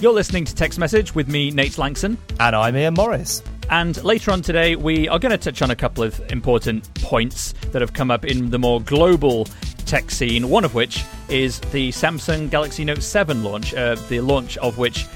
You're 0.00 0.14
listening 0.14 0.46
to 0.46 0.54
Tech's 0.54 0.78
Message 0.78 1.14
with 1.14 1.28
me, 1.28 1.50
Nate 1.50 1.72
Lanxon. 1.72 2.16
And 2.38 2.56
I'm 2.56 2.74
Ian 2.74 2.94
Morris. 2.94 3.42
And 3.68 4.02
later 4.02 4.30
on 4.30 4.40
today, 4.40 4.74
we 4.74 5.06
are 5.10 5.18
going 5.18 5.30
to 5.30 5.36
touch 5.36 5.60
on 5.60 5.70
a 5.70 5.76
couple 5.76 6.02
of 6.02 6.18
important 6.32 6.88
points 7.02 7.52
that 7.72 7.82
have 7.82 7.92
come 7.92 8.10
up 8.10 8.24
in 8.24 8.48
the 8.48 8.58
more 8.58 8.80
global 8.80 9.44
tech 9.84 10.10
scene. 10.10 10.48
One 10.48 10.64
of 10.64 10.74
which 10.74 11.04
is 11.28 11.60
the 11.60 11.90
Samsung 11.90 12.48
Galaxy 12.48 12.82
Note 12.82 13.02
7 13.02 13.44
launch, 13.44 13.74
uh, 13.74 13.96
the 14.08 14.20
launch 14.22 14.56
of 14.56 14.78
which 14.78 15.06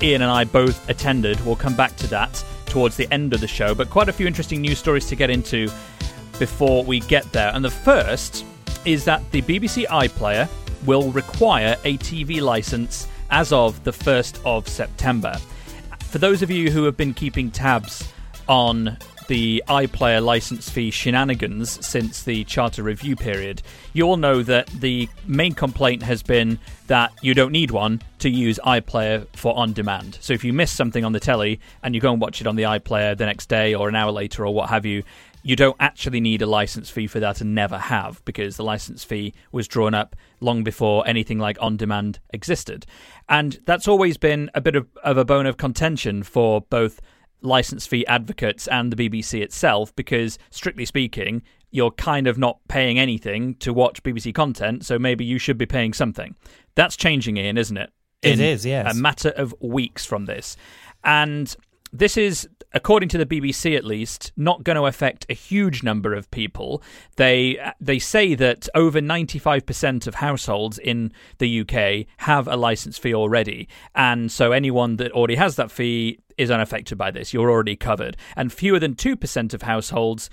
Ian 0.00 0.22
and 0.22 0.30
I 0.30 0.44
both 0.44 0.88
attended. 0.88 1.44
We'll 1.44 1.56
come 1.56 1.74
back 1.74 1.96
to 1.96 2.06
that 2.06 2.44
towards 2.66 2.96
the 2.96 3.12
end 3.12 3.34
of 3.34 3.40
the 3.40 3.48
show, 3.48 3.74
but 3.74 3.90
quite 3.90 4.08
a 4.08 4.12
few 4.12 4.28
interesting 4.28 4.60
news 4.60 4.78
stories 4.78 5.06
to 5.06 5.16
get 5.16 5.30
into 5.30 5.68
before 6.38 6.84
we 6.84 7.00
get 7.00 7.24
there. 7.32 7.50
And 7.52 7.64
the 7.64 7.72
first 7.72 8.44
is 8.84 9.04
that 9.04 9.28
the 9.32 9.42
BBC 9.42 9.86
iPlayer 9.86 10.48
will 10.86 11.10
require 11.10 11.76
a 11.82 11.98
TV 11.98 12.40
license 12.40 13.08
as 13.30 13.52
of 13.52 13.82
the 13.84 13.92
1st 13.92 14.40
of 14.44 14.68
September. 14.68 15.36
For 16.04 16.18
those 16.18 16.42
of 16.42 16.50
you 16.50 16.70
who 16.70 16.84
have 16.84 16.96
been 16.96 17.14
keeping 17.14 17.50
tabs 17.50 18.10
on 18.48 18.96
the 19.28 19.62
iPlayer 19.68 20.24
license 20.24 20.70
fee 20.70 20.90
shenanigans 20.90 21.84
since 21.86 22.22
the 22.22 22.44
charter 22.44 22.82
review 22.82 23.14
period, 23.14 23.62
you 23.92 24.04
all 24.04 24.16
know 24.16 24.42
that 24.42 24.66
the 24.68 25.06
main 25.26 25.52
complaint 25.52 26.02
has 26.02 26.22
been 26.22 26.58
that 26.86 27.12
you 27.20 27.34
don't 27.34 27.52
need 27.52 27.70
one 27.70 28.00
to 28.20 28.30
use 28.30 28.58
iPlayer 28.64 29.26
for 29.34 29.54
on 29.54 29.74
demand. 29.74 30.16
So 30.22 30.32
if 30.32 30.42
you 30.44 30.54
miss 30.54 30.72
something 30.72 31.04
on 31.04 31.12
the 31.12 31.20
telly 31.20 31.60
and 31.82 31.94
you 31.94 32.00
go 32.00 32.10
and 32.10 32.20
watch 32.20 32.40
it 32.40 32.46
on 32.46 32.56
the 32.56 32.62
iPlayer 32.62 33.16
the 33.16 33.26
next 33.26 33.50
day 33.50 33.74
or 33.74 33.90
an 33.90 33.94
hour 33.94 34.10
later 34.10 34.46
or 34.46 34.54
what 34.54 34.70
have 34.70 34.86
you, 34.86 35.02
you 35.42 35.56
don't 35.56 35.76
actually 35.80 36.20
need 36.20 36.42
a 36.42 36.46
license 36.46 36.90
fee 36.90 37.06
for 37.06 37.20
that 37.20 37.40
and 37.40 37.54
never 37.54 37.78
have 37.78 38.24
because 38.24 38.56
the 38.56 38.64
license 38.64 39.04
fee 39.04 39.34
was 39.52 39.68
drawn 39.68 39.94
up 39.94 40.16
long 40.40 40.62
before 40.62 41.06
anything 41.06 41.38
like 41.38 41.56
on 41.60 41.76
demand 41.76 42.18
existed. 42.32 42.86
And 43.28 43.58
that's 43.64 43.88
always 43.88 44.16
been 44.16 44.50
a 44.54 44.60
bit 44.60 44.76
of, 44.76 44.88
of 45.02 45.16
a 45.16 45.24
bone 45.24 45.46
of 45.46 45.56
contention 45.56 46.22
for 46.22 46.62
both 46.62 47.00
license 47.40 47.86
fee 47.86 48.06
advocates 48.06 48.66
and 48.68 48.92
the 48.92 49.08
BBC 49.08 49.40
itself 49.40 49.94
because, 49.94 50.38
strictly 50.50 50.84
speaking, 50.84 51.42
you're 51.70 51.90
kind 51.92 52.26
of 52.26 52.38
not 52.38 52.58
paying 52.68 52.98
anything 52.98 53.54
to 53.56 53.72
watch 53.72 54.02
BBC 54.02 54.34
content, 54.34 54.84
so 54.84 54.98
maybe 54.98 55.24
you 55.24 55.38
should 55.38 55.58
be 55.58 55.66
paying 55.66 55.92
something. 55.92 56.34
That's 56.74 56.96
changing, 56.96 57.36
Ian, 57.36 57.58
isn't 57.58 57.76
it? 57.76 57.90
It 58.22 58.40
In 58.40 58.40
is, 58.40 58.66
yes. 58.66 58.92
A 58.92 58.98
matter 58.98 59.30
of 59.30 59.54
weeks 59.60 60.04
from 60.04 60.24
this. 60.24 60.56
And 61.04 61.54
this 61.92 62.16
is, 62.16 62.48
according 62.72 63.08
to 63.10 63.18
the 63.18 63.26
BBC 63.26 63.76
at 63.76 63.84
least, 63.84 64.32
not 64.36 64.64
going 64.64 64.76
to 64.76 64.86
affect 64.86 65.26
a 65.28 65.34
huge 65.34 65.82
number 65.82 66.14
of 66.14 66.30
people. 66.30 66.82
They 67.16 67.58
they 67.80 67.98
say 67.98 68.34
that 68.34 68.68
over 68.74 69.00
95% 69.00 70.06
of 70.06 70.16
households 70.16 70.78
in 70.78 71.12
the 71.38 71.60
UK 71.60 72.06
have 72.18 72.48
a 72.48 72.56
license 72.56 72.98
fee 72.98 73.14
already, 73.14 73.68
and 73.94 74.30
so 74.30 74.52
anyone 74.52 74.96
that 74.96 75.12
already 75.12 75.36
has 75.36 75.56
that 75.56 75.70
fee 75.70 76.18
is 76.36 76.50
unaffected 76.50 76.96
by 76.96 77.10
this. 77.10 77.34
You're 77.34 77.50
already 77.50 77.76
covered, 77.76 78.16
and 78.36 78.52
fewer 78.52 78.78
than 78.78 78.94
2% 78.94 79.54
of 79.54 79.62
households 79.62 80.30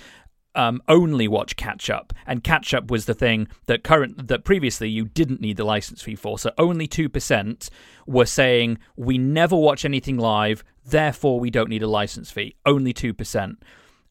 um, 0.55 0.81
only 0.87 1.27
watch 1.27 1.55
catch 1.55 1.89
up, 1.89 2.13
and 2.25 2.43
catch 2.43 2.73
up 2.73 2.89
was 2.89 3.05
the 3.05 3.13
thing 3.13 3.47
that 3.67 3.83
current 3.83 4.27
that 4.27 4.43
previously 4.43 4.89
you 4.89 5.05
didn't 5.05 5.41
need 5.41 5.57
the 5.57 5.63
license 5.63 6.01
fee 6.01 6.15
for. 6.15 6.39
So 6.39 6.51
only 6.57 6.87
two 6.87 7.09
percent 7.09 7.69
were 8.07 8.25
saying 8.25 8.79
we 8.95 9.17
never 9.17 9.55
watch 9.55 9.85
anything 9.85 10.17
live, 10.17 10.63
therefore 10.85 11.39
we 11.39 11.49
don't 11.49 11.69
need 11.69 11.83
a 11.83 11.87
license 11.87 12.31
fee. 12.31 12.55
Only 12.65 12.93
two 12.93 13.13
percent. 13.13 13.61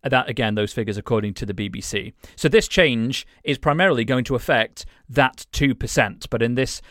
That 0.02 0.28
again, 0.28 0.54
those 0.54 0.74
figures 0.74 0.98
according 0.98 1.32
to 1.34 1.46
the 1.46 1.54
BBC. 1.54 2.12
So 2.36 2.48
this 2.48 2.68
change 2.68 3.26
is 3.42 3.56
primarily 3.56 4.04
going 4.04 4.24
to 4.24 4.34
affect 4.34 4.84
that 5.08 5.46
two 5.50 5.74
percent, 5.74 6.28
but 6.28 6.42
in 6.42 6.56
this 6.56 6.82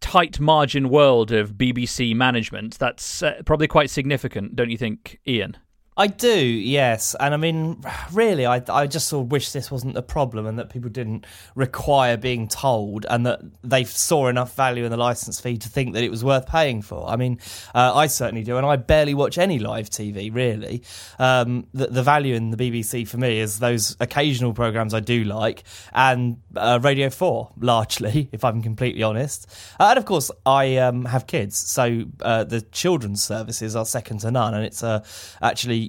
tight 0.00 0.38
margin 0.38 0.90
world 0.90 1.32
of 1.32 1.54
BBC 1.54 2.14
management, 2.14 2.78
that's 2.78 3.22
uh, 3.22 3.40
probably 3.46 3.66
quite 3.66 3.88
significant, 3.90 4.54
don't 4.54 4.70
you 4.70 4.76
think, 4.76 5.18
Ian? 5.26 5.56
I 5.96 6.08
do, 6.08 6.36
yes. 6.36 7.14
And 7.20 7.32
I 7.32 7.36
mean, 7.36 7.80
really, 8.12 8.46
I, 8.46 8.60
I 8.68 8.88
just 8.88 9.06
sort 9.06 9.26
of 9.26 9.30
wish 9.30 9.52
this 9.52 9.70
wasn't 9.70 9.96
a 9.96 10.02
problem 10.02 10.44
and 10.44 10.58
that 10.58 10.70
people 10.70 10.90
didn't 10.90 11.24
require 11.54 12.16
being 12.16 12.48
told 12.48 13.06
and 13.08 13.24
that 13.26 13.40
they 13.62 13.84
saw 13.84 14.26
enough 14.26 14.56
value 14.56 14.84
in 14.84 14.90
the 14.90 14.96
license 14.96 15.40
fee 15.40 15.56
to 15.58 15.68
think 15.68 15.94
that 15.94 16.02
it 16.02 16.10
was 16.10 16.24
worth 16.24 16.48
paying 16.48 16.82
for. 16.82 17.08
I 17.08 17.14
mean, 17.14 17.38
uh, 17.76 17.94
I 17.94 18.08
certainly 18.08 18.42
do, 18.42 18.56
and 18.56 18.66
I 18.66 18.74
barely 18.74 19.14
watch 19.14 19.38
any 19.38 19.60
live 19.60 19.88
TV, 19.88 20.34
really. 20.34 20.82
Um, 21.20 21.68
the, 21.72 21.86
the 21.86 22.02
value 22.02 22.34
in 22.34 22.50
the 22.50 22.56
BBC 22.56 23.06
for 23.06 23.18
me 23.18 23.38
is 23.38 23.60
those 23.60 23.96
occasional 24.00 24.52
programmes 24.52 24.94
I 24.94 25.00
do 25.00 25.22
like 25.22 25.62
and 25.92 26.38
uh, 26.56 26.80
Radio 26.82 27.08
4, 27.08 27.52
largely, 27.60 28.28
if 28.32 28.44
I'm 28.44 28.62
completely 28.62 29.04
honest. 29.04 29.48
Uh, 29.78 29.90
and 29.90 29.98
of 29.98 30.06
course, 30.06 30.32
I 30.44 30.78
um, 30.78 31.04
have 31.04 31.28
kids, 31.28 31.56
so 31.56 32.02
uh, 32.20 32.42
the 32.42 32.62
children's 32.62 33.22
services 33.22 33.76
are 33.76 33.86
second 33.86 34.18
to 34.20 34.32
none, 34.32 34.54
and 34.54 34.64
it's 34.64 34.82
uh, 34.82 35.04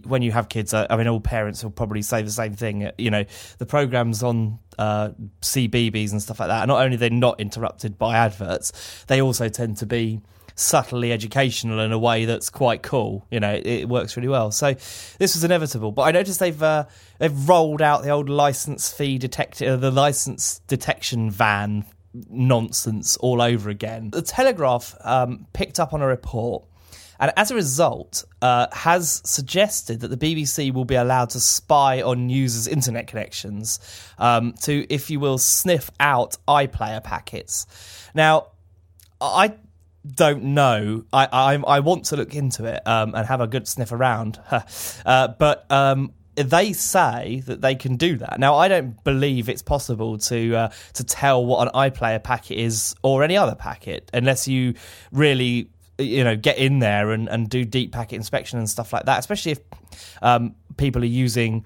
when 0.06 0.22
you 0.22 0.32
have 0.32 0.50
kids, 0.50 0.74
uh, 0.74 0.88
I 0.90 0.98
mean, 0.98 1.08
all 1.08 1.20
parents 1.20 1.64
will 1.64 1.72
probably 1.72 2.02
say 2.02 2.22
the 2.22 2.32
same 2.32 2.54
thing. 2.54 2.92
You 2.98 3.12
know, 3.12 3.26
the 3.58 3.66
programs 3.66 4.24
on 4.24 4.60
uh, 4.78 5.10
CBeebies 5.42 6.12
and 6.12 6.22
stuff 6.22 6.40
like 6.40 6.50
that. 6.50 6.68
Not 6.68 6.84
only 6.84 6.98
they're 6.98 7.10
not 7.10 7.40
interrupted 7.40 7.98
by 7.98 8.18
adverts, 8.18 9.04
they 9.08 9.22
also 9.22 9.50
tend 9.50 9.78
to 9.78 9.86
be 9.86 10.22
subtly 10.56 11.12
educational 11.12 11.82
in 11.82 11.92
a 11.92 12.00
way 12.00 12.26
that's 12.26 12.50
quite 12.50 12.82
cool. 12.82 13.26
You 13.30 13.40
know, 13.40 13.54
it, 13.54 13.66
it 13.66 13.90
works 13.90 14.16
really 14.16 14.30
well. 14.30 14.52
So 14.52 14.74
this 14.74 15.36
was 15.36 15.44
inevitable. 15.44 15.92
But 15.92 16.04
I 16.04 16.12
noticed 16.12 16.40
they've 16.40 16.64
uh, 16.64 16.86
they've 17.20 17.50
rolled 17.50 17.82
out 17.82 18.04
the 18.04 18.10
old 18.10 18.30
license 18.30 18.92
fee 18.92 19.18
detector, 19.18 19.74
uh, 19.74 19.76
the 19.76 19.92
license 19.92 20.60
detection 20.68 21.30
van 21.30 21.86
nonsense 22.30 23.18
all 23.18 23.42
over 23.42 23.70
again. 23.70 24.10
The 24.12 24.22
Telegraph 24.22 24.96
um, 25.02 25.48
picked 25.54 25.80
up 25.80 25.94
on 25.94 26.02
a 26.02 26.08
report 26.08 26.66
and 27.20 27.32
as 27.38 27.52
a 27.52 27.56
result, 27.56 28.24
uh, 28.42 28.68
has 28.72 29.22
suggested 29.24 30.02
that 30.02 30.08
the 30.08 30.18
BBC 30.18 30.74
will 30.74 30.86
be 30.86 30.96
allowed 30.96 31.30
to 31.32 31.40
spy 31.40 32.02
on 32.02 32.30
users' 32.30 32.68
internet 32.68 33.08
connections 33.08 33.80
um, 34.18 34.54
to, 34.64 34.86
if 34.94 35.10
you 35.10 35.20
will, 35.20 35.38
sniff 35.38 35.90
out 36.00 36.38
iPlayer 36.48 37.04
packets. 37.04 37.68
Now, 38.14 38.48
I 39.22 39.56
don't 40.06 40.44
know. 40.44 41.06
I 41.12 41.28
I, 41.32 41.54
I 41.56 41.80
want 41.80 42.06
to 42.06 42.18
look 42.18 42.36
into 42.36 42.66
it 42.66 42.86
um, 42.88 43.16
and 43.16 43.26
have 43.28 43.42
a 43.42 43.48
good 43.48 43.68
sniff 43.68 43.92
around, 43.92 44.40
uh, 45.06 45.28
but. 45.30 45.70
Um, 45.72 46.14
they 46.36 46.74
say 46.74 47.42
that 47.46 47.62
they 47.62 47.76
can 47.76 47.96
do 47.96 48.18
that. 48.18 48.40
Now, 48.40 48.56
I 48.56 48.68
don't 48.68 49.02
believe 49.06 49.48
it's 49.48 49.62
possible 49.62 50.18
to 50.18 50.56
uh, 50.56 50.70
to 50.96 51.04
tell 51.06 51.46
what 51.46 51.68
an 51.68 51.74
iPlayer 51.74 52.22
packet 52.22 52.60
is 52.60 52.94
or 53.04 53.24
any 53.24 53.38
other 53.38 53.56
packet 53.56 54.10
unless 54.14 54.46
you 54.46 54.74
really 55.14 55.70
you 55.98 56.24
know 56.24 56.36
get 56.36 56.58
in 56.58 56.80
there 56.80 57.12
and, 57.12 57.30
and 57.30 57.50
do 57.50 57.64
deep 57.64 57.92
packet 57.92 58.16
inspection 58.16 58.60
and 58.60 58.70
stuff 58.70 58.92
like 58.92 59.06
that 59.06 59.20
especially 59.20 59.54
if 59.54 59.60
um, 60.22 60.56
people 60.78 61.02
are 61.02 61.06
using 61.06 61.66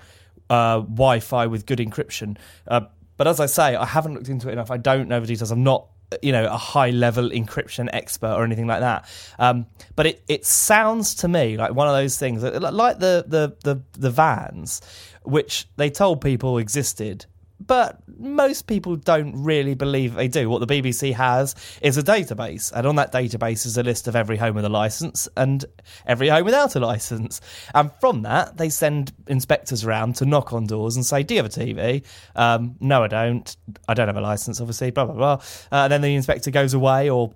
uh, 0.50 0.80
wi-fi 0.80 1.46
with 1.46 1.66
good 1.66 1.80
encryption. 1.80 2.38
Uh, 2.68 2.82
but 3.18 3.28
as 3.28 3.40
i 3.40 3.46
say 3.46 3.76
i 3.76 3.86
haven't 3.86 4.14
looked 4.14 4.30
into 4.30 4.50
it 4.50 4.54
enough. 4.54 4.72
I 4.72 4.78
don't 4.78 5.10
know 5.10 5.20
the 5.20 5.28
details. 5.28 5.52
I'm 5.52 5.64
not 5.64 5.88
you 6.22 6.32
know 6.32 6.46
a 6.46 6.58
high 6.58 6.90
level 6.90 7.30
encryption 7.30 7.88
expert 7.94 8.34
or 8.34 8.44
anything 8.44 8.68
like 8.68 8.80
that. 8.80 9.08
Um, 9.38 9.68
but 9.96 10.08
it, 10.08 10.24
it 10.28 10.46
sounds 10.46 11.16
to 11.16 11.28
me 11.28 11.58
like 11.58 11.74
one 11.74 11.88
of 11.88 11.94
those 11.94 12.18
things 12.18 12.42
like 12.44 13.00
the, 13.00 13.26
the 13.28 13.56
the 13.64 13.84
the 13.98 14.10
vans 14.10 14.82
which 15.24 15.68
they 15.76 15.90
told 15.90 16.22
people 16.22 16.58
existed 16.58 17.26
but 17.70 18.02
most 18.18 18.66
people 18.66 18.96
don't 18.96 19.44
really 19.44 19.76
believe 19.76 20.16
they 20.16 20.28
do. 20.28 20.50
What 20.50 20.68
the 20.68 20.82
BBC 20.82 21.14
has 21.14 21.54
is 21.84 22.00
a 22.00 22.04
database, 22.04 22.72
and 22.74 22.88
on 22.88 22.96
that 22.96 23.14
database 23.14 23.68
is 23.68 23.78
a 23.78 23.84
list 23.84 24.08
of 24.08 24.16
every 24.16 24.38
home 24.38 24.56
with 24.56 24.66
a 24.66 24.70
license 24.70 25.30
and 25.38 25.64
every 26.08 26.30
home 26.30 26.46
without 26.46 26.76
a 26.76 26.80
license. 26.80 27.42
And 27.76 27.92
from 28.02 28.24
that, 28.24 28.58
they 28.58 28.70
send 28.70 29.14
inspectors 29.28 29.86
around 29.86 30.16
to 30.16 30.26
knock 30.26 30.52
on 30.52 30.66
doors 30.66 30.96
and 30.96 31.06
say, 31.06 31.22
"Do 31.22 31.36
you 31.36 31.44
have 31.44 31.56
a 31.56 31.60
TV?" 31.60 32.04
Um, 32.36 32.76
no, 32.80 33.04
I 33.04 33.08
don't. 33.08 33.56
I 33.88 33.94
don't 33.94 34.08
have 34.08 34.18
a 34.18 34.22
license, 34.22 34.60
obviously. 34.60 34.90
Blah 34.90 35.06
blah 35.06 35.16
blah. 35.16 35.34
Uh, 35.72 35.84
and 35.84 35.94
then 35.94 36.02
the 36.02 36.16
inspector 36.16 36.50
goes 36.50 36.74
away 36.74 37.08
or 37.08 37.36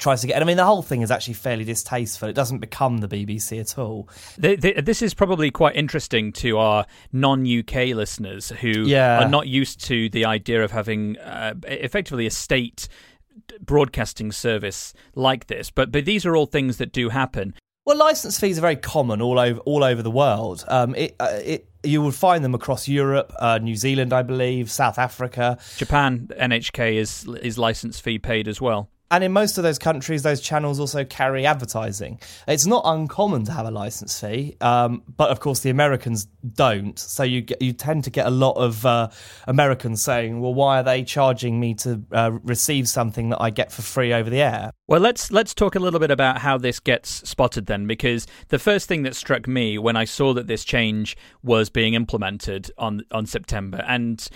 tries 0.00 0.22
to 0.22 0.26
get. 0.26 0.34
And 0.34 0.42
I 0.42 0.46
mean, 0.46 0.56
the 0.56 0.64
whole 0.64 0.82
thing 0.82 1.02
is 1.02 1.10
actually 1.12 1.34
fairly 1.34 1.62
distasteful. 1.64 2.28
It 2.28 2.32
doesn't 2.34 2.58
become 2.58 2.98
the 2.98 3.08
BBC 3.08 3.60
at 3.60 3.78
all. 3.78 4.08
Th 4.40 4.60
th 4.60 4.84
this 4.84 5.02
is 5.02 5.14
probably 5.14 5.50
quite 5.52 5.76
interesting 5.76 6.32
to 6.42 6.58
our 6.58 6.86
non-UK 7.12 7.94
listeners 7.94 8.48
who 8.62 8.86
Yeah. 8.86 9.22
are 9.22 9.28
not 9.28 9.46
used 9.46 9.84
to 9.86 10.08
the 10.08 10.24
idea 10.24 10.64
of 10.64 10.72
having 10.72 11.18
uh, 11.18 11.54
effectively 11.64 12.26
a 12.26 12.30
state 12.30 12.88
broadcasting 13.60 14.32
service 14.32 14.94
like 15.14 15.46
this. 15.46 15.70
But 15.70 15.92
but 15.92 16.04
these 16.04 16.26
are 16.26 16.34
all 16.36 16.46
things 16.46 16.78
that 16.78 16.92
do 16.92 17.08
happen. 17.10 17.54
Well, 17.86 17.96
license 17.96 18.38
fees 18.38 18.58
are 18.58 18.60
very 18.60 18.76
common 18.76 19.20
all 19.22 19.38
over 19.38 19.60
all 19.60 19.82
over 19.84 20.02
the 20.02 20.10
world. 20.10 20.64
Um, 20.68 20.94
it, 20.94 21.16
uh, 21.20 21.38
it 21.42 21.66
you 21.82 22.02
will 22.02 22.12
find 22.12 22.44
them 22.44 22.54
across 22.54 22.86
Europe, 22.88 23.32
uh, 23.38 23.58
New 23.58 23.74
Zealand, 23.74 24.12
I 24.12 24.22
believe, 24.22 24.70
South 24.70 24.98
Africa, 24.98 25.58
Japan. 25.76 26.28
NHK 26.38 26.96
is 26.96 27.26
is 27.42 27.58
license 27.58 27.98
fee 27.98 28.18
paid 28.18 28.48
as 28.48 28.60
well. 28.60 28.90
And 29.12 29.24
in 29.24 29.32
most 29.32 29.58
of 29.58 29.64
those 29.64 29.78
countries, 29.78 30.22
those 30.22 30.40
channels 30.40 30.78
also 30.78 31.04
carry 31.04 31.44
advertising. 31.44 32.20
It's 32.46 32.64
not 32.64 32.82
uncommon 32.84 33.44
to 33.46 33.52
have 33.52 33.66
a 33.66 33.70
license 33.70 34.20
fee, 34.20 34.56
um, 34.60 35.02
but 35.16 35.30
of 35.30 35.40
course 35.40 35.60
the 35.60 35.70
Americans 35.70 36.26
don't. 36.54 36.96
So 36.96 37.24
you 37.24 37.40
get, 37.40 37.60
you 37.60 37.72
tend 37.72 38.04
to 38.04 38.10
get 38.10 38.26
a 38.26 38.30
lot 38.30 38.52
of 38.52 38.86
uh, 38.86 39.08
Americans 39.48 40.00
saying, 40.00 40.40
"Well, 40.40 40.54
why 40.54 40.78
are 40.78 40.82
they 40.84 41.02
charging 41.02 41.58
me 41.58 41.74
to 41.74 42.02
uh, 42.12 42.30
receive 42.44 42.88
something 42.88 43.30
that 43.30 43.42
I 43.42 43.50
get 43.50 43.72
for 43.72 43.82
free 43.82 44.12
over 44.12 44.30
the 44.30 44.42
air?" 44.42 44.70
Well, 44.86 45.00
let's 45.00 45.32
let's 45.32 45.54
talk 45.54 45.74
a 45.74 45.80
little 45.80 46.00
bit 46.00 46.12
about 46.12 46.38
how 46.38 46.56
this 46.56 46.78
gets 46.78 47.28
spotted 47.28 47.66
then, 47.66 47.88
because 47.88 48.28
the 48.48 48.60
first 48.60 48.86
thing 48.86 49.02
that 49.02 49.16
struck 49.16 49.48
me 49.48 49.76
when 49.76 49.96
I 49.96 50.04
saw 50.04 50.32
that 50.34 50.46
this 50.46 50.64
change 50.64 51.16
was 51.42 51.68
being 51.68 51.94
implemented 51.94 52.70
on 52.78 53.02
on 53.10 53.26
September 53.26 53.84
and 53.88 54.28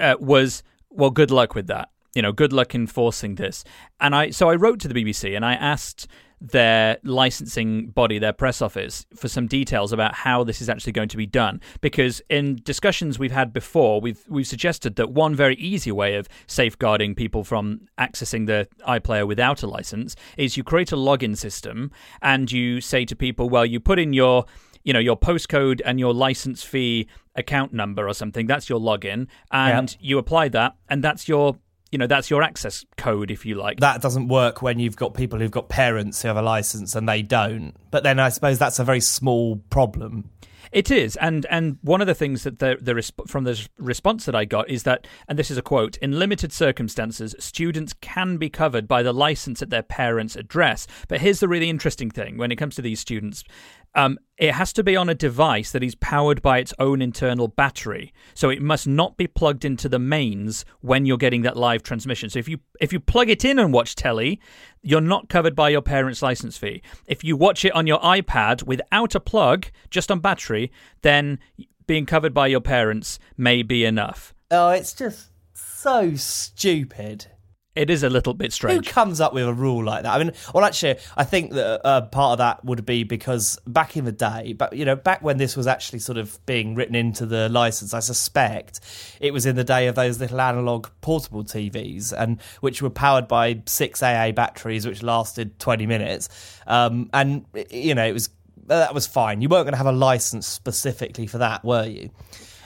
uh, 0.00 0.14
was 0.18 0.62
well, 0.88 1.10
good 1.10 1.30
luck 1.30 1.54
with 1.54 1.66
that 1.66 1.90
you 2.14 2.22
know, 2.22 2.32
good 2.32 2.52
luck 2.52 2.74
enforcing 2.74 3.36
this. 3.36 3.64
And 4.00 4.14
I, 4.14 4.30
so 4.30 4.50
I 4.50 4.54
wrote 4.54 4.80
to 4.80 4.88
the 4.88 4.94
BBC 4.94 5.34
and 5.34 5.44
I 5.44 5.54
asked 5.54 6.06
their 6.42 6.98
licensing 7.04 7.86
body, 7.86 8.18
their 8.18 8.32
press 8.32 8.60
office, 8.60 9.06
for 9.14 9.28
some 9.28 9.46
details 9.46 9.92
about 9.92 10.12
how 10.12 10.42
this 10.42 10.60
is 10.60 10.68
actually 10.68 10.92
going 10.92 11.08
to 11.08 11.16
be 11.16 11.26
done. 11.26 11.60
Because 11.80 12.20
in 12.28 12.56
discussions 12.64 13.18
we've 13.18 13.32
had 13.32 13.52
before, 13.52 14.00
we've 14.00 14.24
we've 14.28 14.46
suggested 14.46 14.96
that 14.96 15.12
one 15.12 15.36
very 15.36 15.54
easy 15.54 15.92
way 15.92 16.16
of 16.16 16.28
safeguarding 16.48 17.14
people 17.14 17.44
from 17.44 17.82
accessing 17.96 18.46
the 18.46 18.68
iPlayer 18.88 19.26
without 19.26 19.62
a 19.62 19.68
license 19.68 20.16
is 20.36 20.56
you 20.56 20.64
create 20.64 20.90
a 20.90 20.96
login 20.96 21.36
system 21.36 21.92
and 22.20 22.50
you 22.50 22.80
say 22.80 23.04
to 23.04 23.14
people, 23.14 23.48
well, 23.48 23.64
you 23.64 23.78
put 23.78 24.00
in 24.00 24.12
your 24.12 24.44
you 24.82 24.92
know 24.92 24.98
your 24.98 25.16
postcode 25.16 25.80
and 25.84 26.00
your 26.00 26.12
license 26.12 26.64
fee 26.64 27.06
account 27.36 27.72
number 27.72 28.08
or 28.08 28.12
something 28.12 28.46
that's 28.46 28.68
your 28.68 28.80
login 28.80 29.28
and 29.52 29.92
yep. 29.92 29.98
you 30.00 30.18
apply 30.18 30.48
that 30.48 30.74
and 30.88 31.04
that's 31.04 31.28
your 31.28 31.56
you 31.92 31.98
know 31.98 32.06
that's 32.06 32.30
your 32.30 32.42
access 32.42 32.84
code 32.96 33.30
if 33.30 33.46
you 33.46 33.54
like. 33.54 33.78
That 33.80 34.00
doesn't 34.02 34.28
work 34.28 34.62
when 34.62 34.78
you've 34.78 34.96
got 34.96 35.14
people 35.14 35.38
who've 35.38 35.50
got 35.50 35.68
parents 35.68 36.22
who 36.22 36.28
have 36.28 36.38
a 36.38 36.42
license 36.42 36.96
and 36.96 37.08
they 37.08 37.22
don't. 37.22 37.74
But 37.90 38.02
then 38.02 38.18
i 38.18 38.30
suppose 38.30 38.58
that's 38.58 38.78
a 38.78 38.84
very 38.84 39.00
small 39.00 39.56
problem. 39.70 40.30
It 40.72 40.90
is, 40.90 41.16
and 41.16 41.44
and 41.50 41.76
one 41.82 42.00
of 42.00 42.06
the 42.06 42.14
things 42.14 42.44
that 42.44 42.58
the 42.58 42.78
the 42.80 42.94
resp- 42.94 43.28
from 43.28 43.44
the 43.44 43.68
response 43.76 44.24
that 44.24 44.34
I 44.34 44.46
got 44.46 44.70
is 44.70 44.84
that, 44.84 45.06
and 45.28 45.38
this 45.38 45.50
is 45.50 45.58
a 45.58 45.62
quote: 45.62 45.98
in 45.98 46.18
limited 46.18 46.50
circumstances, 46.50 47.34
students 47.38 47.92
can 48.00 48.38
be 48.38 48.48
covered 48.48 48.88
by 48.88 49.02
the 49.02 49.12
license 49.12 49.60
at 49.60 49.68
their 49.68 49.82
parents' 49.82 50.34
address. 50.34 50.86
But 51.08 51.20
here's 51.20 51.40
the 51.40 51.48
really 51.48 51.68
interesting 51.68 52.10
thing: 52.10 52.38
when 52.38 52.50
it 52.50 52.56
comes 52.56 52.74
to 52.76 52.82
these 52.82 53.00
students, 53.00 53.44
um, 53.94 54.18
it 54.38 54.52
has 54.52 54.72
to 54.72 54.82
be 54.82 54.96
on 54.96 55.08
a 55.08 55.14
device 55.14 55.70
that 55.72 55.82
is 55.82 55.94
powered 55.94 56.42
by 56.42 56.58
its 56.58 56.74
own 56.78 57.02
internal 57.02 57.48
battery. 57.48 58.12
So 58.34 58.50
it 58.50 58.62
must 58.62 58.86
not 58.86 59.16
be 59.16 59.26
plugged 59.26 59.64
into 59.64 59.88
the 59.88 59.98
mains 59.98 60.64
when 60.80 61.06
you're 61.06 61.18
getting 61.18 61.42
that 61.42 61.56
live 61.56 61.82
transmission. 61.82 62.30
So 62.30 62.38
if 62.38 62.48
you 62.48 62.58
if 62.80 62.92
you 62.92 63.00
plug 63.00 63.28
it 63.28 63.44
in 63.44 63.58
and 63.58 63.72
watch 63.72 63.94
telly, 63.94 64.40
you're 64.82 65.00
not 65.00 65.28
covered 65.28 65.54
by 65.54 65.68
your 65.68 65.82
parents' 65.82 66.22
license 66.22 66.56
fee. 66.56 66.82
If 67.06 67.22
you 67.22 67.36
watch 67.36 67.64
it 67.64 67.72
on 67.72 67.86
your 67.86 68.00
iPad 68.00 68.64
without 68.64 69.14
a 69.14 69.20
plug, 69.20 69.66
just 69.90 70.10
on 70.10 70.20
battery, 70.20 70.72
then 71.02 71.38
being 71.86 72.06
covered 72.06 72.34
by 72.34 72.46
your 72.46 72.60
parents 72.60 73.18
may 73.36 73.62
be 73.62 73.84
enough. 73.84 74.34
Oh, 74.50 74.70
it's 74.70 74.92
just 74.92 75.28
so 75.54 76.14
stupid. 76.16 77.26
It 77.74 77.88
is 77.88 78.02
a 78.02 78.10
little 78.10 78.34
bit 78.34 78.52
strange. 78.52 78.86
Who 78.86 78.92
comes 78.92 79.18
up 79.18 79.32
with 79.32 79.46
a 79.46 79.52
rule 79.52 79.82
like 79.82 80.02
that? 80.02 80.12
I 80.12 80.22
mean, 80.22 80.32
well, 80.52 80.62
actually, 80.62 80.96
I 81.16 81.24
think 81.24 81.52
that 81.52 81.80
uh, 81.86 82.02
part 82.02 82.32
of 82.32 82.38
that 82.38 82.62
would 82.64 82.84
be 82.84 83.02
because 83.04 83.58
back 83.66 83.96
in 83.96 84.04
the 84.04 84.12
day, 84.12 84.52
but 84.52 84.74
you 84.74 84.84
know, 84.84 84.94
back 84.94 85.22
when 85.22 85.38
this 85.38 85.56
was 85.56 85.66
actually 85.66 86.00
sort 86.00 86.18
of 86.18 86.44
being 86.44 86.74
written 86.74 86.94
into 86.94 87.24
the 87.24 87.48
license, 87.48 87.94
I 87.94 88.00
suspect 88.00 88.80
it 89.20 89.32
was 89.32 89.46
in 89.46 89.56
the 89.56 89.64
day 89.64 89.86
of 89.86 89.94
those 89.94 90.20
little 90.20 90.40
analog 90.40 90.88
portable 91.00 91.44
TVs, 91.44 92.12
and 92.12 92.38
which 92.60 92.82
were 92.82 92.90
powered 92.90 93.26
by 93.26 93.62
six 93.64 94.02
AA 94.02 94.32
batteries, 94.32 94.86
which 94.86 95.02
lasted 95.02 95.58
twenty 95.58 95.86
minutes, 95.86 96.28
um, 96.66 97.08
and 97.14 97.46
you 97.70 97.94
know, 97.94 98.04
it 98.04 98.12
was 98.12 98.28
that 98.66 98.92
was 98.92 99.06
fine. 99.06 99.40
You 99.40 99.48
weren't 99.48 99.64
going 99.64 99.72
to 99.72 99.78
have 99.78 99.86
a 99.86 99.92
license 99.92 100.46
specifically 100.46 101.26
for 101.26 101.38
that, 101.38 101.64
were 101.64 101.86
you? 101.86 102.10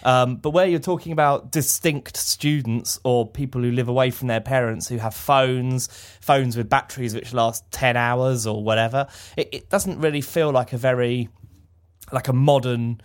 Um, 0.07 0.37
but 0.37 0.51
where 0.51 0.67
you're 0.67 0.79
talking 0.79 1.11
about 1.11 1.51
distinct 1.51 2.17
students 2.17 3.01
or 3.03 3.29
people 3.29 3.61
who 3.61 3.73
live 3.73 3.89
away 3.89 4.13
from 4.13 4.29
their 4.29 4.41
parents 4.41 4.89
who 4.89 4.99
have 4.99 5.15
phones, 5.15 5.89
phones 6.21 6.57
with 6.57 6.71
batteries 6.71 7.13
which 7.13 7.35
last 7.35 7.69
10 7.73 7.97
hours 7.97 8.47
or 8.47 8.63
whatever, 8.63 9.09
it, 9.37 9.49
it 9.51 9.69
doesn't 9.69 9.99
really 9.99 10.21
feel 10.21 10.53
like 10.53 10.73
a 10.73 10.79
very, 10.79 11.29
like 12.13 12.29
a 12.29 12.33
modern 12.33 13.01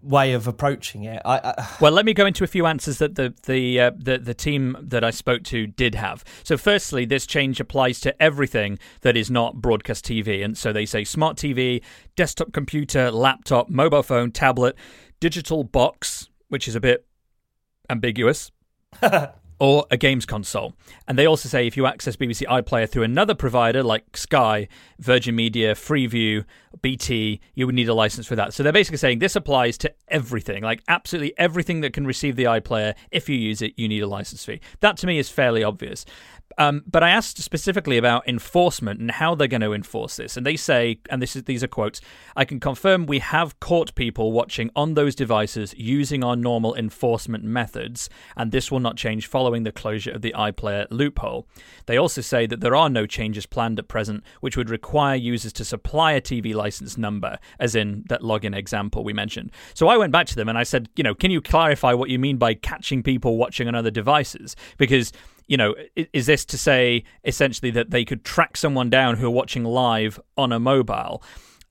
way 0.00 0.32
of 0.32 0.46
approaching 0.46 1.04
it. 1.04 1.20
I, 1.26 1.38
I... 1.38 1.76
Well, 1.82 1.92
let 1.92 2.06
me 2.06 2.14
go 2.14 2.24
into 2.24 2.42
a 2.42 2.46
few 2.46 2.64
answers 2.64 2.98
that 2.98 3.16
the 3.16 3.34
the, 3.44 3.80
uh, 3.80 3.90
the 3.94 4.16
the 4.16 4.34
team 4.34 4.78
that 4.80 5.04
I 5.04 5.10
spoke 5.10 5.42
to 5.44 5.66
did 5.66 5.94
have. 5.94 6.24
So, 6.42 6.56
firstly, 6.56 7.04
this 7.04 7.26
change 7.26 7.60
applies 7.60 8.00
to 8.00 8.22
everything 8.22 8.78
that 9.02 9.14
is 9.14 9.30
not 9.30 9.56
broadcast 9.56 10.06
TV, 10.06 10.42
and 10.42 10.56
so 10.56 10.72
they 10.72 10.86
say 10.86 11.04
smart 11.04 11.36
TV, 11.36 11.82
desktop 12.14 12.52
computer, 12.52 13.10
laptop, 13.10 13.68
mobile 13.68 14.02
phone, 14.02 14.30
tablet, 14.30 14.76
digital 15.20 15.64
box, 15.64 16.28
which 16.48 16.68
is 16.68 16.74
a 16.74 16.80
bit 16.80 17.06
ambiguous. 17.90 18.50
or 19.58 19.86
a 19.90 19.96
games 19.96 20.26
console. 20.26 20.74
And 21.08 21.18
they 21.18 21.26
also 21.26 21.48
say 21.48 21.66
if 21.66 21.76
you 21.76 21.86
access 21.86 22.16
BBC 22.16 22.46
iPlayer 22.46 22.88
through 22.88 23.04
another 23.04 23.34
provider 23.34 23.82
like 23.82 24.16
Sky, 24.16 24.68
Virgin 24.98 25.34
Media, 25.34 25.74
Freeview, 25.74 26.44
BT, 26.82 27.40
you 27.54 27.66
would 27.66 27.74
need 27.74 27.88
a 27.88 27.94
license 27.94 28.26
for 28.26 28.36
that. 28.36 28.52
So 28.52 28.62
they're 28.62 28.72
basically 28.72 28.98
saying 28.98 29.18
this 29.18 29.36
applies 29.36 29.78
to 29.78 29.94
everything, 30.08 30.62
like 30.62 30.82
absolutely 30.88 31.32
everything 31.38 31.80
that 31.80 31.92
can 31.92 32.06
receive 32.06 32.36
the 32.36 32.44
iPlayer. 32.44 32.94
If 33.10 33.28
you 33.28 33.36
use 33.36 33.62
it, 33.62 33.72
you 33.76 33.88
need 33.88 34.02
a 34.02 34.06
license 34.06 34.44
fee. 34.44 34.60
That 34.80 34.96
to 34.98 35.06
me 35.06 35.18
is 35.18 35.30
fairly 35.30 35.64
obvious. 35.64 36.04
Um, 36.58 36.82
but 36.86 37.02
I 37.02 37.10
asked 37.10 37.38
specifically 37.38 37.98
about 37.98 38.26
enforcement 38.26 39.00
and 39.00 39.10
how 39.10 39.34
they're 39.34 39.46
going 39.48 39.60
to 39.60 39.72
enforce 39.72 40.16
this, 40.16 40.36
and 40.36 40.46
they 40.46 40.56
say, 40.56 40.98
and 41.10 41.20
this 41.20 41.36
is 41.36 41.44
these 41.44 41.62
are 41.62 41.68
quotes: 41.68 42.00
"I 42.34 42.44
can 42.44 42.60
confirm 42.60 43.06
we 43.06 43.18
have 43.18 43.58
caught 43.60 43.94
people 43.94 44.32
watching 44.32 44.70
on 44.74 44.94
those 44.94 45.14
devices 45.14 45.74
using 45.76 46.24
our 46.24 46.36
normal 46.36 46.74
enforcement 46.74 47.44
methods, 47.44 48.08
and 48.36 48.52
this 48.52 48.70
will 48.70 48.80
not 48.80 48.96
change 48.96 49.26
following 49.26 49.64
the 49.64 49.72
closure 49.72 50.12
of 50.12 50.22
the 50.22 50.34
iPlayer 50.36 50.86
loophole." 50.90 51.46
They 51.86 51.98
also 51.98 52.20
say 52.20 52.46
that 52.46 52.60
there 52.60 52.76
are 52.76 52.88
no 52.88 53.06
changes 53.06 53.46
planned 53.46 53.78
at 53.78 53.88
present, 53.88 54.24
which 54.40 54.56
would 54.56 54.70
require 54.70 55.16
users 55.16 55.52
to 55.54 55.64
supply 55.64 56.12
a 56.12 56.20
TV 56.20 56.54
license 56.54 56.96
number, 56.96 57.38
as 57.58 57.74
in 57.74 58.04
that 58.08 58.22
login 58.22 58.56
example 58.56 59.04
we 59.04 59.12
mentioned. 59.12 59.50
So 59.74 59.88
I 59.88 59.96
went 59.96 60.12
back 60.12 60.26
to 60.28 60.36
them 60.36 60.48
and 60.48 60.56
I 60.56 60.62
said, 60.62 60.88
you 60.96 61.04
know, 61.04 61.14
can 61.14 61.30
you 61.30 61.40
clarify 61.40 61.92
what 61.92 62.10
you 62.10 62.18
mean 62.18 62.38
by 62.38 62.54
catching 62.54 63.02
people 63.02 63.36
watching 63.36 63.68
on 63.68 63.74
other 63.74 63.90
devices? 63.90 64.56
Because 64.78 65.12
you 65.46 65.56
know, 65.56 65.74
is 66.12 66.26
this 66.26 66.44
to 66.46 66.58
say 66.58 67.04
essentially 67.24 67.70
that 67.72 67.90
they 67.90 68.04
could 68.04 68.24
track 68.24 68.56
someone 68.56 68.90
down 68.90 69.16
who 69.16 69.26
are 69.26 69.30
watching 69.30 69.64
live 69.64 70.20
on 70.36 70.52
a 70.52 70.58
mobile? 70.58 71.22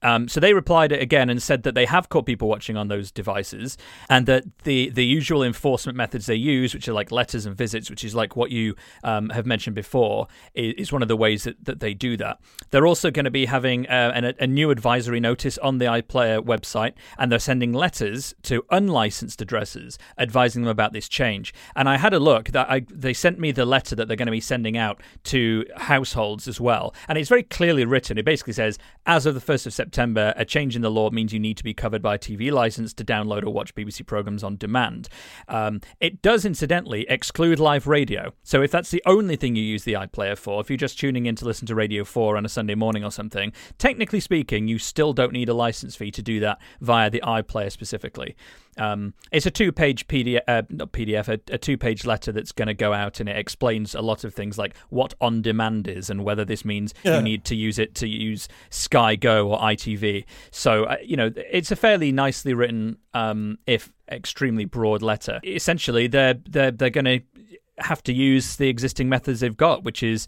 Um, 0.06 0.28
so 0.28 0.40
they 0.40 0.54
replied 0.54 0.92
again 0.92 1.32
and 1.32 1.42
said 1.42 1.64
that 1.64 1.74
they 1.74 1.86
have 1.86 2.10
caught 2.10 2.28
people 2.28 2.48
watching 2.48 2.78
on 2.78 2.90
those 2.90 3.12
devices, 3.12 3.76
and 4.08 4.28
that 4.28 4.44
the 4.64 4.90
the 4.92 5.04
usual 5.04 5.42
enforcement 5.42 5.98
methods 5.98 6.28
they 6.28 6.36
use, 6.36 6.76
which 6.76 6.88
are 6.88 6.94
like 6.94 7.12
letters 7.12 7.48
and 7.48 7.58
visits, 7.58 7.90
which 7.90 8.04
is 8.04 8.14
like 8.14 8.36
what 8.36 8.52
you 8.52 8.76
um, 9.04 9.30
have 9.30 9.48
mentioned 9.48 9.76
before, 9.76 10.28
is, 10.54 10.76
is, 10.78 10.92
one 10.92 11.02
of 11.02 11.08
the 11.08 11.18
ways 11.18 11.46
that, 11.46 11.66
that 11.66 11.80
they 11.80 11.96
do 11.96 12.16
that. 12.18 12.40
They're 12.70 12.86
also 12.86 13.10
going 13.10 13.26
to 13.26 13.32
be 13.32 13.48
having 13.48 13.88
uh, 13.88 14.12
an, 14.14 14.36
a 14.40 14.46
new 14.46 14.70
advisory 14.70 15.20
notice 15.20 15.58
on 15.58 15.80
the 15.80 15.86
iPlayer 15.86 16.40
website, 16.40 16.94
and 17.18 17.32
they're 17.32 17.40
sending 17.40 17.74
letters 17.74 18.36
to 18.44 18.64
unlicensed 18.70 19.42
addresses 19.42 19.98
advising 20.20 20.62
them 20.62 20.70
about 20.70 20.94
this 20.94 21.10
change. 21.10 21.52
And 21.76 21.90
I 21.90 21.98
had 21.98 22.14
a 22.14 22.20
look 22.20 22.50
that 22.50 22.70
I, 22.70 22.86
they 22.92 23.14
sent 23.14 23.40
me 23.40 23.52
the 23.52 23.66
letter 23.66 23.96
that 23.96 24.08
they're 24.08 24.16
going 24.16 24.28
to 24.28 24.32
be 24.32 24.40
sending 24.40 24.78
out 24.78 25.02
to 25.24 25.66
households 25.78 26.48
as 26.48 26.62
well, 26.62 26.94
and 27.08 27.18
it's 27.18 27.30
very 27.30 27.42
clearly 27.42 27.86
written. 27.86 28.20
It 28.20 28.26
basically 28.26 28.54
says, 28.54 28.78
as 29.08 29.26
of 29.26 29.34
the 29.34 29.42
first 29.42 29.66
of 29.66 29.74
September 29.74 29.95
September, 29.96 30.34
a 30.36 30.44
change 30.44 30.76
in 30.76 30.82
the 30.82 30.92
law 30.92 31.10
means 31.10 31.32
you 31.32 31.40
need 31.40 31.56
to 31.56 31.64
be 31.64 31.74
covered 31.74 32.02
by 32.02 32.16
a 32.16 32.20
TV 32.20 32.52
license 32.52 32.94
to 32.94 33.06
download 33.06 33.44
or 33.44 33.52
watch 33.52 33.74
BBC 33.76 34.06
programs 34.06 34.44
on 34.44 34.58
demand. 34.58 35.08
Um, 35.48 35.80
it 36.02 36.22
does, 36.22 36.44
incidentally, 36.44 37.06
exclude 37.08 37.62
live 37.62 37.88
radio. 37.88 38.34
So 38.44 38.62
if 38.62 38.72
that's 38.72 38.92
the 38.92 39.02
only 39.06 39.38
thing 39.38 39.56
you 39.56 39.64
use 39.64 39.86
the 39.86 39.94
iPlayer 39.94 40.38
for, 40.38 40.60
if 40.60 40.70
you're 40.70 40.76
just 40.76 41.00
tuning 41.00 41.28
in 41.28 41.38
to 41.38 41.46
listen 41.46 41.66
to 41.68 41.76
Radio 41.76 42.04
4 42.04 42.36
on 42.36 42.46
a 42.46 42.50
Sunday 42.50 42.76
morning 42.76 43.06
or 43.06 43.10
something, 43.12 43.54
technically 43.78 44.20
speaking, 44.20 44.68
you 44.68 44.80
still 44.80 45.14
don't 45.14 45.32
need 45.32 45.48
a 45.48 45.54
license 45.54 45.96
fee 45.96 46.12
to 46.12 46.22
do 46.22 46.42
that 46.42 46.60
via 46.82 47.10
the 47.10 47.22
iPlayer 47.26 47.72
specifically. 47.72 48.36
Um, 48.78 49.14
it's 49.32 49.46
a 49.46 49.52
two-page 49.52 50.08
PDF, 50.08 50.42
uh, 50.48 50.64
not 50.70 50.92
PDF, 50.92 51.28
a, 51.28 51.40
a 51.54 51.58
two-page 51.58 52.06
letter 52.06 52.32
that's 52.32 52.52
going 52.52 52.68
to 52.68 52.74
go 52.74 52.94
out, 52.94 53.20
and 53.20 53.30
it 53.30 53.38
explains 53.38 53.96
a 53.96 54.02
lot 54.02 54.24
of 54.24 54.34
things 54.34 54.58
like 54.58 54.76
what 54.90 55.14
on-demand 55.22 55.88
is 55.88 56.10
and 56.10 56.24
whether 56.24 56.46
this 56.46 56.66
means 56.66 56.94
yeah. 57.04 57.18
you 57.18 57.22
need 57.22 57.46
to 57.46 57.56
use 57.56 57.80
it 57.80 57.96
to 57.96 58.08
use 58.08 58.48
Sky 58.70 59.16
Go 59.16 59.50
or 59.50 59.60
ITV. 59.60 60.26
So 60.52 60.86
uh, 60.86 60.98
you 61.04 61.16
know, 61.16 61.32
it's 61.36 61.72
a 61.72 61.76
fairly 61.76 62.12
nicely 62.12 62.54
written, 62.54 62.98
um, 63.14 63.58
if 63.66 63.92
extremely 64.12 64.66
broad 64.66 65.02
letter. 65.02 65.40
Essentially, 65.44 66.08
they're 66.08 66.36
they're 66.50 66.72
they're 66.72 66.90
going 66.90 67.06
to 67.06 67.20
have 67.78 68.02
to 68.04 68.14
use 68.14 68.56
the 68.56 68.70
existing 68.70 69.10
methods 69.10 69.42
they've 69.42 69.58
got, 69.58 69.84
which 69.84 70.04
is 70.04 70.28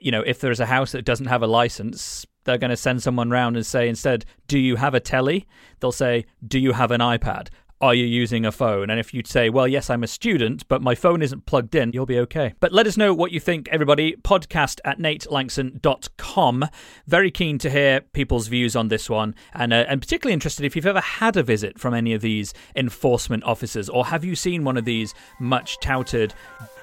you 0.00 0.12
know, 0.12 0.22
if 0.22 0.40
there's 0.40 0.60
a 0.60 0.66
house 0.66 0.92
that 0.92 1.04
doesn't 1.04 1.26
have 1.26 1.42
a 1.42 1.46
license, 1.46 2.24
they're 2.48 2.56
going 2.56 2.70
to 2.70 2.76
send 2.76 3.02
someone 3.02 3.28
round 3.28 3.56
and 3.56 3.66
say 3.66 3.88
instead, 3.90 4.24
"Do 4.46 4.58
you 4.58 4.76
have 4.76 4.94
a 4.94 5.00
telly?" 5.00 5.46
They'll 5.80 5.92
say, 5.92 6.24
"Do 6.46 6.58
you 6.58 6.72
have 6.72 6.90
an 6.90 7.02
iPad?" 7.02 7.48
Are 7.80 7.94
you 7.94 8.06
using 8.06 8.44
a 8.44 8.50
phone? 8.50 8.90
And 8.90 8.98
if 8.98 9.14
you'd 9.14 9.28
say, 9.28 9.50
well, 9.50 9.68
yes, 9.68 9.88
I'm 9.88 10.02
a 10.02 10.08
student, 10.08 10.66
but 10.66 10.82
my 10.82 10.96
phone 10.96 11.22
isn't 11.22 11.46
plugged 11.46 11.76
in, 11.76 11.92
you'll 11.92 12.06
be 12.06 12.18
okay. 12.18 12.54
But 12.58 12.72
let 12.72 12.88
us 12.88 12.96
know 12.96 13.14
what 13.14 13.30
you 13.30 13.38
think, 13.38 13.68
everybody. 13.70 14.16
Podcast 14.16 14.80
at 14.84 14.98
natelanxon.com. 14.98 16.68
Very 17.06 17.30
keen 17.30 17.56
to 17.58 17.70
hear 17.70 18.00
people's 18.00 18.48
views 18.48 18.74
on 18.74 18.88
this 18.88 19.08
one, 19.08 19.36
and, 19.54 19.72
uh, 19.72 19.84
and 19.88 20.00
particularly 20.00 20.32
interested 20.32 20.66
if 20.66 20.74
you've 20.74 20.86
ever 20.86 21.00
had 21.00 21.36
a 21.36 21.42
visit 21.44 21.78
from 21.78 21.94
any 21.94 22.12
of 22.14 22.20
these 22.20 22.52
enforcement 22.74 23.44
officers, 23.44 23.88
or 23.88 24.06
have 24.06 24.24
you 24.24 24.34
seen 24.34 24.64
one 24.64 24.76
of 24.76 24.84
these 24.84 25.14
much 25.38 25.78
touted 25.78 26.34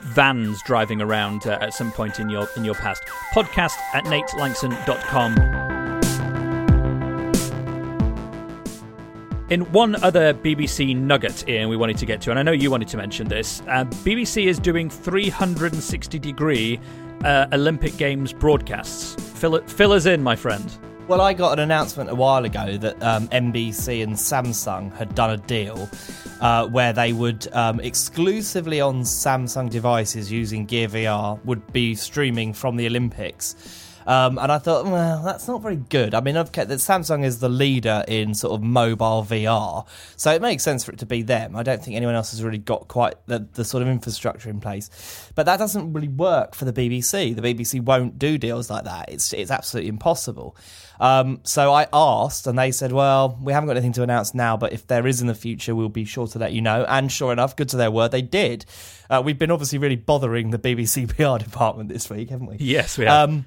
vans 0.02 0.62
driving 0.64 1.02
around 1.02 1.46
uh, 1.46 1.58
at 1.60 1.74
some 1.74 1.92
point 1.92 2.22
in 2.22 2.30
your 2.30 2.48
in 2.56 2.64
your 2.64 2.75
past? 2.75 3.04
Podcast 3.34 3.75
at 3.94 4.06
natelanxon.com. 4.06 5.75
In 9.52 9.62
one 9.72 9.96
other 10.04 10.34
BBC 10.34 10.98
nugget, 10.98 11.48
Ian, 11.48 11.70
we 11.70 11.78
wanted 11.78 12.00
to 12.00 12.06
get 12.08 12.20
to, 12.22 12.32
and 12.32 12.40
I 12.40 12.42
know 12.42 12.52
you 12.52 12.72
wanted 12.72 12.88
to 12.88 12.98
mention 12.98 13.28
this, 13.28 13.62
uh, 13.68 13.86
BBC 14.04 14.48
is 14.48 14.58
doing 14.58 14.90
360 14.90 16.18
degree 16.18 16.80
uh, 17.24 17.46
Olympic 17.54 17.96
Games 17.98 18.34
broadcasts. 18.34 19.14
Fill, 19.40 19.62
fill 19.68 19.92
us 19.92 20.08
in, 20.08 20.24
my 20.24 20.36
friend. 20.36 20.75
Well, 21.08 21.22
I 21.22 21.34
got 21.34 21.54
an 21.54 21.60
announcement 21.60 22.10
a 22.10 22.16
while 22.16 22.44
ago 22.44 22.75
that 22.78 23.04
um, 23.04 23.28
NBC 23.28 24.02
and 24.02 24.14
Samsung 24.14 24.92
had 24.96 25.14
done 25.14 25.30
a 25.30 25.38
deal 25.38 25.88
uh, 26.42 26.66
where 26.66 26.92
they 26.92 27.14
would 27.14 27.48
um, 27.54 27.80
exclusively 27.82 28.82
on 28.82 29.04
Samsung 29.04 29.70
devices 29.70 30.32
using 30.32 30.66
Gear 30.66 30.88
VR 30.88 31.40
would 31.46 31.72
be 31.72 31.94
streaming 31.94 32.52
from 32.52 32.78
the 32.78 32.88
Olympics. 32.88 33.85
Um, 34.05 34.38
and 34.38 34.51
I 34.51 34.59
thought, 34.59 34.85
well, 34.85 35.24
that's 35.24 35.47
not 35.47 35.62
very 35.62 35.77
good. 35.77 36.13
I 36.13 36.21
mean, 36.21 36.38
I've 36.38 36.51
kept 36.51 36.69
that 36.69 36.79
Samsung 36.79 37.24
is 37.24 37.39
the 37.39 37.50
leader 37.50 38.03
in 38.07 38.35
sort 38.35 38.53
of 38.53 38.62
mobile 38.62 39.24
VR, 39.24 39.85
so 40.15 40.31
it 40.31 40.41
makes 40.41 40.63
sense 40.63 40.83
for 40.83 40.91
it 40.91 41.00
to 41.00 41.05
be 41.05 41.24
them. 41.24 41.55
I 41.55 41.63
don't 41.63 41.83
think 41.83 41.97
anyone 41.97 42.15
else 42.15 42.31
has 42.31 42.43
really 42.43 42.57
got 42.57 42.88
quite 42.88 43.15
the, 43.25 43.47
the 43.53 43.65
sort 43.65 43.81
of 43.81 43.89
infrastructure 43.89 44.50
in 44.50 44.59
place. 44.59 45.31
But 45.33 45.47
that 45.47 45.57
doesn't 45.57 45.93
really 45.93 46.07
work 46.07 46.55
for 46.55 46.65
the 46.65 46.74
BBC. 46.74 47.35
The 47.35 47.41
BBC 47.41 47.81
won't 47.81 48.19
do 48.19 48.38
deals 48.38 48.69
like 48.69 48.83
that. 48.83 49.09
It's 49.09 49.33
it's 49.33 49.51
absolutely 49.51 49.89
impossible. 49.89 50.55
Um, 51.00 51.41
so 51.43 51.74
I 51.74 51.88
asked, 51.91 52.47
and 52.47 52.57
they 52.57 52.71
said, 52.71 52.91
"Well, 52.91 53.38
we 53.41 53.53
haven't 53.53 53.67
got 53.67 53.75
anything 53.75 53.93
to 53.93 54.03
announce 54.03 54.33
now, 54.33 54.55
but 54.55 54.71
if 54.71 54.88
there 54.88 55.07
is 55.07 55.21
in 55.21 55.27
the 55.27 55.35
future, 55.35 55.75
we'll 55.75 55.89
be 55.89 56.05
sure 56.05 56.27
to 56.27 56.39
let 56.39 56.53
you 56.53 56.62
know." 56.62 56.85
And 56.88 57.12
sure 57.12 57.33
enough, 57.33 57.55
good 57.55 57.69
to 57.69 57.77
their 57.77 57.91
word, 57.91 58.12
they 58.12 58.21
did. 58.21 58.65
Uh, 59.09 59.21
we've 59.24 59.38
been 59.38 59.51
obviously 59.51 59.79
really 59.79 59.95
bothering 59.95 60.51
the 60.51 60.59
BBC 60.59 61.07
PR 61.15 61.43
department 61.43 61.89
this 61.89 62.09
week, 62.09 62.29
haven't 62.29 62.47
we? 62.47 62.57
Yes, 62.59 62.97
we 62.97 63.05
have. 63.05 63.29
Um, 63.29 63.45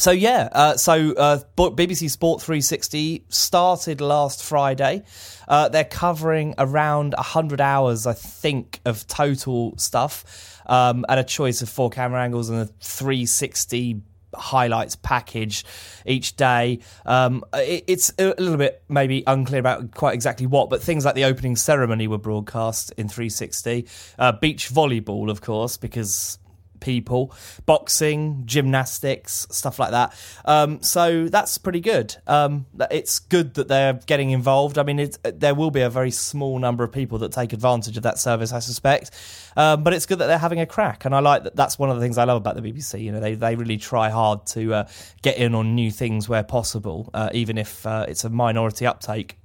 so 0.00 0.12
yeah, 0.12 0.48
uh, 0.52 0.76
so 0.78 1.12
uh, 1.12 1.40
BBC 1.58 2.08
Sport 2.08 2.40
360 2.40 3.26
started 3.28 4.00
last 4.00 4.42
Friday. 4.42 5.02
Uh, 5.46 5.68
they're 5.68 5.84
covering 5.84 6.54
around 6.56 7.12
100 7.18 7.60
hours, 7.60 8.06
I 8.06 8.14
think, 8.14 8.80
of 8.86 9.06
total 9.06 9.74
stuff, 9.76 10.62
um, 10.64 11.04
and 11.10 11.20
a 11.20 11.24
choice 11.24 11.60
of 11.60 11.68
four 11.68 11.90
camera 11.90 12.22
angles 12.22 12.48
and 12.48 12.60
a 12.60 12.66
360 12.80 14.00
highlights 14.34 14.96
package 14.96 15.66
each 16.06 16.34
day. 16.34 16.78
Um, 17.04 17.44
it, 17.52 17.84
it's 17.86 18.10
a 18.18 18.28
little 18.38 18.56
bit 18.56 18.82
maybe 18.88 19.22
unclear 19.26 19.60
about 19.60 19.94
quite 19.94 20.14
exactly 20.14 20.46
what, 20.46 20.70
but 20.70 20.82
things 20.82 21.04
like 21.04 21.14
the 21.14 21.24
opening 21.24 21.56
ceremony 21.56 22.08
were 22.08 22.16
broadcast 22.16 22.90
in 22.96 23.06
360. 23.06 23.86
Uh, 24.18 24.32
beach 24.32 24.70
volleyball, 24.70 25.30
of 25.30 25.42
course, 25.42 25.76
because 25.76 26.38
people, 26.80 27.34
boxing, 27.66 28.42
gymnastics, 28.46 29.46
stuff 29.50 29.78
like 29.78 29.90
that. 29.90 30.14
Um, 30.44 30.82
so 30.82 31.28
that's 31.28 31.58
pretty 31.58 31.80
good. 31.80 32.16
Um, 32.26 32.66
it's 32.90 33.18
good 33.18 33.54
that 33.54 33.68
they're 33.68 33.94
getting 34.06 34.30
involved. 34.30 34.78
I 34.78 34.82
mean, 34.82 35.10
there 35.22 35.54
will 35.54 35.70
be 35.70 35.82
a 35.82 35.90
very 35.90 36.10
small 36.10 36.58
number 36.58 36.84
of 36.84 36.92
people 36.92 37.18
that 37.18 37.32
take 37.32 37.52
advantage 37.52 37.96
of 37.96 38.02
that 38.02 38.18
service, 38.18 38.52
I 38.52 38.58
suspect. 38.58 39.10
Um, 39.56 39.82
but 39.82 39.92
it's 39.92 40.06
good 40.06 40.18
that 40.18 40.26
they're 40.26 40.38
having 40.38 40.60
a 40.60 40.66
crack, 40.66 41.04
and 41.04 41.14
I 41.14 41.20
like 41.20 41.44
that. 41.44 41.56
That's 41.56 41.78
one 41.78 41.90
of 41.90 41.96
the 41.96 42.02
things 42.02 42.18
I 42.18 42.24
love 42.24 42.36
about 42.36 42.56
the 42.56 42.62
BBC. 42.62 43.02
You 43.02 43.12
know, 43.12 43.20
they 43.20 43.34
they 43.34 43.56
really 43.56 43.76
try 43.76 44.08
hard 44.10 44.46
to 44.48 44.74
uh, 44.74 44.88
get 45.22 45.36
in 45.36 45.54
on 45.54 45.74
new 45.74 45.90
things 45.90 46.28
where 46.28 46.42
possible, 46.42 47.10
uh, 47.14 47.30
even 47.32 47.58
if 47.58 47.86
uh, 47.86 48.06
it's 48.08 48.24
a 48.24 48.30
minority 48.30 48.86
uptake. 48.86 49.36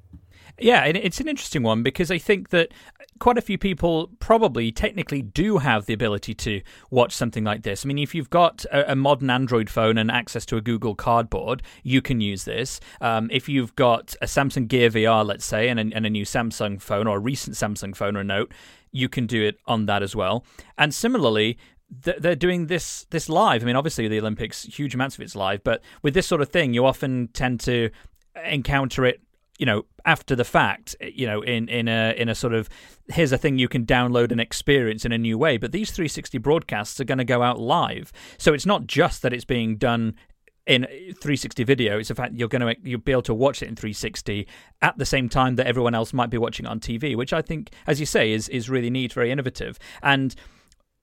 Yeah, 0.58 0.86
it's 0.86 1.20
an 1.20 1.28
interesting 1.28 1.64
one 1.64 1.84
because 1.84 2.10
I 2.10 2.18
think 2.18 2.50
that 2.52 2.72
quite 3.20 3.38
a 3.38 3.42
few 3.42 3.58
people 3.58 4.10
probably 4.20 4.72
technically 4.72 5.22
do 5.22 5.58
have 5.58 5.86
the 5.86 5.94
ability 5.94 6.34
to 6.34 6.62
watch 6.92 7.14
something 7.14 7.44
like 7.44 7.64
this. 7.64 7.86
I 7.86 7.88
mean, 7.88 7.98
if 7.98 8.14
you've 8.14 8.30
got 8.30 8.66
a, 8.66 8.92
a 8.92 8.96
modern 8.96 9.30
Android 9.30 9.70
phone 9.70 9.98
and 9.98 10.12
access 10.12 10.46
to 10.48 10.58
a 10.58 10.62
Google 10.62 10.96
Cardboard, 10.96 11.64
you 11.84 12.02
can 12.02 12.20
use 12.20 12.44
this. 12.44 12.80
Um, 13.02 13.30
if 13.32 13.48
you've 13.48 13.76
got 13.76 14.16
a 14.22 14.26
Samsung 14.26 14.68
Gear 14.68 14.90
VR, 14.90 15.26
let's 15.26 15.46
say, 15.46 15.70
and 15.70 15.80
a, 15.80 15.96
and 15.96 16.06
a 16.06 16.10
new 16.10 16.26
Samsung 16.26 16.82
phone 16.82 17.08
or 17.08 17.18
a 17.18 17.22
recent 17.22 17.56
Samsung 17.56 17.96
phone 17.96 18.18
or 18.18 18.24
Note, 18.24 18.52
you 18.92 19.08
can 19.10 19.28
do 19.28 19.44
it 19.44 19.60
on 19.66 19.86
that 19.86 20.04
as 20.04 20.16
well. 20.16 20.46
And 20.78 20.94
similarly, 20.94 21.58
they're 21.90 22.36
doing 22.36 22.68
this 22.68 23.06
this 23.12 23.30
live. 23.30 23.62
I 23.62 23.66
mean, 23.66 23.76
obviously 23.76 24.08
the 24.08 24.20
Olympics, 24.20 24.64
huge 24.64 24.96
amounts 24.96 25.16
of 25.16 25.22
it's 25.22 25.36
live, 25.36 25.64
but 25.64 25.82
with 26.02 26.14
this 26.14 26.28
sort 26.28 26.42
of 26.42 26.50
thing, 26.50 26.74
you 26.74 26.86
often 26.86 27.30
tend 27.34 27.60
to 27.62 27.92
encounter 28.44 29.06
it 29.06 29.22
you 29.58 29.66
know 29.66 29.86
after 30.06 30.36
the 30.36 30.44
fact 30.44 30.96
eh, 31.02 31.12
you 31.14 31.26
know 31.26 31.42
in 31.42 31.68
in 31.70 31.88
a 31.88 32.14
in 32.18 32.30
a 32.30 32.36
sort 32.36 32.54
of 32.54 32.70
here's 33.08 33.32
a 33.32 33.38
thing 33.38 33.58
you 33.58 33.68
can 33.68 33.86
download 33.86 34.32
and 34.32 34.42
experience 34.42 35.06
in 35.06 35.12
a 35.12 35.18
new 35.18 35.38
way. 35.38 35.58
But 35.58 35.72
these 35.72 35.92
360 35.92 36.38
broadcasts 36.40 37.00
are 37.00 37.06
going 37.06 37.20
to 37.20 37.24
go 37.26 37.42
out 37.42 37.60
live. 37.60 38.12
So 38.38 38.54
it's 38.54 38.66
not 38.66 38.88
just 38.88 39.22
that 39.22 39.32
it's 39.32 39.46
being 39.46 39.78
done 39.78 40.16
in 40.66 40.86
eh, 40.86 41.14
360 41.22 41.64
video. 41.64 42.00
It's 42.00 42.10
a 42.10 42.16
fact 42.16 42.34
you're 42.36 42.48
going 42.48 42.62
to 42.62 42.70
eh, 42.70 42.76
you'll 42.84 43.00
be 43.00 43.12
able 43.12 43.22
to 43.24 43.34
watch 43.34 43.62
it 43.62 43.70
in 43.70 43.76
360 43.76 44.48
at 44.82 44.98
the 44.98 45.06
same 45.06 45.30
time 45.30 45.56
that 45.56 45.68
everyone 45.68 45.96
else 45.96 46.14
might 46.14 46.30
be 46.30 46.38
watching 46.38 46.66
on 46.66 46.80
TV 46.80 47.16
which 47.16 47.34
I 47.34 47.42
think 47.42 47.72
as 47.88 48.00
you 48.00 48.06
say 48.06 48.32
is 48.32 48.50
is 48.50 48.70
really 48.70 48.90
neat 48.90 49.14
very 49.14 49.32
innovative. 49.32 49.80
And 50.02 50.36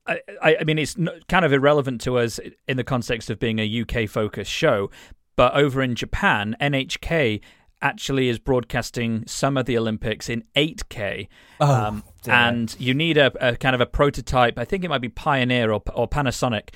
I, 0.06 0.56
I 0.61 0.64
mean, 0.64 0.78
it's 0.78 0.97
kind 1.28 1.44
of 1.44 1.52
irrelevant 1.52 2.00
to 2.02 2.18
us 2.18 2.40
in 2.66 2.76
the 2.76 2.85
context 2.85 3.30
of 3.30 3.38
being 3.38 3.61
a 3.61 3.82
UK 3.82 4.09
focused 4.09 4.50
show, 4.50 4.90
but 5.37 5.54
over 5.54 5.80
in 5.80 5.94
Japan, 5.94 6.56
NHK 6.61 7.40
actually 7.82 8.28
is 8.28 8.38
broadcasting 8.38 9.24
some 9.26 9.56
of 9.56 9.66
the 9.66 9.76
Olympics 9.76 10.28
in 10.28 10.44
8K. 10.56 11.28
Oh, 11.60 11.72
um, 11.72 12.04
and 12.26 12.74
you 12.78 12.94
need 12.94 13.18
a, 13.18 13.32
a, 13.46 13.56
kind 13.56 13.74
of 13.74 13.80
a 13.80 13.86
prototype. 13.86 14.58
I 14.58 14.64
think 14.64 14.84
it 14.84 14.88
might 14.88 15.00
be 15.00 15.08
Pioneer 15.08 15.72
or, 15.72 15.82
or 15.94 16.08
Panasonic 16.08 16.70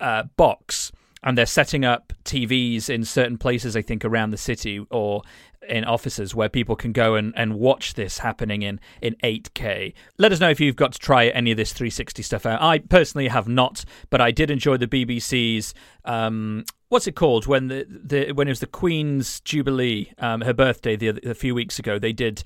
uh, 0.00 0.24
box. 0.36 0.92
And 1.24 1.36
they're 1.36 1.46
setting 1.46 1.84
up 1.84 2.12
TVs 2.24 2.88
in 2.88 3.04
certain 3.04 3.38
places, 3.38 3.76
I 3.76 3.82
think, 3.82 4.04
around 4.04 4.30
the 4.30 4.36
city 4.36 4.86
or 4.90 5.22
in 5.68 5.84
offices 5.84 6.34
where 6.34 6.48
people 6.48 6.76
can 6.76 6.92
go 6.92 7.14
and, 7.14 7.32
and 7.36 7.54
watch 7.54 7.94
this 7.94 8.18
happening 8.18 8.62
in, 8.62 8.80
in 9.02 9.16
8K. 9.22 9.94
Let 10.18 10.32
us 10.32 10.40
know 10.40 10.48
if 10.48 10.60
you've 10.60 10.76
got 10.76 10.92
to 10.92 10.98
try 10.98 11.26
any 11.26 11.50
of 11.50 11.56
this 11.56 11.72
360 11.72 12.22
stuff 12.22 12.46
out. 12.46 12.62
I 12.62 12.78
personally 12.78 13.28
have 13.28 13.48
not, 13.48 13.84
but 14.10 14.20
I 14.20 14.30
did 14.30 14.50
enjoy 14.50 14.76
the 14.76 14.86
BBC's 14.86 15.74
um, 16.04 16.64
what's 16.88 17.06
it 17.06 17.14
called 17.16 17.46
when 17.46 17.68
the, 17.68 17.86
the 17.88 18.32
when 18.32 18.48
it 18.48 18.50
was 18.50 18.60
the 18.60 18.66
Queen's 18.66 19.40
Jubilee, 19.40 20.12
um, 20.18 20.40
her 20.42 20.54
birthday 20.54 20.96
the, 20.96 21.18
a 21.28 21.34
few 21.34 21.54
weeks 21.54 21.78
ago. 21.78 21.98
They 21.98 22.12
did 22.12 22.42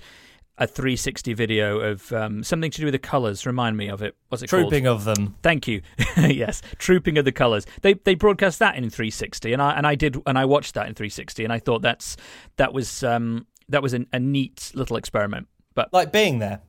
a 0.57 0.67
360 0.67 1.33
video 1.33 1.79
of 1.79 2.11
um, 2.13 2.43
something 2.43 2.69
to 2.69 2.79
do 2.79 2.85
with 2.85 2.93
the 2.93 2.99
colours. 2.99 3.45
Remind 3.45 3.75
me 3.75 3.89
of 3.89 4.01
it. 4.01 4.15
What's 4.29 4.43
it 4.43 4.47
Trooping 4.47 4.83
called? 4.83 4.99
of 4.99 5.05
them. 5.05 5.35
Thank 5.41 5.67
you. 5.67 5.81
yes, 6.17 6.61
trooping 6.77 7.17
of 7.17 7.25
the 7.25 7.31
colours. 7.31 7.65
They 7.81 7.93
they 7.93 8.15
broadcast 8.15 8.59
that 8.59 8.75
in 8.75 8.89
360, 8.89 9.53
and 9.53 9.61
I 9.61 9.71
and 9.73 9.87
I 9.87 9.95
did 9.95 10.17
and 10.25 10.37
I 10.37 10.45
watched 10.45 10.75
that 10.75 10.87
in 10.87 10.93
360, 10.93 11.43
and 11.43 11.53
I 11.53 11.59
thought 11.59 11.81
that's 11.81 12.17
that 12.57 12.73
was 12.73 13.03
um, 13.03 13.47
that 13.69 13.81
was 13.81 13.93
an, 13.93 14.07
a 14.13 14.19
neat 14.19 14.71
little 14.75 14.97
experiment. 14.97 15.47
But 15.75 15.91
like 15.91 16.11
being 16.11 16.39
there 16.39 16.61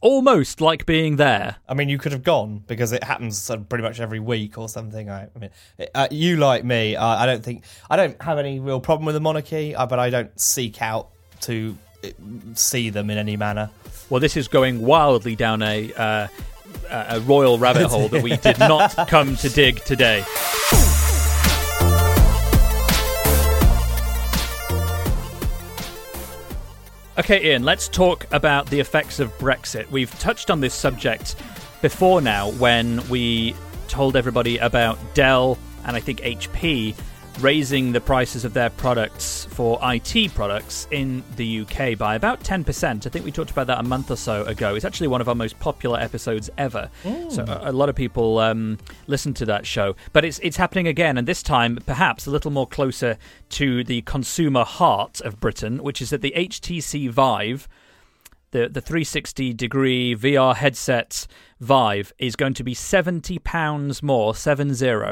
almost 0.00 0.60
like 0.60 0.86
being 0.86 1.16
there. 1.16 1.56
I 1.68 1.74
mean, 1.74 1.88
you 1.88 1.98
could 1.98 2.12
have 2.12 2.22
gone 2.22 2.62
because 2.66 2.92
it 2.92 3.02
happens 3.02 3.50
pretty 3.68 3.82
much 3.82 4.00
every 4.00 4.20
week 4.20 4.58
or 4.58 4.68
something. 4.68 5.10
I, 5.10 5.24
I 5.34 5.38
mean, 5.38 5.50
uh, 5.94 6.08
you 6.10 6.36
like 6.36 6.64
me, 6.64 6.96
uh, 6.96 7.04
I 7.06 7.26
don't 7.26 7.42
think 7.42 7.64
I 7.88 7.96
don't 7.96 8.20
have 8.22 8.38
any 8.38 8.60
real 8.60 8.80
problem 8.80 9.06
with 9.06 9.14
the 9.14 9.20
monarchy, 9.20 9.74
uh, 9.74 9.86
but 9.86 9.98
I 9.98 10.10
don't 10.10 10.38
seek 10.38 10.82
out 10.82 11.08
to 11.42 11.76
uh, 12.04 12.08
see 12.54 12.90
them 12.90 13.10
in 13.10 13.18
any 13.18 13.36
manner. 13.36 13.70
Well, 14.10 14.20
this 14.20 14.36
is 14.36 14.48
going 14.48 14.80
wildly 14.80 15.36
down 15.36 15.62
a 15.62 15.92
uh, 15.94 16.28
a 16.90 17.20
royal 17.20 17.58
rabbit 17.58 17.86
hole 17.88 18.08
that 18.08 18.22
we 18.22 18.36
did 18.36 18.58
not 18.58 19.08
come 19.08 19.36
to 19.36 19.48
dig 19.48 19.82
today. 19.84 20.24
Okay, 27.16 27.52
Ian, 27.52 27.62
let's 27.62 27.86
talk 27.86 28.26
about 28.32 28.66
the 28.66 28.80
effects 28.80 29.20
of 29.20 29.30
Brexit. 29.38 29.88
We've 29.88 30.10
touched 30.18 30.50
on 30.50 30.58
this 30.58 30.74
subject 30.74 31.36
before 31.80 32.20
now 32.20 32.50
when 32.52 33.08
we 33.08 33.54
told 33.86 34.16
everybody 34.16 34.58
about 34.58 34.98
Dell 35.14 35.56
and 35.84 35.96
I 35.96 36.00
think 36.00 36.22
HP 36.22 36.96
raising 37.40 37.92
the 37.92 38.00
prices 38.00 38.44
of 38.44 38.54
their 38.54 38.70
products 38.70 39.46
for 39.46 39.78
IT 39.82 40.34
products 40.34 40.86
in 40.90 41.22
the 41.36 41.60
UK 41.60 41.98
by 41.98 42.14
about 42.14 42.40
10%. 42.40 43.06
I 43.06 43.10
think 43.10 43.24
we 43.24 43.32
talked 43.32 43.50
about 43.50 43.66
that 43.66 43.80
a 43.80 43.82
month 43.82 44.10
or 44.10 44.16
so 44.16 44.44
ago. 44.44 44.74
It's 44.74 44.84
actually 44.84 45.08
one 45.08 45.20
of 45.20 45.28
our 45.28 45.34
most 45.34 45.58
popular 45.58 45.98
episodes 45.98 46.48
ever. 46.58 46.90
Mm. 47.02 47.32
So 47.32 47.44
a, 47.44 47.70
a, 47.70 47.72
lot 47.72 47.88
of 47.88 47.94
people 47.94 48.38
um, 48.38 48.78
listen 49.06 49.34
to 49.34 49.46
that 49.46 49.66
show. 49.66 49.96
But 50.12 50.24
it's, 50.24 50.38
it's 50.40 50.56
happening 50.56 50.86
again, 50.86 51.18
and 51.18 51.26
this 51.26 51.42
time 51.42 51.78
perhaps 51.86 52.26
a 52.26 52.30
little 52.30 52.50
more 52.50 52.66
closer 52.66 53.18
to 53.50 53.84
the 53.84 54.02
consumer 54.02 54.64
heart 54.64 55.20
of 55.20 55.40
Britain, 55.40 55.82
which 55.82 56.00
is 56.00 56.10
that 56.10 56.22
the 56.22 56.32
HTC 56.36 57.10
Vive 57.10 57.68
the 58.52 58.68
the 58.68 58.80
360 58.80 59.52
degree 59.52 60.14
VR 60.14 60.54
headset 60.54 61.26
Vive 61.60 62.12
is 62.18 62.36
going 62.36 62.54
to 62.54 62.62
be 62.62 62.72
70 62.72 63.40
pounds 63.40 64.00
more, 64.00 64.34
70 64.34 65.04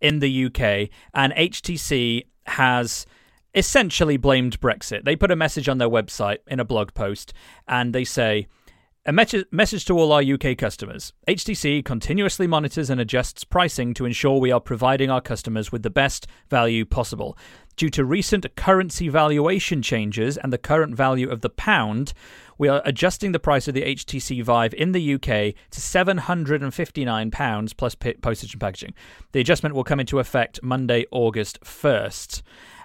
in 0.00 0.18
the 0.20 0.46
UK, 0.46 0.90
and 1.12 1.32
HTC 1.34 2.24
has 2.46 3.06
essentially 3.54 4.16
blamed 4.16 4.60
Brexit. 4.60 5.04
They 5.04 5.16
put 5.16 5.30
a 5.30 5.36
message 5.36 5.68
on 5.68 5.78
their 5.78 5.88
website 5.88 6.38
in 6.46 6.60
a 6.60 6.64
blog 6.64 6.92
post 6.94 7.32
and 7.68 7.94
they 7.94 8.04
say, 8.04 8.46
a 9.06 9.12
message 9.12 9.84
to 9.84 9.98
all 9.98 10.12
our 10.12 10.22
UK 10.22 10.56
customers. 10.56 11.12
HTC 11.28 11.84
continuously 11.84 12.46
monitors 12.46 12.88
and 12.88 12.98
adjusts 12.98 13.44
pricing 13.44 13.92
to 13.94 14.06
ensure 14.06 14.40
we 14.40 14.50
are 14.50 14.60
providing 14.60 15.10
our 15.10 15.20
customers 15.20 15.70
with 15.70 15.82
the 15.82 15.90
best 15.90 16.26
value 16.48 16.86
possible. 16.86 17.36
Due 17.76 17.90
to 17.90 18.04
recent 18.04 18.56
currency 18.56 19.10
valuation 19.10 19.82
changes 19.82 20.38
and 20.38 20.50
the 20.50 20.58
current 20.58 20.96
value 20.96 21.28
of 21.28 21.42
the 21.42 21.50
pound, 21.50 22.14
we 22.58 22.68
are 22.68 22.82
adjusting 22.84 23.32
the 23.32 23.38
price 23.38 23.68
of 23.68 23.74
the 23.74 23.82
HTC 23.82 24.42
Vive 24.42 24.74
in 24.74 24.92
the 24.92 25.14
UK 25.14 25.20
to 25.70 25.80
£759 25.80 27.76
plus 27.76 27.94
postage 27.94 28.52
and 28.52 28.60
packaging. 28.60 28.94
The 29.32 29.40
adjustment 29.40 29.74
will 29.74 29.84
come 29.84 30.00
into 30.00 30.18
effect 30.18 30.60
Monday, 30.62 31.06
August 31.10 31.60
1st. 31.62 32.42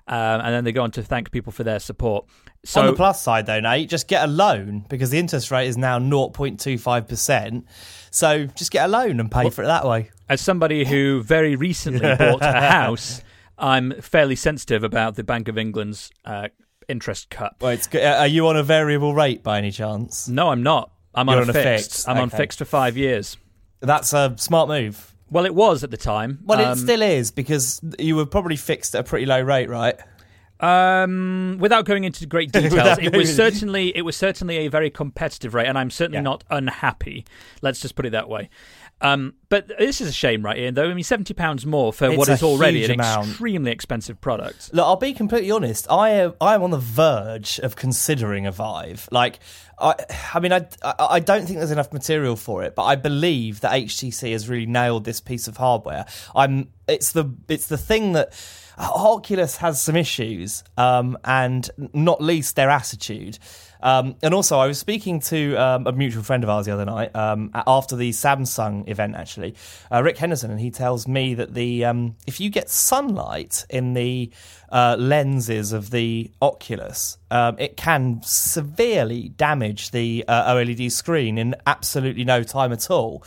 Um, 0.07 0.41
and 0.41 0.55
then 0.55 0.63
they 0.63 0.71
go 0.71 0.81
on 0.81 0.89
to 0.91 1.03
thank 1.03 1.29
people 1.31 1.51
for 1.51 1.63
their 1.63 1.79
support. 1.79 2.25
So, 2.65 2.81
on 2.81 2.87
the 2.87 2.93
plus 2.93 3.21
side, 3.21 3.45
though, 3.45 3.59
Nate, 3.59 3.89
just 3.89 4.07
get 4.07 4.23
a 4.23 4.27
loan 4.27 4.85
because 4.89 5.11
the 5.11 5.19
interest 5.19 5.51
rate 5.51 5.67
is 5.67 5.77
now 5.77 5.99
0.25%. 5.99 7.63
So 8.11 8.45
just 8.47 8.71
get 8.71 8.85
a 8.85 8.87
loan 8.87 9.19
and 9.19 9.31
pay 9.31 9.43
well, 9.43 9.51
for 9.51 9.63
it 9.63 9.67
that 9.67 9.85
way. 9.85 10.09
As 10.27 10.41
somebody 10.41 10.83
who 10.83 11.21
very 11.21 11.55
recently 11.55 11.99
bought 12.17 12.41
a 12.41 12.59
house, 12.59 13.21
I'm 13.57 14.01
fairly 14.01 14.35
sensitive 14.35 14.83
about 14.83 15.15
the 15.15 15.23
Bank 15.23 15.47
of 15.47 15.57
England's 15.59 16.09
uh, 16.25 16.47
interest 16.89 17.29
cut. 17.29 17.55
Wait, 17.61 17.93
are 17.95 18.27
you 18.27 18.47
on 18.47 18.57
a 18.57 18.63
variable 18.63 19.13
rate 19.13 19.43
by 19.43 19.57
any 19.57 19.71
chance? 19.71 20.27
No, 20.27 20.49
I'm 20.49 20.63
not. 20.63 20.91
I'm 21.13 21.27
You're 21.27 21.41
on, 21.41 21.49
a 21.49 21.53
fixed. 21.53 21.91
fixed. 21.91 22.09
I'm 22.09 22.17
okay. 22.17 22.23
on 22.23 22.29
fixed 22.29 22.59
for 22.59 22.65
five 22.65 22.97
years. 22.97 23.37
That's 23.81 24.13
a 24.13 24.35
smart 24.37 24.67
move. 24.67 25.13
Well, 25.31 25.45
it 25.45 25.53
was 25.53 25.83
at 25.83 25.91
the 25.91 25.97
time. 25.97 26.39
Well, 26.43 26.59
um, 26.59 26.73
it 26.73 26.75
still 26.77 27.01
is 27.01 27.31
because 27.31 27.81
you 27.99 28.15
were 28.15 28.25
probably 28.25 28.55
fixed 28.55 28.95
at 28.95 29.01
a 29.01 29.03
pretty 29.03 29.25
low 29.25 29.41
rate, 29.41 29.69
right? 29.69 29.95
Um, 30.59 31.57
without 31.59 31.85
going 31.85 32.03
into 32.03 32.25
great 32.25 32.51
details, 32.53 32.97
it 32.99 33.15
was 33.15 33.33
certainly 33.33 33.95
it 33.95 34.01
was 34.01 34.17
certainly 34.17 34.57
a 34.57 34.67
very 34.67 34.89
competitive 34.89 35.53
rate, 35.53 35.67
and 35.67 35.77
I'm 35.77 35.89
certainly 35.89 36.17
yeah. 36.17 36.23
not 36.23 36.43
unhappy. 36.49 37.25
Let's 37.61 37.79
just 37.79 37.95
put 37.95 38.05
it 38.05 38.11
that 38.11 38.27
way. 38.27 38.49
Um, 39.01 39.35
but 39.47 39.67
this 39.79 40.01
is 40.01 40.09
a 40.09 40.13
shame, 40.13 40.43
right, 40.43 40.57
Ian? 40.57 40.73
Though 40.73 40.89
I 40.89 40.93
mean, 40.93 41.03
seventy 41.03 41.33
pounds 41.33 41.65
more 41.65 41.93
for 41.93 42.09
it's 42.09 42.17
what 42.17 42.29
is 42.29 42.43
already 42.43 42.83
an 42.83 42.91
amount. 42.91 43.29
extremely 43.29 43.71
expensive 43.71 44.19
product. 44.19 44.73
Look, 44.73 44.85
I'll 44.85 44.97
be 44.97 45.13
completely 45.13 45.51
honest. 45.51 45.89
I 45.89 46.09
am, 46.09 46.33
I 46.41 46.55
am 46.55 46.63
on 46.63 46.71
the 46.71 46.77
verge 46.77 47.59
of 47.59 47.75
considering 47.75 48.45
a 48.45 48.51
Vive. 48.51 49.07
Like, 49.11 49.39
I, 49.79 49.95
I 50.33 50.39
mean, 50.39 50.51
I, 50.51 50.67
I 50.83 51.19
don't 51.19 51.45
think 51.45 51.59
there's 51.59 51.71
enough 51.71 51.93
material 51.93 52.35
for 52.35 52.63
it, 52.63 52.75
but 52.75 52.83
I 52.83 52.95
believe 52.95 53.61
that 53.61 53.71
HTC 53.71 54.33
has 54.33 54.49
really 54.49 54.65
nailed 54.65 55.05
this 55.05 55.21
piece 55.21 55.47
of 55.47 55.57
hardware. 55.57 56.05
I'm. 56.35 56.69
It's 56.87 57.11
the 57.11 57.33
it's 57.47 57.67
the 57.67 57.77
thing 57.77 58.13
that. 58.13 58.33
Oculus 58.81 59.57
has 59.57 59.81
some 59.81 59.97
issues, 59.97 60.63
um, 60.77 61.17
and 61.25 61.69
not 61.93 62.21
least 62.21 62.55
their 62.55 62.69
attitude. 62.69 63.37
Um, 63.81 64.15
and 64.21 64.33
also, 64.33 64.59
I 64.59 64.67
was 64.67 64.77
speaking 64.77 65.19
to 65.21 65.55
um, 65.55 65.87
a 65.87 65.91
mutual 65.91 66.23
friend 66.23 66.43
of 66.43 66.49
ours 66.49 66.65
the 66.65 66.73
other 66.73 66.85
night 66.85 67.15
um, 67.15 67.51
after 67.53 67.95
the 67.95 68.11
Samsung 68.11 68.87
event, 68.89 69.15
actually, 69.15 69.55
uh, 69.91 70.03
Rick 70.03 70.17
Henderson, 70.17 70.51
and 70.51 70.59
he 70.59 70.71
tells 70.71 71.07
me 71.07 71.33
that 71.35 71.53
the 71.53 71.85
um, 71.85 72.15
if 72.27 72.39
you 72.39 72.49
get 72.49 72.69
sunlight 72.69 73.65
in 73.69 73.93
the 73.93 74.31
uh, 74.71 74.95
lenses 74.99 75.71
of 75.71 75.91
the 75.91 76.29
Oculus, 76.41 77.17
um, 77.31 77.55
it 77.57 77.77
can 77.77 78.21
severely 78.23 79.29
damage 79.29 79.91
the 79.91 80.25
uh, 80.27 80.53
OLED 80.53 80.91
screen 80.91 81.37
in 81.37 81.55
absolutely 81.65 82.25
no 82.25 82.43
time 82.43 82.73
at 82.73 82.91
all. 82.91 83.23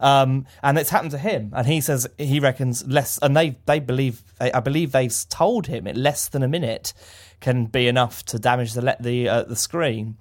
Um, 0.00 0.46
and 0.62 0.78
it's 0.78 0.90
happened 0.90 1.12
to 1.12 1.18
him, 1.18 1.52
and 1.54 1.66
he 1.66 1.80
says 1.80 2.06
he 2.18 2.40
reckons 2.40 2.86
less, 2.86 3.18
and 3.22 3.36
they 3.36 3.56
they 3.66 3.80
believe 3.80 4.22
I 4.40 4.60
believe 4.60 4.92
they've 4.92 5.14
told 5.28 5.66
him 5.66 5.86
in 5.86 6.02
less 6.02 6.28
than 6.28 6.42
a 6.42 6.48
minute 6.48 6.92
can 7.40 7.66
be 7.66 7.88
enough 7.88 8.24
to 8.26 8.38
damage 8.38 8.72
the 8.74 8.96
the 9.00 9.28
uh, 9.28 9.42
the 9.44 9.56
screen. 9.56 10.16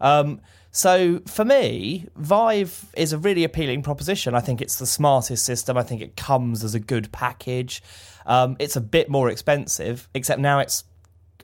Um, 0.00 0.40
so 0.70 1.20
for 1.26 1.44
me, 1.44 2.06
Vive 2.16 2.86
is 2.96 3.12
a 3.12 3.18
really 3.18 3.44
appealing 3.44 3.82
proposition. 3.82 4.34
I 4.34 4.40
think 4.40 4.60
it's 4.60 4.78
the 4.78 4.86
smartest 4.86 5.44
system. 5.44 5.76
I 5.76 5.82
think 5.82 6.02
it 6.02 6.16
comes 6.16 6.62
as 6.62 6.74
a 6.74 6.80
good 6.80 7.10
package. 7.10 7.82
Um, 8.26 8.56
it's 8.58 8.76
a 8.76 8.80
bit 8.80 9.08
more 9.08 9.30
expensive, 9.30 10.08
except 10.14 10.40
now 10.40 10.58
it's 10.58 10.84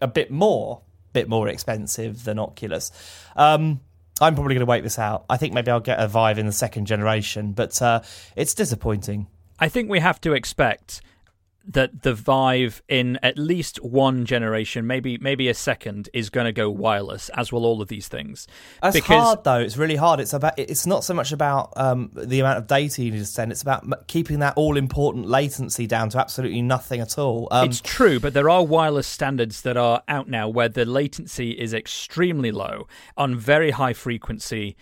a 0.02 0.06
bit 0.06 0.30
more, 0.30 0.82
bit 1.12 1.28
more 1.28 1.48
expensive 1.48 2.24
than 2.24 2.38
Oculus. 2.38 2.92
Um, 3.34 3.80
I'm 4.20 4.34
probably 4.34 4.54
going 4.54 4.60
to 4.60 4.70
wait 4.70 4.82
this 4.82 4.98
out. 4.98 5.24
I 5.28 5.36
think 5.36 5.52
maybe 5.52 5.70
I'll 5.70 5.80
get 5.80 6.00
a 6.00 6.06
Vive 6.06 6.38
in 6.38 6.46
the 6.46 6.52
second 6.52 6.86
generation, 6.86 7.52
but 7.52 7.80
uh, 7.82 8.02
it's 8.36 8.54
disappointing. 8.54 9.26
I 9.58 9.68
think 9.68 9.90
we 9.90 10.00
have 10.00 10.20
to 10.22 10.32
expect 10.34 11.00
that 11.66 12.02
the 12.02 12.14
Vive 12.14 12.82
in 12.88 13.18
at 13.22 13.38
least 13.38 13.82
one 13.82 14.26
generation, 14.26 14.86
maybe 14.86 15.18
maybe 15.18 15.48
a 15.48 15.54
second, 15.54 16.08
is 16.12 16.30
going 16.30 16.46
to 16.46 16.52
go 16.52 16.70
wireless, 16.70 17.28
as 17.30 17.52
will 17.52 17.64
all 17.64 17.80
of 17.80 17.88
these 17.88 18.08
things. 18.08 18.46
It's 18.82 18.96
because... 18.96 19.22
hard 19.22 19.44
though. 19.44 19.60
It's 19.60 19.76
really 19.76 19.96
hard. 19.96 20.20
It's 20.20 20.32
about. 20.32 20.58
It's 20.58 20.86
not 20.86 21.04
so 21.04 21.14
much 21.14 21.32
about 21.32 21.72
um, 21.76 22.10
the 22.14 22.40
amount 22.40 22.58
of 22.58 22.66
data 22.66 23.02
you 23.02 23.10
need 23.10 23.18
to 23.18 23.26
send. 23.26 23.52
It's 23.52 23.62
about 23.62 24.06
keeping 24.06 24.40
that 24.40 24.54
all 24.56 24.76
important 24.76 25.26
latency 25.26 25.86
down 25.86 26.10
to 26.10 26.18
absolutely 26.18 26.62
nothing 26.62 27.00
at 27.00 27.18
all. 27.18 27.48
Um, 27.50 27.68
it's 27.68 27.80
true, 27.80 28.20
but 28.20 28.34
there 28.34 28.50
are 28.50 28.64
wireless 28.64 29.06
standards 29.06 29.62
that 29.62 29.76
are 29.76 30.02
out 30.08 30.28
now 30.28 30.48
where 30.48 30.68
the 30.68 30.84
latency 30.84 31.52
is 31.52 31.72
extremely 31.72 32.50
low 32.50 32.86
on 33.16 33.36
very 33.36 33.70
high 33.70 33.92
frequency 33.92 34.76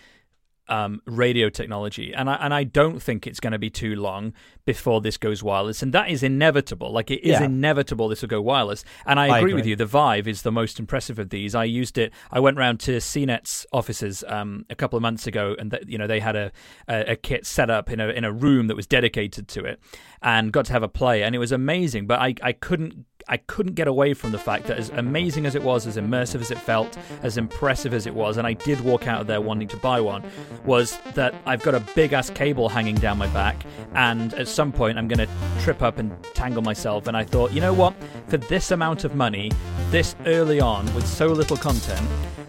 um, 0.73 1.03
radio 1.05 1.51
technology, 1.51 2.15
and 2.15 2.31
I 2.31 2.37
and 2.37 2.55
I 2.55 2.65
don't 2.65 2.99
think 2.99 3.27
it's 3.27 3.41
going 3.41 3.53
to 3.53 3.59
be 3.59 3.69
too 3.69 3.95
long 3.95 4.33
before 4.65 5.03
this 5.03 5.19
goes 5.19 5.43
wireless, 5.43 5.83
and 5.83 5.93
that 5.93 6.09
is 6.09 6.23
inevitable. 6.23 6.91
Like 6.91 7.11
it 7.11 7.21
is 7.23 7.33
yeah. 7.33 7.45
inevitable 7.45 8.09
this 8.09 8.23
will 8.23 8.31
go 8.31 8.41
wireless, 8.41 8.83
and 9.05 9.21
I 9.21 9.27
agree, 9.27 9.35
I 9.35 9.39
agree, 9.39 9.55
with 9.55 9.67
you. 9.67 9.77
The 9.77 9.85
Vive 9.85 10.27
is 10.27 10.41
the 10.41 10.51
most 10.51 10.81
impressive 10.81 11.19
of 11.19 11.29
these. 11.29 11.55
I 11.55 11.65
used 11.65 11.99
it. 11.99 12.11
I 12.31 12.41
went 12.41 12.57
round 12.57 12.81
to 12.81 12.93
CNET's 12.93 13.67
offices 13.71 14.25
um, 14.27 14.65
a 14.71 14.75
couple 14.75 14.97
of 14.97 15.03
months 15.03 15.27
ago, 15.27 15.55
and 15.59 15.73
th- 15.73 15.85
you 15.87 15.99
know 15.99 16.07
they 16.07 16.21
had 16.21 16.37
a, 16.37 16.51
a, 16.89 17.13
a 17.13 17.17
kit 17.17 17.45
set 17.45 17.69
up 17.69 17.91
in 17.91 18.01
a 18.01 18.09
in 18.09 18.25
a 18.25 18.33
room 18.33 18.69
that 18.69 18.75
was 18.75 18.87
dedicated 18.87 19.49
to 19.49 19.65
it, 19.67 19.79
and 20.23 20.55
got 20.55 20.65
to 20.67 20.73
have 20.73 20.83
a 20.83 20.89
play, 20.89 21.23
and 21.23 21.35
it 21.35 21.39
was 21.39 21.53
amazing. 21.53 22.07
But 22.07 22.21
I 22.21 22.35
I 22.43 22.53
couldn't 22.53 23.05
I 23.29 23.37
couldn't 23.37 23.75
get 23.75 23.89
away 23.89 24.15
from 24.15 24.33
the 24.33 24.39
fact 24.39 24.67
that 24.67 24.79
as 24.79 24.91
amazing 24.91 25.47
as 25.47 25.55
it 25.55 25.63
was, 25.63 25.87
as 25.87 25.97
immersive 25.97 26.41
as 26.41 26.51
it 26.51 26.59
felt, 26.59 26.97
as 27.23 27.37
impressive 27.37 27.95
as 27.95 28.07
it 28.07 28.15
was, 28.15 28.37
and 28.37 28.47
I 28.47 28.53
did 28.53 28.81
walk 28.81 29.07
out 29.07 29.21
of 29.21 29.27
there 29.27 29.41
wanting 29.41 29.69
to 29.69 29.77
buy 29.77 30.01
one, 30.01 30.23
was 30.65 30.99
that 31.15 31.35
I've 31.47 31.63
got 31.63 31.75
a 31.75 31.81
big 31.95 32.13
ass 32.13 32.31
cable 32.31 32.69
hanging 32.69 32.97
down 32.97 33.19
my 33.19 33.29
back, 33.29 33.65
and 33.95 34.35
at 34.35 34.49
some 34.49 34.73
point 34.73 34.99
I'm 34.99 35.09
going 35.09 35.27
to 35.27 35.29
trip 35.63 35.83
up 35.83 35.99
and 35.99 36.13
tangle 36.35 36.63
myself. 36.63 37.07
And 37.07 37.17
I 37.17 37.25
thought, 37.25 37.53
you 37.53 37.61
know 37.61 37.75
what? 37.75 37.95
For 38.29 38.37
this 38.37 38.71
amount 38.71 39.05
of 39.05 39.15
money, 39.15 39.51
this 39.91 40.17
early 40.27 40.61
on, 40.61 40.93
with 40.95 41.07
so 41.07 41.27
little 41.27 41.57
content, 41.57 42.07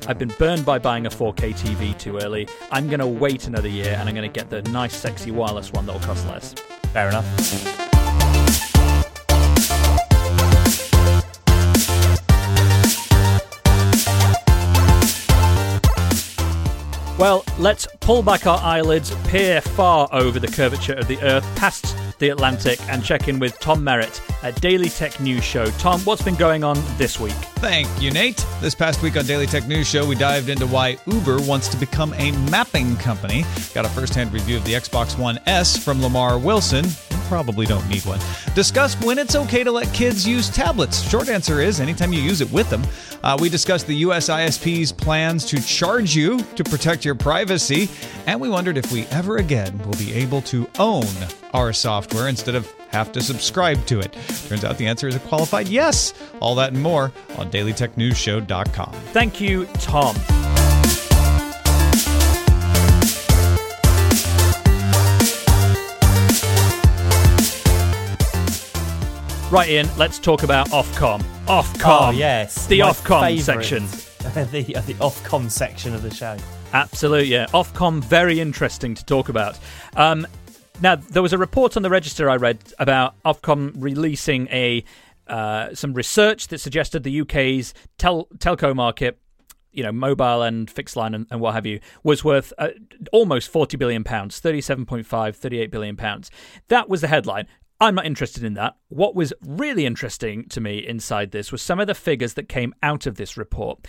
I've 0.07 0.19
been 0.19 0.33
burned 0.37 0.65
by 0.65 0.79
buying 0.79 1.05
a 1.05 1.09
4K 1.09 1.53
TV 1.53 1.97
too 1.97 2.17
early. 2.17 2.47
I'm 2.71 2.87
going 2.87 2.99
to 2.99 3.07
wait 3.07 3.47
another 3.47 3.69
year 3.69 3.95
and 3.97 4.09
I'm 4.09 4.15
going 4.15 4.29
to 4.29 4.39
get 4.39 4.49
the 4.49 4.61
nice, 4.71 4.95
sexy 4.95 5.31
wireless 5.31 5.71
one 5.71 5.85
that'll 5.85 6.01
cost 6.01 6.27
less. 6.27 6.53
Fair 6.91 7.07
enough. 7.07 7.82
Well, 17.23 17.45
let's 17.57 17.87
pull 18.01 18.21
back 18.21 18.47
our 18.47 18.59
eyelids, 18.59 19.15
peer 19.29 19.61
far 19.61 20.09
over 20.11 20.41
the 20.41 20.47
curvature 20.49 20.91
of 20.91 21.07
the 21.07 21.17
Earth, 21.21 21.45
past 21.55 21.95
the 22.19 22.27
Atlantic, 22.27 22.81
and 22.89 23.01
check 23.01 23.29
in 23.29 23.39
with 23.39 23.57
Tom 23.61 23.81
Merritt 23.81 24.21
at 24.43 24.59
Daily 24.59 24.89
Tech 24.89 25.21
News 25.21 25.41
Show. 25.41 25.67
Tom, 25.77 26.01
what's 26.01 26.21
been 26.21 26.35
going 26.35 26.65
on 26.65 26.77
this 26.97 27.21
week? 27.21 27.31
Thank 27.61 27.87
you, 28.01 28.11
Nate. 28.11 28.45
This 28.59 28.75
past 28.75 29.01
week 29.01 29.15
on 29.15 29.25
Daily 29.25 29.45
Tech 29.45 29.69
News 29.69 29.87
Show, 29.87 30.05
we 30.05 30.15
dived 30.15 30.49
into 30.49 30.67
why 30.67 30.97
Uber 31.07 31.41
wants 31.43 31.69
to 31.69 31.77
become 31.77 32.13
a 32.15 32.33
mapping 32.51 32.97
company. 32.97 33.45
Got 33.73 33.85
a 33.85 33.89
first 33.89 34.15
hand 34.15 34.33
review 34.33 34.57
of 34.57 34.65
the 34.65 34.73
Xbox 34.73 35.17
One 35.17 35.39
S 35.45 35.81
from 35.81 36.01
Lamar 36.01 36.37
Wilson 36.37 36.83
probably 37.33 37.65
don't 37.65 37.89
need 37.89 38.05
one. 38.05 38.19
Discuss 38.53 38.93
when 39.01 39.17
it's 39.17 39.35
okay 39.35 39.63
to 39.63 39.71
let 39.71 39.91
kids 39.91 40.27
use 40.27 40.51
tablets. 40.51 41.01
Short 41.09 41.29
answer 41.29 41.61
is 41.61 41.79
anytime 41.79 42.13
you 42.13 42.21
use 42.21 42.41
it 42.41 42.51
with 42.51 42.69
them. 42.69 42.83
Uh, 43.23 43.35
we 43.41 43.49
discussed 43.49 43.87
the 43.87 43.95
US 44.07 44.29
ISP's 44.29 44.91
plans 44.91 45.43
to 45.45 45.59
charge 45.59 46.15
you 46.15 46.39
to 46.55 46.63
protect 46.63 47.03
your 47.03 47.15
privacy, 47.15 47.89
and 48.27 48.39
we 48.39 48.49
wondered 48.49 48.77
if 48.77 48.91
we 48.91 49.07
ever 49.07 49.37
again 49.37 49.75
will 49.79 49.97
be 49.97 50.13
able 50.13 50.43
to 50.43 50.69
own 50.77 51.07
our 51.55 51.73
software 51.73 52.27
instead 52.27 52.53
of 52.53 52.71
have 52.89 53.11
to 53.13 53.19
subscribe 53.19 53.83
to 53.87 53.99
it. 53.99 54.13
Turns 54.47 54.63
out 54.63 54.77
the 54.77 54.85
answer 54.85 55.07
is 55.07 55.15
a 55.15 55.19
qualified 55.21 55.67
yes. 55.67 56.13
All 56.39 56.53
that 56.53 56.73
and 56.73 56.83
more 56.83 57.11
on 57.39 57.49
dailytechnewsshow.com. 57.49 58.93
Thank 59.11 59.41
you, 59.41 59.65
Tom. 59.79 60.15
Right, 69.53 69.69
Ian, 69.69 69.87
let's 69.99 70.17
talk 70.17 70.41
about 70.41 70.69
Ofcom. 70.69 71.21
Ofcom. 71.45 72.07
Oh, 72.07 72.09
yes. 72.09 72.65
The 72.65 72.81
My 72.81 72.89
Ofcom 72.89 73.21
favourite. 73.21 73.63
section. 73.63 73.85
the, 74.51 74.75
uh, 74.75 74.81
the 74.81 74.95
Ofcom 74.95 75.51
section 75.51 75.93
of 75.93 76.01
the 76.01 76.09
show. 76.09 76.35
Absolutely, 76.73 77.27
yeah. 77.27 77.45
Ofcom, 77.53 78.03
very 78.03 78.39
interesting 78.39 78.95
to 78.95 79.05
talk 79.05 79.29
about. 79.29 79.59
Um, 79.95 80.25
now, 80.81 80.95
there 80.95 81.21
was 81.21 81.33
a 81.33 81.37
report 81.37 81.77
on 81.77 81.83
the 81.83 81.91
register 81.91 82.31
I 82.31 82.37
read 82.37 82.57
about 82.79 83.13
Ofcom 83.25 83.73
releasing 83.75 84.47
a 84.47 84.83
uh, 85.27 85.75
some 85.75 85.93
research 85.93 86.47
that 86.47 86.57
suggested 86.57 87.03
the 87.03 87.21
UK's 87.21 87.75
tel- 87.99 88.29
telco 88.39 88.75
market, 88.75 89.19
you 89.71 89.83
know, 89.83 89.91
mobile 89.91 90.41
and 90.41 90.67
fixed 90.67 90.95
line 90.95 91.13
and, 91.13 91.27
and 91.29 91.39
what 91.39 91.53
have 91.53 91.67
you, 91.67 91.79
was 92.01 92.23
worth 92.23 92.53
uh, 92.57 92.69
almost 93.11 93.49
40 93.49 93.77
billion 93.77 94.03
pounds, 94.03 94.41
37.5, 94.41 95.35
38 95.35 95.69
billion 95.69 95.95
pounds. 95.95 96.31
That 96.69 96.89
was 96.89 97.01
the 97.01 97.07
headline. 97.07 97.45
I'm 97.83 97.95
not 97.95 98.05
interested 98.05 98.45
in 98.45 98.53
that. 98.53 98.77
What 98.87 99.13
was 99.13 99.33
really 99.45 99.85
interesting 99.85 100.47
to 100.49 100.61
me 100.61 100.77
inside 100.77 101.31
this 101.31 101.51
was 101.51 101.61
some 101.61 101.81
of 101.81 101.87
the 101.87 101.93
figures 101.93 102.35
that 102.35 102.47
came 102.47 102.73
out 102.81 103.05
of 103.05 103.15
this 103.15 103.35
report. 103.35 103.85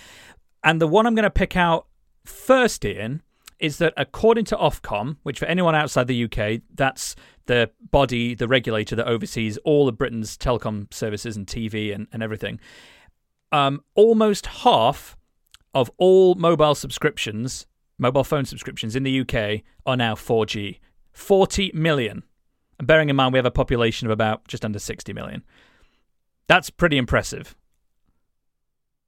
And 0.64 0.80
the 0.80 0.88
one 0.88 1.06
I'm 1.06 1.14
going 1.14 1.22
to 1.22 1.30
pick 1.30 1.56
out 1.56 1.86
first, 2.24 2.84
Ian, 2.84 3.22
is 3.60 3.78
that 3.78 3.94
according 3.96 4.46
to 4.46 4.56
Ofcom, 4.56 5.18
which 5.22 5.38
for 5.38 5.44
anyone 5.44 5.76
outside 5.76 6.08
the 6.08 6.24
UK, 6.24 6.62
that's 6.74 7.14
the 7.46 7.70
body, 7.92 8.34
the 8.34 8.48
regulator 8.48 8.96
that 8.96 9.06
oversees 9.06 9.58
all 9.58 9.86
of 9.86 9.96
Britain's 9.96 10.36
telecom 10.36 10.92
services 10.92 11.36
and 11.36 11.46
TV 11.46 11.94
and, 11.94 12.08
and 12.12 12.20
everything, 12.20 12.58
um, 13.52 13.80
almost 13.94 14.46
half 14.46 15.16
of 15.72 15.88
all 15.98 16.34
mobile 16.34 16.74
subscriptions, 16.74 17.66
mobile 17.96 18.24
phone 18.24 18.44
subscriptions 18.44 18.96
in 18.96 19.04
the 19.04 19.20
UK 19.20 19.62
are 19.86 19.96
now 19.96 20.16
4G. 20.16 20.80
40 21.12 21.70
million. 21.74 22.24
And 22.78 22.86
bearing 22.86 23.08
in 23.08 23.16
mind 23.16 23.32
we 23.32 23.38
have 23.38 23.46
a 23.46 23.50
population 23.50 24.06
of 24.06 24.10
about 24.10 24.46
just 24.48 24.64
under 24.64 24.78
60 24.78 25.12
million. 25.12 25.44
That's 26.46 26.70
pretty 26.70 26.98
impressive. 26.98 27.54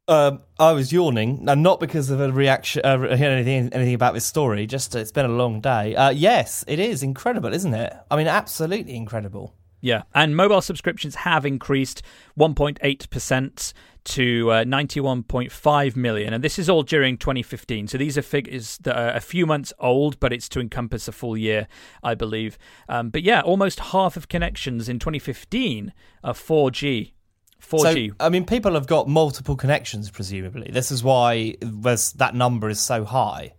Um, 0.08 0.42
I 0.58 0.70
was 0.70 0.92
yawning, 0.92 1.48
and 1.48 1.64
not 1.64 1.80
because 1.80 2.10
of 2.10 2.20
a 2.20 2.30
reaction, 2.30 2.82
uh, 2.84 3.00
anything, 3.00 3.72
anything 3.72 3.94
about 3.94 4.14
this 4.14 4.24
story. 4.24 4.64
Just 4.66 4.94
uh, 4.94 5.00
it's 5.00 5.10
been 5.10 5.26
a 5.26 5.28
long 5.28 5.60
day. 5.60 5.96
Uh, 5.96 6.10
yes, 6.10 6.64
it 6.68 6.78
is 6.78 7.02
incredible, 7.02 7.52
isn't 7.52 7.74
it? 7.74 7.92
I 8.08 8.16
mean, 8.16 8.28
absolutely 8.28 8.94
incredible. 8.94 9.54
Yeah, 9.80 10.02
and 10.14 10.36
mobile 10.36 10.60
subscriptions 10.60 11.16
have 11.16 11.44
increased 11.44 12.02
1.8% 12.38 13.72
to 14.06 14.50
uh, 14.50 14.64
91.5 14.64 15.96
million, 15.96 16.32
and 16.32 16.42
this 16.42 16.58
is 16.58 16.70
all 16.70 16.82
during 16.82 17.18
2015. 17.18 17.88
So 17.88 17.98
these 17.98 18.16
are 18.16 18.22
figures 18.22 18.78
that 18.78 18.96
are 18.96 19.14
a 19.14 19.20
few 19.20 19.46
months 19.46 19.72
old, 19.78 20.18
but 20.20 20.32
it's 20.32 20.48
to 20.50 20.60
encompass 20.60 21.08
a 21.08 21.12
full 21.12 21.36
year, 21.36 21.66
I 22.02 22.14
believe. 22.14 22.56
Um, 22.88 23.10
but 23.10 23.22
yeah, 23.22 23.40
almost 23.40 23.80
half 23.80 24.16
of 24.16 24.28
connections 24.28 24.88
in 24.88 24.98
2015 24.98 25.92
are 26.22 26.34
4G. 26.34 27.12
4G. 27.60 28.08
So, 28.10 28.16
I 28.20 28.28
mean, 28.28 28.44
people 28.44 28.74
have 28.74 28.86
got 28.86 29.08
multiple 29.08 29.56
connections, 29.56 30.10
presumably. 30.10 30.70
This 30.70 30.92
is 30.92 31.02
why 31.02 31.56
that 31.60 32.34
number 32.34 32.68
is 32.68 32.80
so 32.80 33.04
high. 33.04 33.54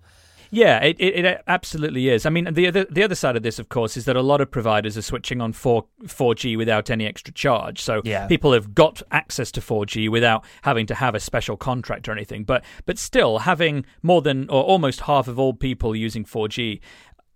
Yeah, 0.51 0.79
it, 0.83 0.95
it, 0.99 1.25
it 1.25 1.43
absolutely 1.47 2.09
is. 2.09 2.25
I 2.25 2.29
mean, 2.29 2.53
the 2.53 2.67
other 2.67 2.85
the 2.89 3.03
other 3.03 3.15
side 3.15 3.35
of 3.35 3.43
this, 3.43 3.59
of 3.59 3.69
course, 3.69 3.97
is 3.97 4.05
that 4.05 4.15
a 4.15 4.21
lot 4.21 4.41
of 4.41 4.49
providers 4.51 4.97
are 4.97 5.01
switching 5.01 5.41
on 5.41 5.53
four 5.53 5.85
four 6.07 6.35
G 6.35 6.55
without 6.55 6.89
any 6.89 7.05
extra 7.05 7.33
charge. 7.33 7.81
So 7.81 8.01
Yeah. 8.05 8.27
people 8.27 8.53
have 8.53 8.73
got 8.73 9.01
access 9.11 9.51
to 9.53 9.61
four 9.61 9.85
G 9.85 10.07
without 10.09 10.43
having 10.63 10.85
to 10.87 10.95
have 10.95 11.15
a 11.15 11.19
special 11.19 11.57
contract 11.57 12.07
or 12.07 12.11
anything. 12.11 12.43
But 12.43 12.63
but 12.85 12.97
still, 12.97 13.39
having 13.39 13.85
more 14.01 14.21
than 14.21 14.49
or 14.49 14.63
almost 14.63 15.01
half 15.01 15.27
of 15.27 15.37
all 15.39 15.53
people 15.53 15.95
using 15.95 16.25
four 16.25 16.47
G. 16.47 16.79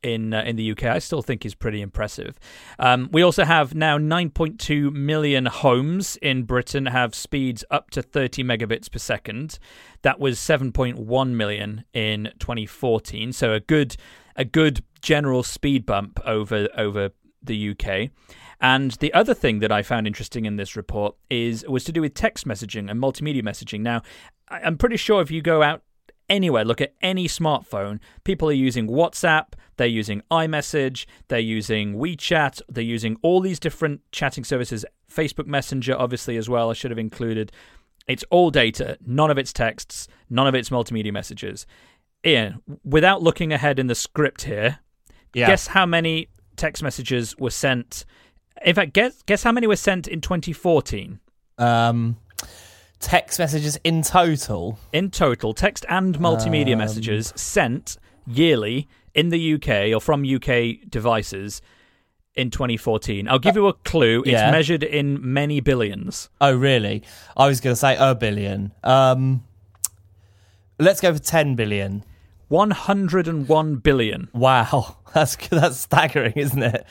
In, 0.04 0.34
uh, 0.34 0.42
in 0.42 0.56
the 0.56 0.72
UK, 0.72 0.86
I 0.86 0.98
still 0.98 1.22
think 1.22 1.46
is 1.46 1.54
pretty 1.54 1.80
impressive. 1.80 2.40
Um, 2.80 3.08
we 3.12 3.22
also 3.22 3.44
have 3.44 3.76
now 3.76 4.00
9.2 4.00 4.92
million 4.92 5.46
homes 5.46 6.18
in 6.24 6.44
Britain 6.44 6.88
have 6.88 7.14
speeds 7.14 7.64
up 7.70 7.92
to 7.92 8.02
30 8.02 8.44
megabits 8.44 8.92
per 8.92 8.98
second. 8.98 9.60
That 10.02 10.20
was 10.20 10.40
7.1 10.40 11.30
million 11.30 11.84
in 11.94 12.32
2014, 12.40 13.32
so 13.32 13.54
a 13.54 13.60
good 13.60 13.96
a 14.36 14.46
good 14.46 14.84
general 15.02 15.44
speed 15.44 15.86
bump 15.86 16.20
over 16.26 16.68
over 16.76 17.12
the 17.44 17.70
UK. 17.72 18.10
And 18.60 18.92
the 18.92 19.14
other 19.14 19.34
thing 19.34 19.60
that 19.60 19.72
I 19.72 19.82
found 19.82 20.06
interesting 20.06 20.46
in 20.46 20.56
this 20.56 20.76
report 20.76 21.16
is 21.30 21.66
was 21.68 21.84
to 21.86 21.92
do 21.92 22.02
with 22.02 22.14
text 22.14 22.48
messaging 22.48 22.90
and 22.90 23.02
multimedia 23.02 23.42
messaging. 23.42 23.82
Now, 23.82 24.04
I'm 24.50 24.78
pretty 24.78 24.98
sure 24.98 25.22
if 25.22 25.32
you 25.32 25.42
go 25.42 25.64
out 25.64 25.82
anywhere, 26.32 26.66
look 26.66 26.82
at 26.82 26.94
any 27.02 27.28
smartphone, 27.28 28.00
people 28.24 28.50
are 28.50 28.54
using 28.54 28.88
WhatsApp, 28.88 29.48
they're 29.78 29.86
using 29.88 30.22
iMessage, 30.32 31.06
they're 31.28 31.40
using 31.40 31.96
WeChat, 31.96 32.62
they're 32.70 32.84
using 32.84 33.18
all 33.22 33.42
these 33.42 33.60
different 33.60 34.02
chatting 34.12 34.44
services, 34.44 34.86
Facebook 35.12 35.46
Messenger, 35.46 35.96
obviously, 35.98 36.38
as 36.38 36.48
well, 36.50 36.70
I 36.70 36.74
should 36.74 36.90
have 36.92 36.98
included. 36.98 37.52
It's 38.08 38.24
all 38.32 38.50
data, 38.50 38.98
none 39.06 39.30
of 39.30 39.38
it's 39.38 39.54
texts, 39.54 40.08
none 40.30 40.48
of 40.48 40.56
it's 40.56 40.70
multimedia 40.70 41.14
messages. 41.14 41.68
Ian, 42.26 42.62
without 42.84 43.22
looking 43.22 43.52
ahead 43.54 43.78
in 43.78 43.88
the 43.88 43.96
script 43.96 44.44
here, 44.44 44.80
Yeah. 45.34 45.48
guess 45.48 45.68
how 45.68 45.86
many 45.86 46.28
text 46.56 46.82
messages 46.84 47.36
were 47.38 47.50
sent? 47.52 48.06
In 48.66 48.76
fact, 48.76 48.94
guess 48.94 49.22
guess 49.26 49.44
how 49.44 49.52
many 49.52 49.66
were 49.68 49.76
sent 49.76 50.08
in 50.08 50.22
2014 50.22 51.20
Um, 51.58 52.18
text 53.02 53.40
messages 53.40 53.78
in 53.84 54.02
total. 54.04 54.80
in 54.94 55.10
total, 55.12 55.54
text 55.54 55.86
and 55.90 56.18
multimedia 56.20 56.78
messages 56.78 57.34
sent 57.36 57.98
yearly 58.26 58.88
in 59.14 59.30
the 59.30 59.56
UK 59.56 59.94
or 59.94 60.00
from 60.00 60.24
UK 60.24 60.90
devices 60.90 61.62
in 62.36 62.50
2014. 62.50 63.28
I'll 63.28 63.40
give 63.40 63.56
you 63.56 63.68
a 63.68 63.74
clue. 63.74 64.22
It's 64.22 64.32
yeah. 64.32 64.52
measured 64.52 64.84
in 64.84 65.34
many 65.34 65.60
billions. 65.60 66.30
Oh, 66.40 66.56
really? 66.56 67.04
I 67.36 67.48
was 67.48 67.60
going 67.60 67.74
to 67.74 67.80
say 67.80 67.98
a 68.00 68.16
billion. 68.16 68.72
Um, 68.84 69.44
let's 70.80 71.02
go 71.02 71.14
for 71.14 71.20
10 71.20 71.56
billion. 71.56 72.06
101 72.48 73.76
billion. 73.78 74.30
Wow. 74.34 74.98
That's, 75.14 75.36
that's 75.36 75.78
staggering, 75.78 76.32
isn't 76.38 76.64
it? 76.64 76.86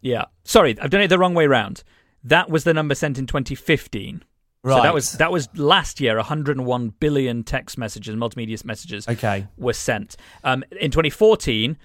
Yeah. 0.00 0.24
Sorry, 0.42 0.76
I've 0.80 0.90
done 0.90 1.02
it 1.02 1.06
the 1.06 1.20
wrong 1.20 1.34
way 1.34 1.46
round. 1.46 1.84
That 2.24 2.50
was 2.50 2.64
the 2.64 2.74
number 2.74 2.96
sent 2.96 3.16
in 3.16 3.28
2015. 3.28 4.24
So 4.64 4.70
Right. 4.70 4.82
that 4.82 4.94
was 4.94 5.12
that 5.12 5.30
was 5.30 5.48
last 5.56 6.00
year. 6.00 6.16
101 6.16 6.94
billion 6.98 7.44
text 7.44 7.76
messages, 7.76 8.14
multimedia 8.16 8.64
messages, 8.64 9.06
Okay. 9.08 9.46
were 9.58 9.74
sent. 9.74 10.16
Um, 10.42 10.64
in 10.80 10.90
2014, 10.90 11.76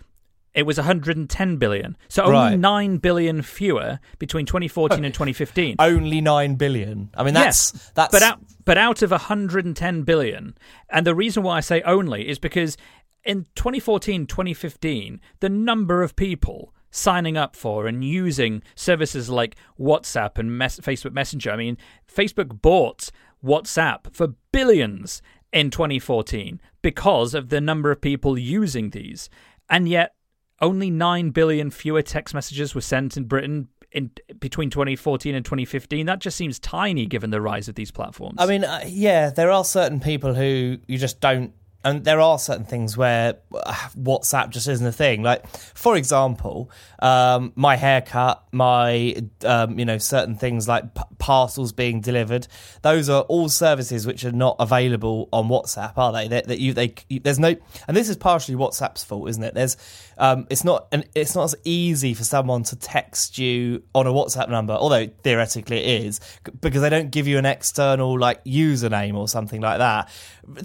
it 0.53 0.63
was 0.63 0.77
110 0.77 1.57
billion. 1.57 1.97
So 2.07 2.23
only 2.23 2.33
Right. 2.35 2.59
nine 2.59 2.97
billion 2.97 3.41
fewer 3.41 3.99
between 4.17 4.45
2014 4.45 5.03
and 5.03 5.13
2015. 5.13 5.75
Only 5.79 6.21
9 6.21 6.55
billion. 6.55 7.09
I 7.15 7.23
mean, 7.23 7.33
that's. 7.33 7.71
yes, 7.73 7.91
that's 7.95 8.11
but 8.11 8.23
out 8.23 8.39
but 8.65 8.77
out 8.77 9.01
of 9.01 9.11
110 9.11 10.03
billion, 10.03 10.55
and 10.89 11.05
the 11.05 11.13
reason 11.15 11.43
why 11.43 11.57
I 11.57 11.59
say 11.59 11.81
only 11.81 12.27
is 12.29 12.39
because 12.39 12.77
in 13.25 13.45
2014, 13.55 14.25
2015, 14.25 15.19
the 15.41 15.49
number 15.49 16.01
of 16.01 16.15
people 16.15 16.73
signing 16.91 17.37
up 17.37 17.55
for 17.55 17.87
and 17.87 18.03
using 18.03 18.63
services 18.75 19.29
like 19.29 19.55
WhatsApp 19.79 20.37
and 20.37 20.57
mes- 20.57 20.79
Facebook 20.79 21.13
Messenger. 21.13 21.51
I 21.51 21.55
mean, 21.55 21.77
Facebook 22.13 22.61
bought 22.61 23.09
WhatsApp 23.43 24.13
for 24.13 24.29
billions 24.51 25.21
in 25.51 25.71
2014 25.71 26.61
because 26.81 27.33
of 27.33 27.49
the 27.49 27.61
number 27.61 27.91
of 27.91 28.01
people 28.01 28.37
using 28.37 28.91
these, 28.91 29.29
and 29.69 29.87
yet 29.87 30.15
only 30.61 30.89
9 30.89 31.29
billion 31.31 31.71
fewer 31.71 32.01
text 32.01 32.33
messages 32.33 32.75
were 32.75 32.81
sent 32.81 33.17
in 33.17 33.23
Britain 33.25 33.69
in 33.91 34.11
between 34.39 34.69
2014 34.69 35.33
and 35.33 35.43
2015 35.43 36.05
that 36.05 36.19
just 36.19 36.37
seems 36.37 36.59
tiny 36.59 37.07
given 37.07 37.31
the 37.31 37.41
rise 37.41 37.67
of 37.67 37.73
these 37.73 37.89
platforms. 37.89 38.35
I 38.37 38.45
mean, 38.45 38.63
uh, 38.63 38.83
yeah, 38.85 39.31
there 39.31 39.49
are 39.49 39.65
certain 39.65 39.99
people 39.99 40.35
who 40.35 40.77
you 40.87 40.97
just 40.99 41.19
don't 41.19 41.53
and 41.83 42.03
there 42.03 42.19
are 42.19 42.37
certain 42.37 42.65
things 42.65 42.97
where 42.97 43.35
uh, 43.53 43.73
WhatsApp 43.97 44.49
just 44.49 44.67
isn't 44.67 44.85
a 44.85 44.91
thing. 44.91 45.23
Like, 45.23 45.47
for 45.47 45.95
example, 45.95 46.69
um, 46.99 47.53
my 47.55 47.77
haircut, 47.77 48.43
my 48.51 49.15
um, 49.45 49.79
you 49.79 49.85
know 49.85 49.97
certain 49.97 50.35
things 50.35 50.67
like 50.67 50.93
p- 50.93 51.03
parcels 51.19 51.71
being 51.71 52.01
delivered. 52.01 52.47
Those 52.81 53.09
are 53.09 53.21
all 53.23 53.47
services 53.47 54.05
which 54.05 54.25
are 54.25 54.33
not 54.33 54.57
available 54.59 55.29
on 55.31 55.47
WhatsApp, 55.47 55.97
are 55.97 56.11
they? 56.11 56.27
That 56.27 56.59
you 56.59 56.73
they 56.73 56.95
you, 57.07 57.21
there's 57.21 57.39
no, 57.39 57.55
and 57.87 57.95
this 57.95 58.09
is 58.09 58.17
partially 58.17 58.55
WhatsApp's 58.55 59.03
fault, 59.03 59.29
isn't 59.29 59.43
it? 59.43 59.53
There's 59.53 59.77
um, 60.19 60.45
it's 60.49 60.65
not 60.65 60.87
and 60.91 61.07
it's 61.15 61.33
not 61.33 61.45
as 61.45 61.55
easy 61.63 62.13
for 62.13 62.25
someone 62.25 62.63
to 62.63 62.75
text 62.75 63.37
you 63.37 63.81
on 63.95 64.05
a 64.05 64.11
WhatsApp 64.11 64.49
number, 64.49 64.73
although 64.73 65.07
theoretically 65.23 65.77
it 65.77 66.03
is, 66.05 66.19
because 66.59 66.81
they 66.81 66.89
don't 66.89 67.09
give 67.09 67.25
you 67.25 67.37
an 67.37 67.45
external 67.45 68.19
like 68.19 68.43
username 68.43 69.15
or 69.15 69.27
something 69.27 69.61
like 69.61 69.77
that. 69.77 70.09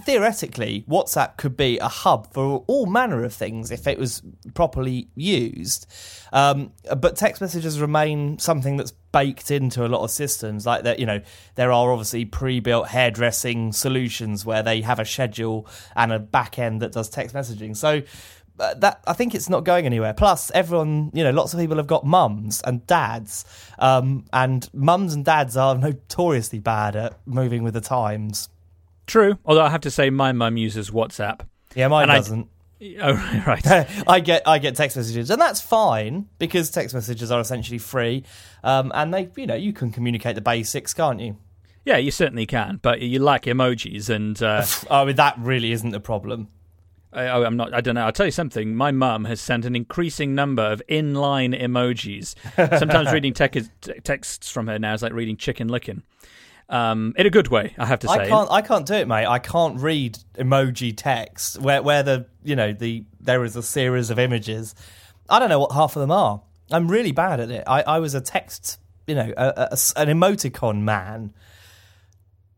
Theoretically, 0.04 0.84
WhatsApp 0.88 1.36
could 1.36 1.56
be 1.56 1.78
a 1.78 1.88
hub 1.88 2.32
for 2.32 2.64
all 2.66 2.86
manner 2.86 3.22
of 3.22 3.32
things 3.32 3.70
if 3.70 3.86
it 3.86 3.98
was 3.98 4.22
properly 4.54 5.08
used. 5.14 5.86
Um, 6.32 6.72
but 6.96 7.14
text 7.14 7.40
messages 7.40 7.80
remain 7.80 8.40
something 8.40 8.76
that's 8.76 8.92
baked 9.12 9.52
into 9.52 9.86
a 9.86 9.88
lot 9.88 10.02
of 10.02 10.10
systems. 10.10 10.66
Like 10.66 10.82
that, 10.82 10.98
you 10.98 11.06
know, 11.06 11.20
there 11.54 11.70
are 11.70 11.92
obviously 11.92 12.24
pre-built 12.24 12.88
hairdressing 12.88 13.72
solutions 13.72 14.44
where 14.44 14.64
they 14.64 14.80
have 14.80 14.98
a 14.98 15.04
schedule 15.04 15.68
and 15.94 16.12
a 16.12 16.18
back 16.18 16.58
end 16.58 16.82
that 16.82 16.90
does 16.90 17.08
text 17.08 17.36
messaging. 17.36 17.76
So 17.76 18.02
that 18.56 19.02
I 19.06 19.12
think 19.12 19.34
it's 19.34 19.48
not 19.48 19.64
going 19.64 19.86
anywhere. 19.86 20.14
Plus, 20.14 20.50
everyone, 20.52 21.10
you 21.12 21.24
know, 21.24 21.30
lots 21.30 21.54
of 21.54 21.60
people 21.60 21.76
have 21.76 21.86
got 21.86 22.04
mums 22.04 22.60
and 22.62 22.86
dads, 22.86 23.44
um, 23.78 24.24
and 24.32 24.68
mums 24.72 25.14
and 25.14 25.24
dads 25.24 25.56
are 25.56 25.76
notoriously 25.76 26.58
bad 26.58 26.96
at 26.96 27.18
moving 27.26 27.62
with 27.62 27.74
the 27.74 27.80
times. 27.80 28.48
True, 29.06 29.38
although 29.44 29.64
I 29.64 29.70
have 29.70 29.82
to 29.82 29.90
say 29.90 30.10
my 30.10 30.32
mum 30.32 30.56
uses 30.56 30.90
WhatsApp. 30.90 31.40
Yeah, 31.74 31.88
mine 31.88 32.08
And 32.10 32.18
doesn't. 32.18 32.48
Oh 33.00 33.42
right. 33.46 33.66
I 34.06 34.20
get 34.20 34.46
I 34.46 34.58
get 34.58 34.76
text 34.76 34.96
messages, 34.96 35.30
and 35.30 35.40
that's 35.40 35.60
fine 35.60 36.28
because 36.38 36.70
text 36.70 36.94
messages 36.94 37.30
are 37.30 37.40
essentially 37.40 37.78
free, 37.78 38.24
um, 38.62 38.92
and 38.94 39.14
they 39.14 39.30
you 39.36 39.46
know 39.46 39.54
you 39.54 39.72
can 39.72 39.90
communicate 39.90 40.34
the 40.34 40.42
basics, 40.42 40.92
can't 40.92 41.18
you? 41.18 41.38
yeah, 41.84 41.98
you 41.98 42.10
certainly 42.10 42.46
can, 42.46 42.78
but 42.82 43.00
you 43.00 43.18
lack 43.20 43.42
emojis, 43.42 44.08
and 44.08 44.42
uh, 44.42 44.64
I 44.90 45.04
mean 45.06 45.16
that 45.16 45.38
really 45.38 45.72
isn't 45.72 45.90
the 45.90 46.00
problem. 46.00 46.48
I, 47.14 47.44
I'm 47.44 47.56
not. 47.56 47.72
I 47.74 47.80
don't 47.80 47.94
know. 47.94 48.04
I'll 48.04 48.12
tell 48.12 48.26
you 48.26 48.32
something. 48.32 48.74
My 48.74 48.90
mum 48.90 49.24
has 49.26 49.40
sent 49.40 49.64
an 49.64 49.74
increasing 49.76 50.34
number 50.34 50.62
of 50.62 50.82
inline 50.88 51.58
emojis. 51.60 52.34
Sometimes 52.78 53.12
reading 53.12 53.32
tec- 53.34 53.54
texts 54.02 54.50
from 54.50 54.66
her 54.66 54.78
now 54.78 54.94
is 54.94 55.02
like 55.02 55.12
reading 55.12 55.36
chicken 55.36 55.68
licking. 55.68 56.02
Um, 56.68 57.12
in 57.16 57.26
a 57.26 57.30
good 57.30 57.48
way, 57.48 57.74
I 57.78 57.84
have 57.86 57.98
to 58.00 58.08
say. 58.08 58.14
I 58.14 58.28
can't 58.28 58.50
I 58.50 58.62
can't 58.62 58.86
do 58.86 58.94
it, 58.94 59.06
mate. 59.06 59.26
I 59.26 59.38
can't 59.38 59.78
read 59.80 60.18
emoji 60.38 60.94
text 60.96 61.60
where 61.60 61.82
where 61.82 62.02
the 62.02 62.26
you 62.42 62.56
know 62.56 62.72
the 62.72 63.04
there 63.20 63.44
is 63.44 63.54
a 63.54 63.62
series 63.62 64.10
of 64.10 64.18
images. 64.18 64.74
I 65.28 65.38
don't 65.38 65.50
know 65.50 65.60
what 65.60 65.72
half 65.72 65.94
of 65.96 66.00
them 66.00 66.10
are. 66.10 66.40
I'm 66.70 66.88
really 66.90 67.12
bad 67.12 67.40
at 67.40 67.50
it. 67.50 67.64
I, 67.66 67.82
I 67.82 67.98
was 67.98 68.14
a 68.14 68.20
text 68.22 68.78
you 69.06 69.14
know 69.14 69.32
a- 69.36 69.68
a- 69.72 69.76
an 70.00 70.08
emoticon 70.08 70.80
man, 70.80 71.34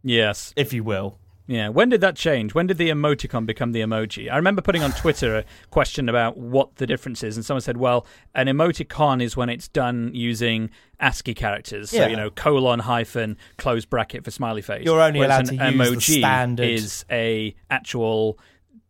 Yes. 0.02 0.52
if 0.56 0.72
you 0.72 0.84
will. 0.84 1.18
Yeah. 1.48 1.68
When 1.68 1.88
did 1.88 2.00
that 2.00 2.16
change? 2.16 2.54
When 2.54 2.66
did 2.66 2.76
the 2.78 2.90
emoticon 2.90 3.46
become 3.46 3.72
the 3.72 3.80
emoji? 3.80 4.30
I 4.30 4.36
remember 4.36 4.62
putting 4.62 4.82
on 4.82 4.92
Twitter 4.92 5.36
a 5.36 5.44
question 5.70 6.08
about 6.08 6.36
what 6.36 6.76
the 6.76 6.86
difference 6.86 7.22
is, 7.22 7.36
and 7.36 7.44
someone 7.44 7.60
said, 7.60 7.76
"Well, 7.76 8.04
an 8.34 8.46
emoticon 8.48 9.22
is 9.22 9.36
when 9.36 9.48
it's 9.48 9.68
done 9.68 10.10
using 10.12 10.70
ASCII 10.98 11.34
characters, 11.34 11.90
so 11.90 11.98
Yeah. 11.98 12.08
you 12.08 12.16
know 12.16 12.30
colon 12.30 12.80
hyphen 12.80 13.36
close 13.58 13.84
bracket 13.84 14.24
for 14.24 14.30
smiley 14.30 14.62
face. 14.62 14.84
You're 14.84 15.00
only 15.00 15.20
Whereas 15.20 15.50
allowed 15.50 15.60
an 15.62 15.78
to 15.78 15.84
use 15.84 16.00
the 16.00 16.16
emoji 16.16 16.18
standard- 16.18 16.68
is 16.70 17.04
a 17.10 17.54
actual 17.70 18.38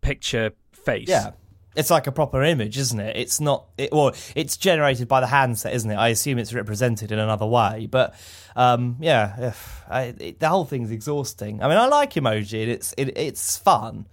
picture 0.00 0.52
face. 0.72 1.08
Yeah. 1.08 1.30
It's 1.76 1.90
like 1.90 2.06
a 2.06 2.12
proper 2.12 2.42
image, 2.42 2.78
isn't 2.78 2.98
it? 2.98 3.16
It's 3.16 3.40
not. 3.40 3.66
It, 3.76 3.92
well, 3.92 4.14
it's 4.34 4.56
generated 4.56 5.08
by 5.08 5.20
the 5.20 5.26
handset, 5.26 5.74
isn't 5.74 5.90
it? 5.90 5.96
I 5.96 6.08
assume 6.08 6.38
it's 6.38 6.52
represented 6.52 7.12
in 7.12 7.18
another 7.18 7.46
way, 7.46 7.86
but 7.90 8.14
um, 8.54 8.96
yeah, 9.00 9.52
I, 9.88 10.14
it, 10.18 10.40
the 10.40 10.48
whole 10.48 10.64
thing's 10.64 10.90
exhausting. 10.90 11.62
I 11.62 11.68
mean, 11.68 11.76
I 11.76 11.86
like 11.86 12.14
emoji; 12.14 12.66
it's 12.66 12.94
it, 12.96 13.16
it's 13.16 13.58
fun, 13.58 14.06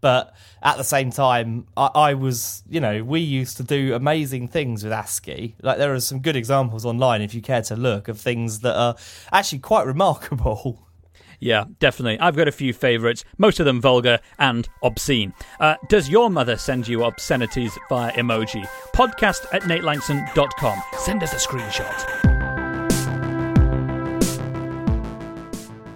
but 0.00 0.34
at 0.62 0.76
the 0.76 0.84
same 0.84 1.10
time, 1.10 1.66
I, 1.76 1.90
I 1.94 2.14
was, 2.14 2.62
you 2.68 2.80
know, 2.80 3.04
we 3.04 3.20
used 3.20 3.56
to 3.58 3.62
do 3.62 3.94
amazing 3.94 4.48
things 4.48 4.82
with 4.82 4.92
ASCII. 4.92 5.56
Like 5.62 5.78
there 5.78 5.94
are 5.94 6.00
some 6.00 6.20
good 6.20 6.36
examples 6.36 6.86
online, 6.86 7.22
if 7.22 7.34
you 7.34 7.42
care 7.42 7.62
to 7.62 7.76
look, 7.76 8.08
of 8.08 8.18
things 8.18 8.60
that 8.60 8.76
are 8.76 8.96
actually 9.32 9.60
quite 9.60 9.86
remarkable. 9.86 10.86
Yeah, 11.40 11.64
definitely. 11.78 12.20
I've 12.20 12.36
got 12.36 12.48
a 12.48 12.52
few 12.52 12.72
favourites, 12.72 13.24
most 13.38 13.60
of 13.60 13.66
them 13.66 13.80
vulgar 13.80 14.20
and 14.38 14.68
obscene. 14.82 15.32
Uh, 15.58 15.76
does 15.88 16.08
your 16.08 16.30
mother 16.30 16.56
send 16.56 16.86
you 16.86 17.02
obscenities 17.02 17.76
via 17.88 18.12
emoji? 18.12 18.68
Podcast 18.94 19.46
at 19.52 19.62
natelanxon.com. 19.62 20.82
Send 20.98 21.22
us 21.22 21.32
a 21.32 21.36
screenshot. 21.36 22.40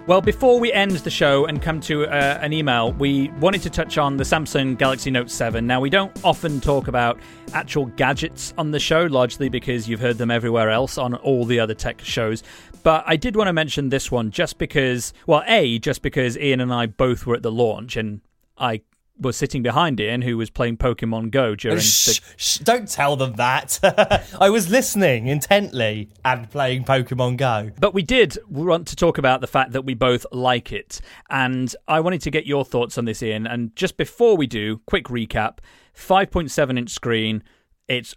Well, 0.07 0.21
before 0.21 0.59
we 0.59 0.71
end 0.71 0.91
the 0.91 1.09
show 1.09 1.47
and 1.47 1.59
come 1.59 1.79
to 1.81 2.05
uh, 2.05 2.37
an 2.39 2.53
email, 2.53 2.93
we 2.93 3.29
wanted 3.39 3.63
to 3.63 3.71
touch 3.71 3.97
on 3.97 4.17
the 4.17 4.23
Samsung 4.23 4.77
Galaxy 4.77 5.09
Note 5.09 5.31
7. 5.31 5.65
Now, 5.65 5.81
we 5.81 5.89
don't 5.89 6.15
often 6.23 6.61
talk 6.61 6.87
about 6.87 7.19
actual 7.53 7.87
gadgets 7.87 8.53
on 8.55 8.69
the 8.69 8.79
show, 8.79 9.05
largely 9.05 9.49
because 9.49 9.89
you've 9.89 9.99
heard 9.99 10.19
them 10.19 10.29
everywhere 10.29 10.69
else 10.69 10.99
on 10.99 11.15
all 11.15 11.43
the 11.43 11.59
other 11.59 11.73
tech 11.73 12.01
shows. 12.01 12.43
But 12.85 13.03
I 13.07 13.15
did 13.15 13.35
want 13.35 13.47
to 13.47 13.53
mention 13.53 13.89
this 13.89 14.11
one 14.11 14.29
just 14.29 14.59
because, 14.59 15.11
well, 15.25 15.41
A, 15.47 15.79
just 15.79 16.03
because 16.03 16.37
Ian 16.37 16.61
and 16.61 16.71
I 16.71 16.85
both 16.85 17.25
were 17.25 17.33
at 17.33 17.41
the 17.41 17.51
launch 17.51 17.97
and 17.97 18.21
I 18.59 18.81
was 19.19 19.35
sitting 19.35 19.63
behind 19.63 19.99
Ian, 19.99 20.21
who 20.21 20.37
was 20.37 20.51
playing 20.51 20.77
Pokemon 20.77 21.31
Go 21.31 21.55
during 21.55 21.79
Shh, 21.79 22.05
the. 22.05 22.21
shh, 22.37 22.57
don't 22.59 22.87
tell 22.87 23.15
them 23.15 23.33
that. 23.37 23.79
I 24.39 24.51
was 24.51 24.69
listening 24.69 25.25
intently 25.25 26.09
and 26.23 26.47
playing 26.51 26.83
Pokemon 26.83 27.37
Go. 27.37 27.71
But 27.79 27.95
we 27.95 28.03
did 28.03 28.37
want 28.47 28.87
to 28.89 28.95
talk 28.95 29.17
about 29.17 29.41
the 29.41 29.47
fact 29.47 29.71
that 29.71 29.81
we 29.81 29.95
both 29.95 30.27
like 30.31 30.71
it. 30.71 31.01
And 31.27 31.75
I 31.87 32.01
wanted 32.01 32.21
to 32.21 32.29
get 32.29 32.45
your 32.45 32.63
thoughts 32.63 32.99
on 32.99 33.05
this, 33.05 33.23
Ian. 33.23 33.47
And 33.47 33.75
just 33.75 33.97
before 33.97 34.37
we 34.37 34.45
do, 34.45 34.77
quick 34.85 35.05
recap 35.05 35.57
5.7 35.97 36.77
inch 36.77 36.91
screen. 36.91 37.41
It's 37.87 38.13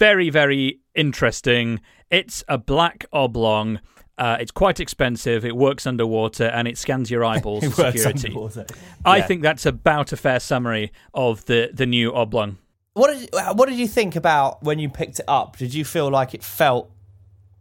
very, 0.00 0.30
very 0.30 0.80
interesting. 0.96 1.80
It's 2.10 2.42
a 2.48 2.58
black 2.58 3.06
oblong. 3.12 3.78
Uh, 4.20 4.36
it's 4.38 4.50
quite 4.50 4.78
expensive. 4.80 5.44
It 5.46 5.56
works 5.56 5.86
underwater 5.86 6.44
and 6.44 6.68
it 6.68 6.76
scans 6.76 7.10
your 7.10 7.24
eyeballs 7.32 7.64
It 7.64 7.70
for 7.70 7.90
security. 7.90 8.28
underwater. 8.28 8.66
I 9.04 9.22
think 9.22 9.40
that's 9.42 9.64
about 9.64 10.12
a 10.12 10.16
fair 10.16 10.38
summary 10.40 10.92
of 11.14 11.46
the, 11.46 11.70
the 11.72 11.86
new 11.86 12.14
oblong. 12.14 12.58
What 12.92 13.16
did 13.16 13.30
what 13.56 13.68
did 13.68 13.78
you 13.78 13.88
think 13.88 14.16
about 14.16 14.62
when 14.62 14.78
you 14.78 14.88
picked 14.90 15.20
it 15.20 15.24
up? 15.26 15.56
Did 15.56 15.72
you 15.72 15.84
feel 15.84 16.10
like 16.10 16.34
it 16.34 16.42
felt 16.44 16.90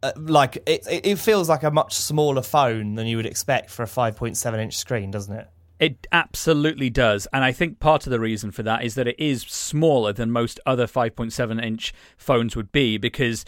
uh, 0.04 0.12
like 0.18 0.58
it? 0.66 0.86
It 0.90 1.06
it 1.06 1.16
feels 1.20 1.48
like 1.48 1.64
a 1.64 1.72
much 1.72 1.94
smaller 1.94 2.42
phone 2.42 2.96
than 2.96 3.08
you 3.08 3.16
would 3.16 3.28
expect 3.28 3.70
for 3.70 3.84
a 3.84 3.88
5.7 3.88 4.60
inch 4.60 4.76
screen, 4.76 5.12
doesn't 5.12 5.34
it? 5.34 5.48
It 5.80 6.08
absolutely 6.12 6.90
does. 6.90 7.26
And 7.32 7.44
I 7.46 7.54
think 7.54 7.80
part 7.80 8.06
of 8.06 8.12
the 8.12 8.20
reason 8.20 8.52
for 8.52 8.64
that 8.64 8.84
is 8.84 8.96
that 8.96 9.08
it 9.08 9.18
is 9.18 9.44
smaller 9.44 10.12
than 10.12 10.30
most 10.30 10.60
other 10.66 10.88
5.7 10.88 11.64
inch 11.64 11.94
phones 12.18 12.56
would 12.58 12.74
be 12.74 12.98
because 12.98 13.46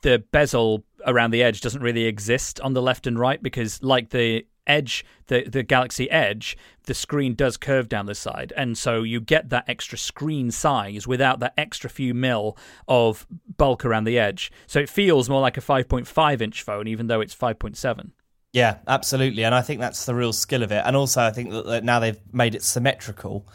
the 0.00 0.18
bezel 0.32 0.84
around 1.06 1.30
the 1.30 1.42
edge 1.42 1.60
doesn't 1.60 1.82
really 1.82 2.04
exist 2.04 2.60
on 2.60 2.72
the 2.72 2.82
left 2.82 3.06
and 3.06 3.18
right 3.18 3.42
because, 3.42 3.82
like 3.82 4.10
the 4.10 4.46
Edge, 4.66 5.04
the, 5.26 5.42
the 5.48 5.62
Galaxy 5.62 6.10
Edge, 6.10 6.56
the 6.84 6.94
screen 6.94 7.34
does 7.34 7.56
curve 7.56 7.88
down 7.88 8.06
the 8.06 8.14
side. 8.14 8.52
And 8.56 8.76
so 8.78 9.02
you 9.02 9.20
get 9.20 9.50
that 9.50 9.68
extra 9.68 9.98
screen 9.98 10.50
size 10.50 11.06
without 11.06 11.40
that 11.40 11.54
extra 11.56 11.90
few 11.90 12.14
mil 12.14 12.56
of 12.86 13.26
bulk 13.56 13.84
around 13.84 14.04
the 14.04 14.18
edge. 14.18 14.52
So 14.66 14.78
it 14.78 14.88
feels 14.88 15.28
more 15.28 15.40
like 15.40 15.56
a 15.56 15.60
5.5 15.60 16.40
inch 16.40 16.62
phone, 16.62 16.86
even 16.86 17.06
though 17.06 17.20
it's 17.20 17.34
5.7. 17.34 18.10
Yeah, 18.52 18.78
absolutely. 18.86 19.44
And 19.44 19.54
I 19.54 19.62
think 19.62 19.80
that's 19.80 20.04
the 20.04 20.14
real 20.14 20.32
skill 20.32 20.62
of 20.62 20.72
it. 20.72 20.82
And 20.84 20.94
also, 20.94 21.22
I 21.22 21.30
think 21.30 21.50
that, 21.50 21.84
now 21.84 21.98
they've 21.98 22.20
made 22.32 22.54
it 22.54 22.62
symmetrical. 22.62 23.46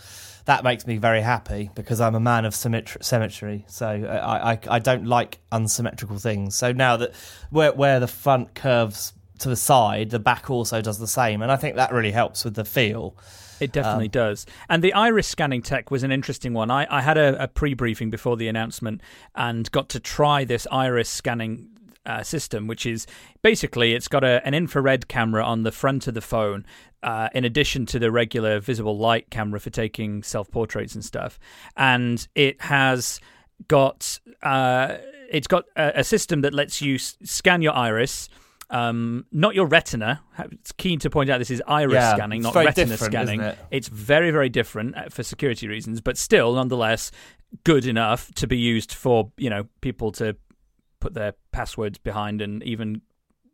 That 0.48 0.64
makes 0.64 0.88
me 0.88 0.96
very 0.96 1.22
happy 1.22 1.72
because 1.76 2.00
I'm 2.00 2.16
a 2.16 2.22
man 2.22 2.46
of 2.46 2.56
symmetry. 2.56 3.00
symmetry 3.04 3.66
so 3.68 3.86
uh, 3.86 4.14
I, 4.14 4.54
I, 4.54 4.60
I 4.70 4.80
don't 4.80 5.06
like 5.06 5.40
unsymmetrical 5.52 6.20
things. 6.20 6.56
So 6.56 6.72
now 6.72 6.96
that 6.96 7.14
where, 7.50 7.74
where 7.74 8.00
the 8.00 8.08
front 8.08 8.56
curves 8.56 9.12
to 9.40 9.50
the 9.50 9.58
side, 9.58 10.10
the 10.10 10.20
back 10.20 10.50
also 10.50 10.82
does 10.82 11.00
the 11.00 11.08
same. 11.08 11.42
And 11.42 11.52
I 11.52 11.58
think 11.58 11.76
that 11.76 11.92
really 11.92 12.12
helps 12.12 12.46
with 12.46 12.56
the 12.56 12.64
feel. 12.64 13.18
It 13.60 13.74
definitely 13.74 14.06
um, 14.06 14.12
does. 14.12 14.46
And 14.70 14.82
the 14.82 14.94
iris 14.94 15.28
scanning 15.28 15.64
tech 15.64 15.92
was 15.92 16.04
an 16.04 16.14
interesting 16.14 16.54
one. 16.54 16.72
I, 16.72 16.88
I 16.90 17.02
had 17.02 17.18
a, 17.18 17.44
a 17.44 17.48
pre 17.50 17.74
briefing 17.74 18.10
before 18.10 18.38
the 18.38 18.48
announcement 18.48 19.02
and 19.36 19.70
got 19.72 19.90
to 19.90 20.00
try 20.00 20.46
this 20.46 20.66
iris 20.72 21.10
scanning 21.10 21.77
uh, 22.08 22.24
system, 22.24 22.66
which 22.66 22.86
is 22.86 23.06
basically 23.44 23.94
it's 23.94 24.08
got 24.08 24.24
a, 24.24 24.42
an 24.48 24.54
infrared 24.56 25.08
camera 25.08 25.44
on 25.44 25.62
the 25.64 25.72
front 25.72 26.08
of 26.08 26.14
the 26.16 26.22
phone. 26.22 26.66
Uh, 27.04 27.30
in 27.36 27.46
addition 27.46 27.86
to 27.86 28.00
the 28.00 28.12
regular 28.12 28.60
visible 28.60 28.98
light 28.98 29.30
camera 29.30 29.60
for 29.60 29.70
taking 29.70 30.24
self 30.24 30.50
portraits 30.50 30.96
and 30.96 31.06
stuff, 31.06 31.38
and 31.78 32.28
it 32.34 32.60
has 32.64 33.20
got 33.68 34.20
uh, 34.42 34.98
it's 35.30 35.46
got 35.48 35.66
a, 35.76 36.00
a 36.00 36.04
system 36.04 36.42
that 36.42 36.54
lets 36.56 36.82
you 36.82 36.96
s- 36.96 37.16
scan 37.24 37.62
your 37.62 37.74
iris, 37.76 38.30
um, 38.72 39.26
not 39.32 39.54
your 39.54 39.68
retina. 39.68 40.22
It's 40.52 40.72
keen 40.72 40.98
to 41.00 41.10
point 41.12 41.30
out 41.30 41.38
this 41.38 41.52
is 41.52 41.62
iris 41.68 41.94
Yeah, 41.94 42.16
scanning, 42.16 42.42
not 42.42 42.56
retina 42.56 42.98
scanning. 42.98 43.42
it? 43.42 43.58
It's 43.70 43.90
very, 43.90 44.32
very 44.32 44.50
different 44.50 44.98
uh, 44.98 45.10
for 45.10 45.22
security 45.22 45.68
reasons, 45.68 46.02
but 46.02 46.18
still, 46.18 46.54
nonetheless, 46.56 47.12
good 47.64 47.86
enough 47.86 48.32
to 48.36 48.48
be 48.48 48.58
used 48.58 48.92
for 48.94 49.32
you 49.38 49.50
know 49.52 49.68
people 49.82 50.12
to 50.14 50.36
put 51.00 51.14
their 51.14 51.34
passwords 51.52 51.98
behind 51.98 52.42
and 52.42 52.62
even 52.64 53.02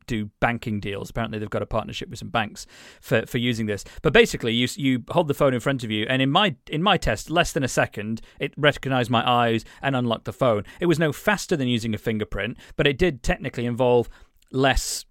do 0.06 0.30
banking 0.42 0.82
deals. 0.82 1.10
Apparently, 1.10 1.40
they've 1.40 1.50
got 1.50 1.62
a 1.62 1.66
partnership 1.66 2.10
with 2.10 2.20
some 2.20 2.28
banks 2.30 2.66
for, 3.00 3.26
for 3.26 3.38
using 3.38 3.68
this. 3.68 3.86
But 4.02 4.12
basically, 4.12 4.54
you 4.54 4.68
you 4.76 5.04
hold 5.10 5.30
the 5.30 5.34
phone 5.34 5.54
in 5.54 5.62
front 5.62 5.84
of 5.84 5.92
you, 5.92 6.06
and 6.10 6.22
in 6.22 6.30
my 6.30 6.56
in 6.70 6.84
my 6.84 6.98
test, 6.98 7.30
less 7.30 7.54
than 7.54 7.64
a 7.64 7.70
second, 7.70 8.22
it 8.40 8.54
recognised 8.58 9.10
my 9.10 9.28
eyes 9.30 9.64
and 9.82 9.96
unlocked 9.96 10.26
the 10.26 10.34
phone. 10.34 10.64
It 10.82 10.88
was 10.88 11.00
no 11.00 11.14
faster 11.14 11.56
than 11.56 11.70
using 11.70 11.94
a 11.94 11.98
fingerprint, 11.98 12.58
but 12.76 12.86
it 12.86 12.98
did 12.98 13.24
technically 13.24 13.66
involve 13.66 14.10
less. 14.52 15.06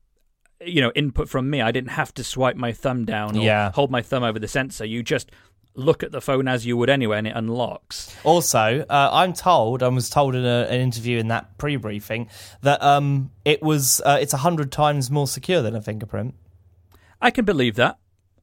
You 0.64 0.80
know, 0.80 0.92
input 0.94 1.28
from 1.28 1.50
me. 1.50 1.60
I 1.60 1.72
didn't 1.72 1.90
have 1.90 2.14
to 2.14 2.22
swipe 2.22 2.54
my 2.56 2.70
thumb 2.72 3.04
down 3.04 3.36
or 3.36 3.42
Yeah. 3.42 3.72
hold 3.72 3.90
my 3.90 4.00
thumb 4.00 4.22
over 4.22 4.38
the 4.38 4.46
sensor. 4.46 4.84
You 4.84 5.02
just 5.02 5.32
look 5.74 6.02
at 6.02 6.12
the 6.12 6.20
phone 6.20 6.48
as 6.48 6.66
you 6.66 6.76
would 6.76 6.90
anyway, 6.90 7.18
and 7.18 7.26
it 7.26 7.34
unlocks. 7.36 8.14
Also, 8.24 8.84
uh, 8.88 9.10
I'm 9.12 9.32
told, 9.32 9.82
I 9.82 9.88
was 9.88 10.10
told 10.10 10.34
in 10.34 10.44
a, 10.44 10.66
an 10.68 10.80
interview 10.80 11.18
in 11.18 11.28
that 11.28 11.58
pre-briefing 11.58 12.28
that 12.62 12.82
um, 12.82 13.30
it 13.44 13.62
was 13.62 14.00
uh, 14.04 14.18
it's 14.20 14.34
a 14.34 14.38
hundred 14.38 14.72
times 14.72 15.10
more 15.10 15.26
secure 15.26 15.62
than 15.62 15.74
a 15.74 15.82
fingerprint. 15.82 16.34
I 17.20 17.30
can 17.30 17.44
believe 17.44 17.76
that, 17.76 17.98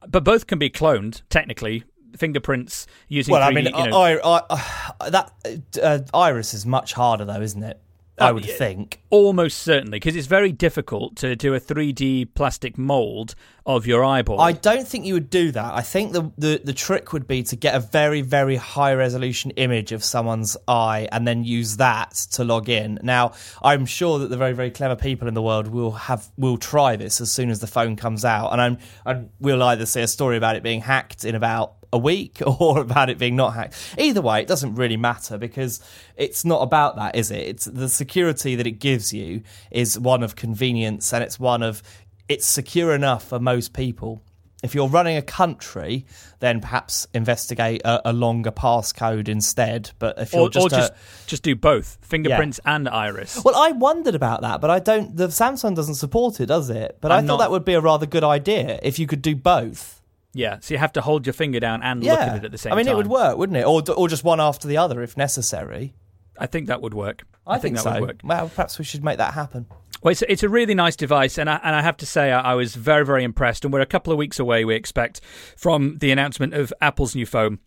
but 0.08 0.24
both 0.24 0.46
can 0.46 0.58
be 0.58 0.70
cloned 0.70 1.22
technically. 1.28 1.84
Fingerprints 2.16 2.88
using 3.06 3.32
Well, 3.32 3.42
I 3.42 3.52
3D, 3.52 3.54
mean, 3.54 3.64
you 3.66 3.90
know, 3.90 3.96
I, 3.96 4.38
I, 4.38 4.64
I, 5.00 5.10
that 5.10 5.32
uh, 5.80 6.00
iris 6.12 6.54
is 6.54 6.66
much 6.66 6.92
harder, 6.92 7.24
though, 7.24 7.40
isn't 7.40 7.62
it? 7.62 7.80
I 8.20 8.30
Oh, 8.30 8.34
would 8.34 8.44
think. 8.44 9.00
Almost 9.10 9.58
certainly, 9.58 9.96
because 9.98 10.14
it's 10.14 10.26
very 10.26 10.52
difficult 10.52 11.16
to 11.16 11.34
do 11.34 11.54
a 11.54 11.60
3D 11.60 12.34
plastic 12.34 12.76
mold 12.78 13.34
of 13.66 13.86
your 13.86 14.04
eyeball. 14.04 14.40
I 14.40 14.52
don't 14.52 14.86
think 14.86 15.04
you 15.06 15.14
would 15.14 15.30
do 15.30 15.50
that. 15.52 15.74
I 15.74 15.80
think 15.80 16.12
the, 16.12 16.30
the, 16.36 16.60
the 16.62 16.72
trick 16.72 17.12
would 17.12 17.26
be 17.26 17.42
to 17.44 17.56
get 17.56 17.74
a 17.74 17.80
very, 17.80 18.20
very 18.20 18.56
high 18.56 18.94
resolution 18.94 19.50
image 19.52 19.92
of 19.92 20.02
someone's 20.04 20.56
eye 20.68 21.08
and 21.12 21.26
then 21.26 21.44
use 21.44 21.76
that 21.78 22.12
to 22.32 22.44
log 22.44 22.68
in. 22.68 22.98
Now, 23.02 23.32
I'm 23.62 23.86
sure 23.86 24.18
that 24.18 24.28
the 24.28 24.36
very, 24.36 24.52
very 24.52 24.70
clever 24.70 24.96
people 24.96 25.28
in 25.28 25.34
the 25.34 25.42
world 25.42 25.68
will 25.68 25.92
have 25.92 26.28
will 26.36 26.56
try 26.56 26.96
this 26.96 27.20
as 27.20 27.30
soon 27.32 27.50
as 27.50 27.60
the 27.60 27.66
phone 27.66 27.96
comes 27.96 28.24
out, 28.24 28.52
and 28.52 28.60
I'm 28.60 28.78
and 29.06 29.30
we'll 29.40 29.62
either 29.62 29.86
see 29.86 30.00
a 30.00 30.08
story 30.08 30.36
about 30.36 30.56
it 30.56 30.62
being 30.62 30.80
hacked 30.80 31.24
in 31.24 31.34
about 31.34 31.74
a 31.92 31.98
week 31.98 32.40
or 32.60 32.80
about 32.80 33.10
it 33.10 33.18
being 33.18 33.36
not 33.36 33.54
hacked. 33.54 33.74
Either 33.98 34.20
way, 34.20 34.40
it 34.40 34.48
doesn't 34.48 34.74
really 34.74 34.96
matter 34.96 35.38
because 35.38 35.80
it's 36.16 36.44
not 36.44 36.62
about 36.62 36.96
that, 36.96 37.16
is 37.16 37.30
it? 37.30 37.46
It's 37.48 37.64
the 37.64 37.88
security 37.88 38.56
that 38.56 38.66
it 38.66 38.78
gives 38.78 39.12
you 39.12 39.42
is 39.70 39.98
one 39.98 40.22
of 40.22 40.36
convenience 40.36 41.12
and 41.12 41.22
it's 41.22 41.38
one 41.38 41.62
of 41.62 41.82
it's 42.28 42.46
secure 42.46 42.94
enough 42.94 43.28
for 43.28 43.40
most 43.40 43.72
people. 43.72 44.22
If 44.62 44.74
you're 44.74 44.88
running 44.88 45.16
a 45.16 45.22
country, 45.22 46.04
then 46.40 46.60
perhaps 46.60 47.06
investigate 47.14 47.80
a, 47.84 48.10
a 48.10 48.12
longer 48.12 48.52
passcode 48.52 49.26
instead. 49.26 49.90
But 49.98 50.18
if 50.18 50.34
you're 50.34 50.42
or 50.42 50.50
just, 50.50 50.66
or 50.66 50.68
just, 50.68 50.92
a, 50.92 50.96
just 51.26 51.42
do 51.42 51.56
both 51.56 51.96
fingerprints 52.02 52.60
and 52.66 52.86
iris. 52.88 53.42
well, 53.42 53.56
I 53.56 53.72
wondered 53.72 54.14
about 54.14 54.42
that, 54.42 54.60
but 54.60 54.68
I 54.70 54.78
don't. 54.78 55.16
The 55.16 55.28
Samsung 55.28 55.74
doesn't 55.74 55.94
support 55.94 56.40
it, 56.40 56.46
does 56.46 56.68
it? 56.68 56.98
But 57.00 57.10
i 57.10 57.16
I'm 57.16 57.26
thought 57.26 57.38
not- 57.38 57.44
that 57.44 57.50
would 57.50 57.64
be 57.64 57.72
a 57.72 57.80
rather 57.80 58.06
good 58.06 58.22
idea 58.24 58.78
if 58.82 58.98
you 58.98 59.06
could 59.06 59.22
do 59.22 59.34
both. 59.34 59.99
Yeah, 60.32 60.58
so 60.60 60.74
you 60.74 60.78
have 60.78 60.92
to 60.92 61.00
hold 61.00 61.26
your 61.26 61.32
finger 61.32 61.60
down 61.60 61.82
and 61.82 62.02
look 62.02 62.18
at 62.18 62.36
it 62.38 62.44
at 62.44 62.52
the 62.52 62.58
same 62.58 62.70
time. 62.70 62.78
I 62.78 62.82
mean, 62.82 62.88
it 62.88 62.96
would 62.96 63.08
work, 63.08 63.36
wouldn't 63.36 63.56
it? 63.56 63.66
Or 63.66 63.82
or 63.90 64.08
just 64.08 64.24
one 64.24 64.40
after 64.40 64.68
the 64.68 64.76
other 64.76 65.02
if 65.02 65.16
necessary. 65.16 65.94
I 66.38 66.46
think 66.46 66.68
that 66.68 66.80
would 66.80 66.94
work. 66.94 67.24
I, 67.46 67.58
think, 67.58 67.76
that 67.76 67.82
so. 67.82 67.92
would 67.92 68.00
work. 68.00 68.20
Well, 68.24 68.48
perhaps 68.48 68.78
we 68.78 68.84
should 68.84 69.04
make 69.04 69.18
that 69.18 69.34
happen. 69.34 69.66
Well, 70.02 70.12
it's, 70.12 70.22
it's 70.22 70.42
a 70.42 70.48
really 70.48 70.74
nice 70.74 70.96
device, 70.96 71.36
and 71.36 71.50
I, 71.50 71.60
and 71.62 71.74
I 71.74 71.82
have 71.82 71.96
to 71.98 72.06
say, 72.06 72.32
I, 72.32 72.52
I 72.52 72.54
was 72.54 72.74
very, 72.74 73.04
very 73.04 73.24
impressed. 73.24 73.64
And 73.64 73.72
we're 73.74 73.80
a 73.80 73.86
couple 73.86 74.12
of 74.12 74.18
weeks 74.18 74.38
away, 74.38 74.64
we 74.64 74.74
expect, 74.74 75.20
from 75.56 75.98
the 75.98 76.10
announcement 76.10 76.54
of 76.54 76.72
Apple's 76.80 77.14
new 77.14 77.26
phone. 77.26 77.58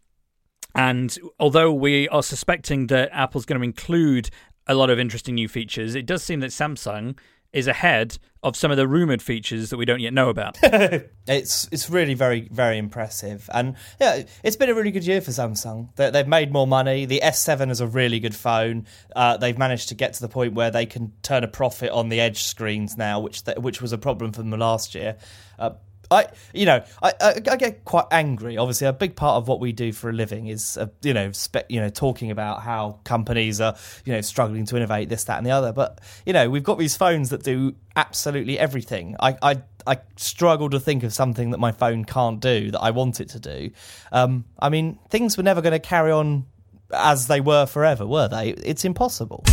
And 0.73 1.15
although 1.39 1.71
we 1.71 2.09
are 2.09 2.23
suspecting 2.23 2.87
that 2.87 3.09
Apple's 3.11 3.45
going 3.45 3.59
to 3.59 3.63
include 3.63 4.31
a 4.65 4.73
lot 4.73 4.89
of 4.89 4.97
interesting 4.97 5.35
new 5.35 5.47
features, 5.47 5.93
it 5.93 6.07
does 6.07 6.23
seem 6.23 6.39
that 6.39 6.49
Samsung 6.49 7.17
is 7.53 7.67
ahead 7.67 8.17
of 8.41 8.57
some 8.57 8.71
of 8.71 8.77
the 8.77 8.87
rumored 8.87 9.21
features 9.21 9.69
that 9.69 9.77
we 9.77 9.85
don't 9.85 10.01
yet 10.01 10.13
know 10.13 10.29
about. 10.29 10.57
It's 11.25 11.69
it's 11.71 11.89
really 11.89 12.15
very 12.15 12.49
very 12.51 12.77
impressive, 12.77 13.49
and 13.53 13.77
yeah, 14.01 14.23
it's 14.43 14.57
been 14.57 14.69
a 14.69 14.73
really 14.73 14.91
good 14.91 15.07
year 15.07 15.21
for 15.21 15.31
Samsung. 15.31 15.95
They, 15.95 16.09
they've 16.09 16.27
made 16.27 16.51
more 16.51 16.67
money. 16.67 17.05
The 17.05 17.21
S7 17.23 17.71
is 17.71 17.79
a 17.79 17.87
really 17.87 18.19
good 18.19 18.35
phone. 18.35 18.87
Uh, 19.15 19.37
they've 19.37 19.57
managed 19.57 19.87
to 19.87 19.95
get 19.95 20.15
to 20.15 20.21
the 20.21 20.27
point 20.27 20.53
where 20.53 20.69
they 20.69 20.85
can 20.85 21.13
turn 21.21 21.45
a 21.45 21.47
profit 21.47 21.91
on 21.91 22.09
the 22.09 22.19
Edge 22.19 22.43
screens 22.43 22.97
now, 22.97 23.21
which 23.21 23.45
th- 23.45 23.57
which 23.59 23.81
was 23.81 23.93
a 23.93 23.97
problem 23.97 24.33
for 24.33 24.41
them 24.41 24.51
last 24.51 24.95
year. 24.95 25.15
Uh, 25.57 25.69
I, 26.13 26.27
you 26.53 26.65
know, 26.65 26.83
I, 27.01 27.13
I, 27.19 27.33
I 27.51 27.55
get 27.57 27.85
quite 27.85 28.05
angry. 28.11 28.57
Obviously, 28.57 28.87
a 28.87 28.93
big 28.93 29.15
part 29.15 29.37
of 29.37 29.47
what 29.47 29.59
we 29.59 29.71
do 29.71 29.91
for 29.91 30.09
a 30.09 30.13
living 30.13 30.47
is, 30.47 30.77
uh, 30.77 30.87
you 31.01 31.13
know, 31.13 31.31
spe- 31.31 31.69
you 31.69 31.79
know, 31.79 31.89
talking 31.89 32.31
about 32.31 32.61
how 32.61 32.99
companies 33.03 33.59
are, 33.59 33.75
you 34.05 34.13
know, 34.13 34.21
struggling 34.21 34.65
to 34.67 34.77
innovate 34.77 35.09
this, 35.09 35.23
that, 35.25 35.37
and 35.37 35.45
the 35.45 35.51
other. 35.51 35.73
But 35.73 35.99
you 36.25 36.33
know, 36.33 36.49
we've 36.49 36.63
got 36.63 36.77
these 36.77 36.95
phones 36.95 37.29
that 37.29 37.43
do 37.43 37.75
absolutely 37.95 38.57
everything. 38.57 39.15
I, 39.19 39.37
I, 39.41 39.61
I 39.85 39.97
struggle 40.15 40.69
to 40.69 40.79
think 40.79 41.03
of 41.03 41.13
something 41.13 41.51
that 41.51 41.59
my 41.59 41.71
phone 41.71 42.05
can't 42.05 42.39
do 42.39 42.71
that 42.71 42.79
I 42.79 42.91
want 42.91 43.19
it 43.19 43.29
to 43.29 43.39
do. 43.39 43.71
Um, 44.11 44.45
I 44.59 44.69
mean, 44.69 44.99
things 45.09 45.37
were 45.37 45.43
never 45.43 45.61
going 45.61 45.73
to 45.73 45.79
carry 45.79 46.11
on 46.11 46.45
as 46.93 47.27
they 47.27 47.41
were 47.41 47.65
forever, 47.65 48.05
were 48.05 48.27
they? 48.27 48.49
It's 48.49 48.85
impossible. 48.85 49.43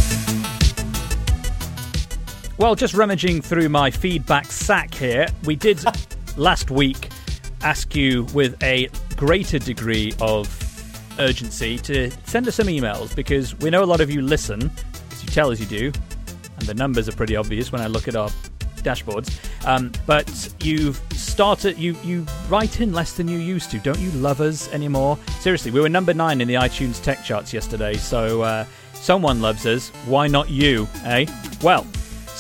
Well, 2.58 2.74
just 2.74 2.92
rummaging 2.92 3.40
through 3.40 3.70
my 3.70 3.90
feedback 3.90 4.46
sack 4.46 4.94
here, 4.94 5.26
we 5.44 5.56
did 5.56 5.78
last 6.36 6.70
week 6.70 7.08
ask 7.62 7.94
you 7.94 8.24
with 8.34 8.60
a 8.62 8.88
greater 9.16 9.58
degree 9.58 10.14
of 10.20 10.48
urgency 11.18 11.78
to 11.78 12.10
send 12.24 12.48
us 12.48 12.56
some 12.56 12.68
emails 12.68 13.14
because 13.14 13.54
we 13.58 13.70
know 13.70 13.82
a 13.82 13.84
lot 13.84 14.00
of 14.00 14.10
you 14.10 14.22
listen, 14.22 14.70
as 15.12 15.22
you 15.22 15.28
tell 15.28 15.50
us 15.50 15.60
you 15.60 15.66
do, 15.66 15.92
and 16.58 16.66
the 16.66 16.74
numbers 16.74 17.08
are 17.08 17.12
pretty 17.12 17.36
obvious 17.36 17.72
when 17.72 17.80
I 17.80 17.86
look 17.86 18.08
at 18.08 18.16
our 18.16 18.30
dashboards. 18.78 19.30
Um, 19.66 19.92
but 20.06 20.54
you've 20.60 21.00
started, 21.12 21.78
you 21.78 21.94
you 22.02 22.26
write 22.48 22.80
in 22.80 22.92
less 22.92 23.12
than 23.12 23.28
you 23.28 23.38
used 23.38 23.70
to. 23.72 23.78
Don't 23.78 23.98
you 23.98 24.10
love 24.12 24.40
us 24.40 24.72
anymore? 24.72 25.18
Seriously, 25.40 25.70
we 25.70 25.80
were 25.80 25.88
number 25.88 26.14
nine 26.14 26.40
in 26.40 26.48
the 26.48 26.54
iTunes 26.54 27.02
tech 27.02 27.22
charts 27.24 27.52
yesterday, 27.52 27.94
so 27.94 28.42
uh, 28.42 28.64
someone 28.94 29.40
loves 29.42 29.66
us. 29.66 29.90
Why 30.06 30.28
not 30.28 30.48
you, 30.48 30.88
eh? 31.04 31.26
Well, 31.62 31.86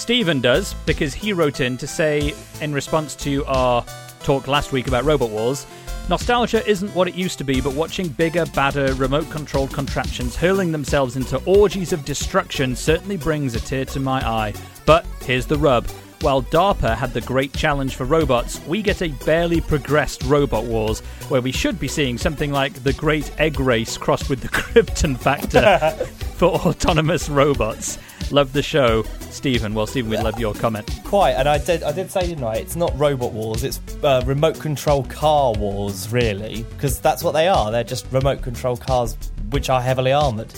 Stephen 0.00 0.40
does 0.40 0.72
because 0.86 1.12
he 1.12 1.34
wrote 1.34 1.60
in 1.60 1.76
to 1.76 1.86
say, 1.86 2.32
in 2.62 2.72
response 2.72 3.14
to 3.14 3.44
our 3.44 3.84
talk 4.22 4.48
last 4.48 4.72
week 4.72 4.88
about 4.88 5.04
Robot 5.04 5.28
Wars, 5.28 5.66
nostalgia 6.08 6.66
isn't 6.66 6.94
what 6.94 7.06
it 7.06 7.14
used 7.14 7.36
to 7.36 7.44
be, 7.44 7.60
but 7.60 7.74
watching 7.74 8.08
bigger, 8.08 8.46
badder, 8.46 8.94
remote 8.94 9.28
controlled 9.28 9.74
contraptions 9.74 10.34
hurling 10.34 10.72
themselves 10.72 11.16
into 11.16 11.36
orgies 11.44 11.92
of 11.92 12.02
destruction 12.06 12.74
certainly 12.74 13.18
brings 13.18 13.54
a 13.54 13.60
tear 13.60 13.84
to 13.84 14.00
my 14.00 14.26
eye. 14.26 14.54
But 14.86 15.04
here's 15.20 15.44
the 15.44 15.58
rub. 15.58 15.86
While 16.22 16.44
DARPA 16.44 16.96
had 16.96 17.12
the 17.12 17.20
great 17.20 17.52
challenge 17.52 17.94
for 17.94 18.04
robots, 18.04 18.58
we 18.66 18.80
get 18.80 19.02
a 19.02 19.08
barely 19.26 19.60
progressed 19.60 20.22
Robot 20.22 20.64
Wars, 20.64 21.00
where 21.28 21.42
we 21.42 21.52
should 21.52 21.78
be 21.78 21.88
seeing 21.88 22.16
something 22.16 22.50
like 22.50 22.72
the 22.84 22.94
Great 22.94 23.30
Egg 23.38 23.60
Race 23.60 23.98
crossed 23.98 24.30
with 24.30 24.40
the 24.40 24.48
Krypton 24.60 25.18
Factor 25.18 25.90
for 26.36 26.52
autonomous 26.52 27.28
robots. 27.28 27.98
Love 28.32 28.52
the 28.52 28.62
show, 28.62 29.02
Stephen. 29.30 29.74
Well, 29.74 29.86
Stephen, 29.86 30.10
we 30.10 30.16
love 30.16 30.38
your 30.38 30.54
comment. 30.54 30.88
Quite, 31.04 31.32
and 31.32 31.48
I 31.48 31.58
did. 31.58 31.82
I 31.82 31.90
did 31.90 32.10
say, 32.10 32.28
didn't 32.28 32.44
I? 32.44 32.54
It's 32.54 32.76
not 32.76 32.96
robot 32.98 33.32
wars. 33.32 33.64
It's 33.64 33.80
uh, 34.04 34.22
remote 34.24 34.58
control 34.60 35.02
car 35.04 35.52
wars, 35.54 36.12
really, 36.12 36.64
because 36.70 37.00
that's 37.00 37.24
what 37.24 37.32
they 37.32 37.48
are. 37.48 37.72
They're 37.72 37.82
just 37.82 38.06
remote 38.12 38.40
control 38.42 38.76
cars 38.76 39.16
which 39.50 39.68
are 39.68 39.80
heavily 39.80 40.12
armored. 40.12 40.52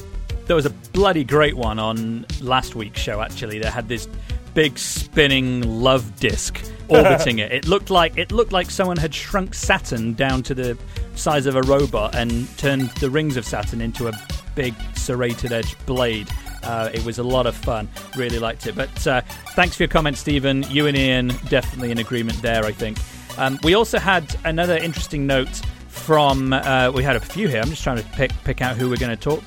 There 0.47 0.57
was 0.57 0.67
a 0.67 0.71
bloody 0.71 1.25
great 1.25 1.57
one 1.57 1.79
on 1.79 2.27
last 2.43 2.75
week's 2.75 3.01
show. 3.01 3.23
Actually, 3.23 3.59
they 3.59 3.71
had 3.71 3.89
this 3.89 4.07
big 4.53 4.77
spinning 4.79 5.63
love 5.81 6.21
disc 6.21 6.63
orbiting 6.89 7.39
it. 7.39 7.53
It 7.53 7.67
looked 7.67 7.89
like 7.89 8.19
it 8.19 8.33
looked 8.33 8.53
like 8.53 8.71
someone 8.71 8.99
had 8.99 9.15
shrunk 9.15 9.55
Saturn 9.55 10.13
down 10.13 10.43
to 10.43 10.55
the 10.55 10.77
size 11.15 11.47
of 11.47 11.57
a 11.57 11.63
robot 11.63 12.15
and 12.15 12.47
turned 12.59 12.91
the 13.01 13.09
rings 13.09 13.39
of 13.39 13.47
Saturn 13.47 13.81
into 13.81 14.09
a 14.09 14.13
big 14.55 14.75
serrated 14.95 15.53
edge 15.53 15.75
blade. 15.87 16.29
Uh, 16.63 16.91
it 16.93 17.05
was 17.05 17.19
a 17.19 17.23
lot 17.23 17.47
of 17.47 17.55
fun. 17.55 17.89
Really 18.17 18.39
liked 18.39 18.67
it. 18.67 18.75
But 18.75 19.07
uh, 19.07 19.21
thanks 19.55 19.77
for 19.77 19.83
your 19.83 19.89
comment, 19.89 20.17
Stephen. 20.17 20.65
You 20.69 20.87
and 20.87 20.97
Ian 20.97 21.29
definitely 21.49 21.91
in 21.91 21.99
agreement 21.99 22.41
there. 22.43 22.65
I 22.65 22.73
think. 22.73 22.99
Um, 23.39 23.59
we 23.63 23.75
also 23.75 23.99
had 23.99 24.35
another 24.45 24.77
interesting 24.77 25.27
note 25.27 25.63
from. 25.89 26.53
Uh, 26.53 26.91
we 26.95 27.03
had 27.03 27.17
a 27.17 27.21
few 27.21 27.49
here. 27.49 27.61
I'm 27.61 27.71
just 27.71 27.83
trying 27.83 27.99
to 27.99 28.09
pick 28.11 28.33
pick 28.45 28.61
out 28.61 28.77
who 28.77 28.89
we're 28.89 28.97
going 28.97 29.17
to 29.17 29.23
talk. 29.23 29.43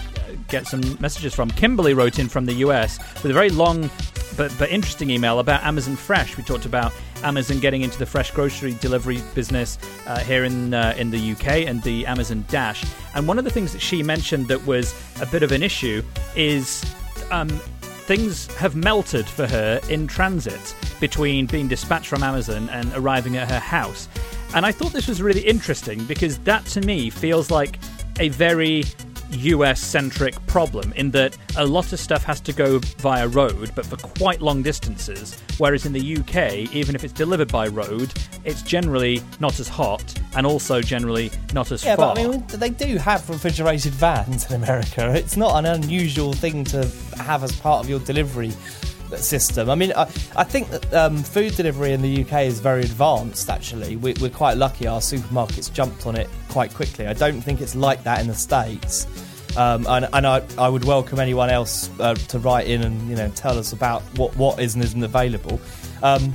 Get 0.48 0.68
some 0.68 0.82
messages 1.00 1.34
from. 1.34 1.50
Kimberly 1.52 1.94
wrote 1.94 2.20
in 2.20 2.28
from 2.28 2.46
the 2.46 2.54
US 2.56 2.98
with 3.24 3.32
a 3.32 3.34
very 3.34 3.50
long 3.50 3.90
but 4.38 4.54
but 4.58 4.70
interesting 4.70 5.10
email 5.10 5.40
about 5.40 5.64
Amazon 5.64 5.96
Fresh. 5.96 6.38
We 6.38 6.44
talked 6.44 6.66
about 6.66 6.92
Amazon 7.24 7.60
getting 7.60 7.82
into 7.82 7.98
the 7.98 8.06
fresh 8.06 8.32
grocery 8.32 8.76
delivery 8.76 9.22
business 9.34 9.78
uh, 10.08 10.20
here 10.20 10.44
in 10.44 10.74
uh, 10.74 10.94
in 10.98 11.10
the 11.10 11.32
UK 11.32 11.68
and 11.68 11.82
the 11.84 12.06
Amazon 12.06 12.46
Dash. 12.50 12.86
And 13.14 13.28
one 13.28 13.38
of 13.38 13.44
the 13.44 13.50
things 13.50 13.72
that 13.74 13.82
she 13.82 14.04
mentioned 14.04 14.48
that 14.48 14.66
was 14.66 14.94
a 15.22 15.26
bit 15.26 15.44
of 15.44 15.52
an 15.52 15.64
issue 15.64 16.04
is 16.36 16.84
um, 17.32 17.50
things 17.50 18.48
have 18.56 18.76
melted 18.76 19.28
for 19.28 19.48
her 19.48 19.80
in 19.90 20.08
transit 20.08 20.76
between 21.00 21.46
being 21.46 21.68
dispatched 21.68 22.08
from 22.08 22.24
Amazon 22.24 22.70
and 22.70 22.92
arriving 22.94 23.38
at 23.38 23.50
her 23.50 23.60
house. 23.60 24.08
And 24.54 24.66
I 24.66 24.72
thought 24.72 24.94
this 24.94 25.08
was 25.08 25.22
really 25.22 25.42
interesting 25.42 26.06
because 26.06 26.38
that 26.40 26.66
to 26.68 26.82
me 26.82 27.10
feels 27.10 27.52
like 27.52 27.80
a 28.20 28.30
very 28.30 28.84
US 29.32 29.82
centric 29.82 30.34
problem 30.48 30.94
in 30.96 31.12
that 31.12 31.36
a 31.58 31.66
lot 31.66 31.94
of 31.94 32.00
stuff 32.00 32.24
has 32.24 32.40
to 32.42 32.54
go 32.54 32.80
via 33.00 33.28
road, 33.28 33.72
but 33.76 33.86
for 33.86 33.98
quite 33.98 34.42
long 34.42 34.62
distances. 34.62 35.40
Whereas 35.58 35.86
in 35.86 35.94
the 35.94 36.18
UK, 36.18 36.74
even 36.74 36.96
if 36.96 37.04
it's 37.04 37.14
delivered 37.14 37.52
by 37.52 37.68
road, 37.68 38.14
it's 38.44 38.62
generally 38.62 39.22
not 39.40 39.60
as 39.60 39.68
hot 39.68 40.04
and 40.36 40.46
also 40.46 40.82
generally 40.82 41.32
not 41.54 41.72
as 41.72 41.84
Yeah, 41.84 41.96
far. 41.96 42.16
but 42.16 42.22
I 42.22 42.28
mean, 42.28 42.44
they 42.48 42.70
do 42.70 42.98
have 42.98 43.28
refrigerated 43.30 43.94
vans 43.94 44.50
in 44.50 44.56
America. 44.56 45.14
It's 45.16 45.38
not 45.38 45.56
an 45.58 45.66
unusual 45.66 46.34
thing 46.34 46.64
to 46.66 46.90
have 47.18 47.44
as 47.44 47.52
part 47.60 47.84
of 47.84 47.90
your 47.90 48.00
delivery 48.00 48.52
system. 49.18 49.70
I 49.70 49.76
mean, 49.76 49.94
I, 49.96 50.04
I 50.36 50.44
think 50.44 50.70
that 50.70 50.94
um, 50.94 51.18
food 51.18 51.56
delivery 51.56 51.94
in 51.94 52.02
the 52.02 52.24
UK 52.24 52.44
is 52.44 52.60
very 52.60 52.82
advanced, 52.82 53.50
actually. 53.50 53.96
We, 53.96 54.14
we're 54.22 54.30
quite 54.30 54.58
lucky 54.58 54.88
our 54.88 55.00
supermarkets 55.00 55.72
jumped 55.72 56.06
on 56.06 56.16
it 56.16 56.30
quite 56.50 56.74
quickly. 56.74 57.08
I 57.08 57.14
don't 57.14 57.42
think 57.42 57.62
it's 57.62 57.76
like 57.76 58.04
that 58.04 58.22
in 58.22 58.28
the 58.28 58.36
States. 58.36 59.08
Um, 59.58 59.88
and 59.88 60.08
and 60.12 60.28
I, 60.28 60.44
I 60.58 60.68
would 60.68 60.84
welcome 60.84 61.20
anyone 61.20 61.50
else 61.50 61.90
uh, 62.00 62.16
to 62.16 62.40
write 62.40 62.68
in 62.68 62.82
and 62.82 63.10
you 63.10 63.16
know 63.16 63.30
tell 63.30 63.58
us 63.58 63.72
about 63.72 64.02
what, 64.18 64.36
what 64.36 64.60
is 64.60 64.76
and 64.76 64.84
isn't 64.84 65.04
available. 65.04 65.62
Um, 66.04 66.34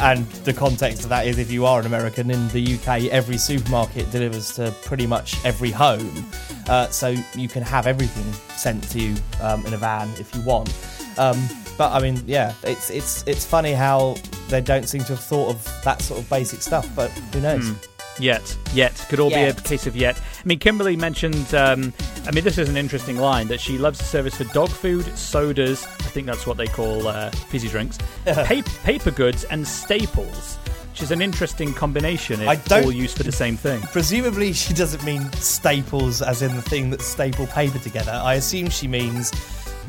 and 0.00 0.26
the 0.44 0.52
context 0.52 1.02
of 1.02 1.10
that 1.10 1.26
is 1.26 1.38
if 1.38 1.50
you 1.50 1.66
are 1.66 1.80
an 1.80 1.86
American 1.86 2.30
in 2.30 2.48
the 2.48 2.74
UK, 2.74 3.10
every 3.12 3.36
supermarket 3.36 4.10
delivers 4.10 4.52
to 4.54 4.74
pretty 4.84 5.06
much 5.06 5.36
every 5.44 5.70
home. 5.70 6.26
Uh, 6.68 6.88
so 6.88 7.14
you 7.36 7.48
can 7.48 7.62
have 7.62 7.86
everything 7.86 8.32
sent 8.56 8.82
to 8.90 8.98
you 8.98 9.16
um, 9.40 9.64
in 9.66 9.74
a 9.74 9.76
van 9.76 10.08
if 10.18 10.34
you 10.34 10.40
want. 10.42 10.74
Um, 11.18 11.36
but 11.78 11.92
I 11.92 12.00
mean, 12.00 12.22
yeah, 12.26 12.54
it's 12.62 12.90
it's 12.90 13.26
it's 13.26 13.44
funny 13.44 13.72
how 13.72 14.16
they 14.48 14.60
don't 14.60 14.88
seem 14.88 15.02
to 15.02 15.08
have 15.16 15.20
thought 15.24 15.50
of 15.50 15.82
that 15.84 16.02
sort 16.02 16.20
of 16.20 16.28
basic 16.30 16.62
stuff. 16.62 16.88
But 16.94 17.10
who 17.10 17.40
knows? 17.40 17.72
Yet, 18.20 18.56
yet. 18.74 18.92
Could 19.08 19.20
all 19.20 19.30
Yet. 19.30 19.56
be 19.56 19.60
a 19.60 19.62
case 19.68 19.86
of 19.86 19.96
yet. 19.96 20.18
I 20.18 20.46
mean, 20.46 20.58
Kimberly 20.58 20.96
mentioned, 20.96 21.54
um, 21.54 21.94
I 22.26 22.30
mean, 22.32 22.44
this 22.44 22.58
is 22.58 22.68
an 22.68 22.76
interesting 22.76 23.16
line 23.16 23.48
that 23.48 23.58
she 23.58 23.78
loves 23.78 23.98
the 23.98 24.04
service 24.04 24.34
for 24.36 24.44
dog 24.52 24.68
food, 24.68 25.06
sodas, 25.16 25.84
I 25.86 25.88
think 26.12 26.26
that's 26.26 26.46
what 26.46 26.58
they 26.58 26.66
call 26.66 27.08
uh, 27.08 27.30
fizzy 27.30 27.68
drinks, 27.68 27.96
pa- 28.26 28.62
paper 28.84 29.10
goods, 29.10 29.44
and 29.44 29.66
staples, 29.66 30.56
which 30.90 31.00
is 31.02 31.10
an 31.10 31.22
interesting 31.22 31.72
combination 31.72 32.42
if 32.42 32.48
I 32.48 32.56
don't- 32.56 32.84
all 32.84 32.92
used 32.92 33.16
for 33.16 33.22
the 33.22 33.32
same 33.32 33.56
thing. 33.56 33.80
Presumably, 33.80 34.52
she 34.52 34.74
doesn't 34.74 35.02
mean 35.04 35.32
staples 35.32 36.20
as 36.20 36.42
in 36.42 36.54
the 36.54 36.62
thing 36.62 36.90
that 36.90 37.00
staple 37.00 37.46
paper 37.46 37.78
together. 37.78 38.12
I 38.12 38.34
assume 38.34 38.68
she 38.68 38.88
means 38.88 39.30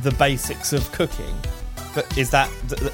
the 0.02 0.12
basics 0.12 0.72
of 0.72 0.90
cooking. 0.94 1.36
But 1.94 2.18
is 2.18 2.30
that. 2.32 2.50
th- 2.70 2.80
th- 2.82 2.94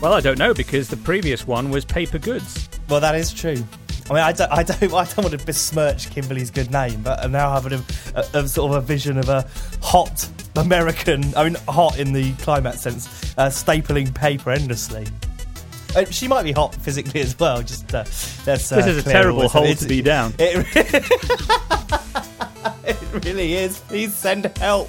Well, 0.00 0.12
I 0.12 0.20
don't 0.20 0.38
know 0.38 0.52
because 0.52 0.88
the 0.88 0.96
previous 0.98 1.46
one 1.46 1.70
was 1.70 1.84
paper 1.84 2.18
goods. 2.18 2.68
Well, 2.88 3.00
that 3.00 3.14
is 3.14 3.32
true. 3.32 3.64
I 4.08 4.12
mean, 4.14 4.22
I 4.22 4.32
don't, 4.32 4.52
I 4.52 4.62
don't, 4.62 4.82
I 4.82 5.04
don't 5.04 5.18
want 5.18 5.38
to 5.38 5.44
besmirch 5.44 6.10
Kimberly's 6.10 6.50
good 6.50 6.70
name, 6.70 7.02
but 7.02 7.22
I'm 7.24 7.32
now 7.32 7.50
having 7.50 7.72
a, 7.72 7.82
a, 8.14 8.44
a 8.44 8.48
sort 8.48 8.70
of 8.72 8.76
a 8.76 8.80
vision 8.86 9.18
of 9.18 9.28
a 9.28 9.46
hot 9.82 10.28
American. 10.54 11.34
I 11.34 11.44
mean, 11.44 11.56
hot 11.68 11.98
in 11.98 12.12
the 12.12 12.32
climate 12.34 12.78
sense, 12.78 13.34
uh, 13.36 13.48
stapling 13.48 14.14
paper 14.14 14.52
endlessly. 14.52 15.06
Uh, 15.96 16.04
she 16.04 16.28
might 16.28 16.44
be 16.44 16.52
hot 16.52 16.74
physically 16.74 17.20
as 17.20 17.36
well. 17.38 17.62
Just 17.62 17.92
uh, 17.94 18.04
that's 18.44 18.70
uh, 18.70 18.76
This 18.76 18.86
is 18.86 19.06
a 19.06 19.10
terrible 19.10 19.48
hole 19.48 19.74
to 19.74 19.88
be 19.88 20.02
down. 20.02 20.34
It, 20.38 20.66
it 22.84 23.24
really 23.24 23.54
is. 23.54 23.78
Please 23.80 24.14
send 24.14 24.44
help. 24.58 24.88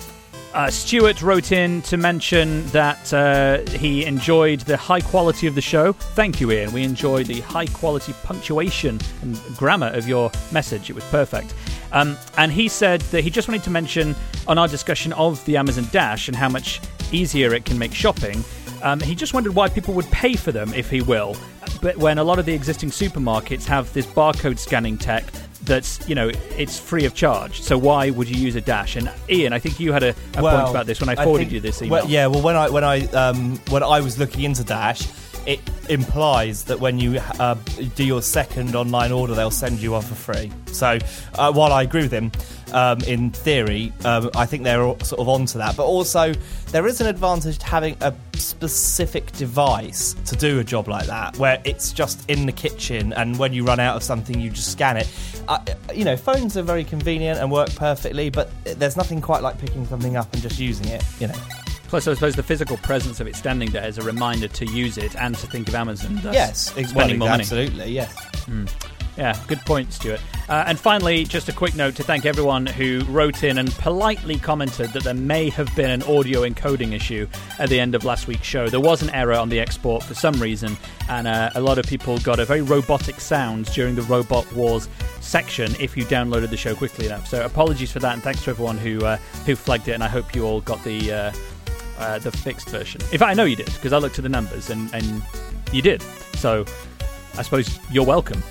Uh, 0.54 0.72
Stuart 0.72 1.22
wrote 1.22 1.52
in 1.52 1.82
to 1.84 1.98
mention 1.98 2.66
that 2.68 3.14
uh, 3.14 3.60
he 3.78 4.06
enjoyed 4.06 4.62
the 4.62 4.78
high 4.78 5.02
quality 5.02 5.46
of 5.46 5.56
the 5.56 5.62
show. 5.62 5.94
Thank 5.94 6.42
you, 6.42 6.52
Ian. 6.52 6.72
We 6.72 6.84
enjoyed 6.84 7.28
the 7.28 7.42
high 7.42 7.68
quality 7.68 8.14
punctuation 8.24 9.00
and 9.22 9.40
grammar 9.56 9.88
of 9.88 10.08
your 10.08 10.32
message. 10.52 10.90
It 10.90 10.94
was 10.94 11.04
perfect. 11.06 11.54
Um, 11.92 12.18
and 12.38 12.52
he 12.52 12.68
said 12.70 13.02
that 13.02 13.24
he 13.24 13.30
just 13.30 13.48
wanted 13.48 13.64
to 13.64 13.70
mention 13.70 14.16
on 14.48 14.58
our 14.58 14.68
discussion 14.68 15.14
of 15.14 15.44
the 15.46 15.58
Amazon 15.58 15.88
Dash 15.92 16.28
and 16.28 16.36
how 16.36 16.50
much 16.50 16.82
easier 17.12 17.54
it 17.54 17.66
can 17.66 17.78
make 17.78 17.94
shopping. 17.94 18.44
Um, 18.82 19.00
he 19.00 19.16
just 19.16 19.34
wondered 19.34 19.56
why 19.56 19.70
people 19.70 19.94
would 19.96 20.10
pay 20.12 20.36
for 20.36 20.52
them, 20.52 20.74
if 20.74 20.90
he 20.90 21.02
will. 21.02 21.36
But 21.82 21.98
when 21.98 22.18
a 22.18 22.24
lot 22.24 22.40
of 22.40 22.46
the 22.46 22.54
existing 22.54 22.90
supermarkets 22.90 23.66
have 23.66 23.92
this 23.94 24.06
barcode 24.06 24.60
scanning 24.60 24.98
tech 24.98 25.26
that's 25.64 26.08
you 26.08 26.16
know 26.16 26.32
it's 26.58 26.80
free 26.80 27.06
of 27.06 27.14
charge. 27.14 27.62
So 27.62 27.78
why 27.78 28.10
would 28.10 28.30
you 28.30 28.42
use 28.42 28.56
a 28.56 28.62
dash? 28.62 28.96
And 28.96 29.12
Ian, 29.30 29.54
I 29.54 29.60
think 29.60 29.80
you 29.80 29.92
had 29.92 30.04
a, 30.04 30.10
a 30.10 30.14
point 30.42 30.70
about 30.70 30.86
this 30.86 31.00
when 31.00 31.10
I 31.10 31.16
forwarded 31.16 31.48
think- 31.48 31.52
you 31.54 31.60
this 31.60 31.82
email. 31.82 31.92
well, 32.00 32.10
yeah, 32.10 32.28
well, 32.28 32.42
when 32.42 32.56
I 32.56 32.70
when 32.70 32.84
I 32.84 33.06
um, 33.08 33.58
when 33.70 33.84
I 33.84 34.00
was 34.00 34.18
looking 34.18 34.44
into 34.44 34.64
Dash, 34.64 35.08
it 35.46 35.60
implies 35.90 36.66
that 36.66 36.80
when 36.80 37.00
you 37.00 37.20
uh, 37.40 37.56
do 37.96 38.04
your 38.04 38.22
second 38.22 38.76
online 38.76 39.12
order, 39.12 39.36
they'll 39.36 39.52
send 39.52 39.80
you 39.80 39.92
one 39.92 40.02
for 40.02 40.16
free. 40.16 40.52
So 40.68 40.98
uh, 41.36 41.52
while 41.54 41.72
I 41.72 41.84
agree 41.84 42.02
with 42.02 42.12
him, 42.12 42.32
um, 42.74 43.00
in 43.02 43.32
theory, 43.32 43.92
um, 44.06 44.30
I 44.36 44.46
think 44.46 44.64
they're 44.64 44.82
all 44.82 45.00
sort 45.00 45.20
of 45.20 45.30
onto 45.30 45.58
that. 45.58 45.76
But 45.76 45.86
also, 45.86 46.34
there 46.72 46.88
is 46.88 47.02
an 47.02 47.08
advantage 47.08 47.58
to 47.60 47.66
having 47.66 47.98
a 48.02 48.14
specific 48.36 49.32
device 49.34 50.14
to 50.26 50.36
do 50.36 50.60
a 50.60 50.64
job 50.64 50.88
like 50.88 51.08
that, 51.08 51.38
where 51.38 51.62
it's 51.64 51.92
just 51.92 52.30
in 52.30 52.46
the 52.46 52.52
kitchen, 52.52 53.14
and 53.14 53.38
when 53.38 53.54
you 53.54 53.64
run 53.64 53.80
out 53.80 53.96
of 53.96 54.04
something, 54.04 54.40
you 54.40 54.50
just 54.50 54.72
scan 54.72 54.98
it. 54.98 55.10
Uh, 55.48 55.60
you 55.94 56.04
know, 56.04 56.18
phones 56.18 56.58
are 56.58 56.64
very 56.64 56.84
convenient 56.84 57.40
and 57.40 57.52
work 57.52 57.74
perfectly, 57.76 58.30
but 58.30 58.50
there's 58.66 58.98
nothing 58.98 59.22
quite 59.22 59.42
like 59.42 59.58
picking 59.60 59.86
something 59.88 60.18
up 60.18 60.32
and 60.34 60.42
just 60.42 60.60
using 60.60 60.88
it. 60.88 61.04
You 61.20 61.28
know. 61.28 61.36
Plus, 61.88 62.06
I 62.06 62.14
suppose 62.16 62.36
the 62.36 62.44
physical 62.44 62.76
presence 62.78 63.22
of 63.22 63.28
it 63.28 63.36
standing 63.38 63.72
there 63.72 63.88
is 63.88 63.98
a 63.98 64.02
reminder 64.02 64.50
to 64.50 64.66
use 64.66 64.98
it 64.98 65.16
and 65.16 65.36
to 65.36 65.48
think 65.48 65.70
of 65.70 65.76
Amazon. 65.76 66.20
Yes, 66.22 66.72
spending 66.72 66.96
well, 66.96 67.08
more 67.10 67.30
money. 67.30 67.42
absolutely. 67.42 67.92
Yes. 67.92 68.14
Yeah, 69.18 69.36
good 69.48 69.60
point, 69.62 69.92
Stuart. 69.92 70.22
Uh, 70.48 70.66
and 70.68 70.80
finally, 70.80 71.24
just 71.24 71.50
a 71.50 71.52
quick 71.52 71.76
note 71.76 71.96
to 71.96 72.04
thank 72.04 72.26
everyone 72.26 72.68
who 72.68 73.04
wrote 73.06 73.44
in 73.44 73.58
and 73.58 73.72
politely 73.74 74.38
commented 74.38 74.92
that 74.94 75.04
there 75.04 75.16
may 75.16 75.50
have 75.50 75.76
been 75.76 75.90
an 75.90 76.04
audio 76.04 76.48
encoding 76.48 76.94
issue 76.94 77.28
at 77.58 77.70
the 77.70 77.80
end 77.80 77.96
of 77.96 78.06
last 78.06 78.28
week's 78.28 78.46
show. 78.46 78.70
There 78.70 78.80
was 78.80 79.02
an 79.02 79.10
error 79.10 79.34
on 79.34 79.50
the 79.50 79.60
export 79.60 80.04
for 80.04 80.14
some 80.14 80.40
reason, 80.40 80.78
and 81.10 81.28
uh, 81.28 81.50
a 81.56 81.62
lot 81.62 81.80
of 81.80 81.86
people 81.88 82.20
got 82.20 82.40
a 82.40 82.46
very 82.46 82.62
robotic 82.62 83.20
sound 83.20 83.66
during 83.74 83.96
the 83.96 84.04
Robot 84.04 84.50
Wars 84.54 84.88
section 85.20 85.76
if 85.80 85.98
you 85.98 86.06
downloaded 86.06 86.52
the 86.52 86.58
show 86.58 86.76
quickly 86.76 87.08
enough. 87.08 87.28
So 87.28 87.44
apologies 87.44 87.92
for 87.92 88.00
that, 88.00 88.14
and 88.14 88.22
thanks 88.22 88.44
to 88.44 88.52
everyone 88.52 88.78
who 88.78 89.04
uh, 89.04 89.18
who 89.48 89.56
flagged 89.56 89.88
it. 89.88 89.94
And 89.94 90.04
I 90.04 90.10
hope 90.10 90.36
you 90.36 90.46
all 90.46 90.62
got 90.62 90.84
the 90.84 91.12
uh, 91.12 91.32
uh, 91.98 92.20
the 92.20 92.32
fixed 92.32 92.70
version. 92.70 93.02
In 93.12 93.18
fact, 93.18 93.32
I 93.32 93.34
know 93.34 93.46
you 93.46 93.56
did 93.56 93.66
because 93.66 93.94
I 93.94 93.98
looked 93.98 94.20
at 94.20 94.24
the 94.24 94.30
numbers, 94.30 94.70
and, 94.70 94.94
and 94.94 95.24
you 95.74 95.82
did. 95.82 96.04
So 96.36 96.66
I 97.36 97.42
suppose 97.42 97.80
you're 97.90 98.06
welcome 98.06 98.44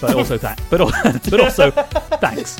but 0.00 0.14
also 0.14 0.38
thank, 0.38 0.58
but, 0.70 0.78
but 1.30 1.40
also 1.40 1.70
thanks. 1.70 2.56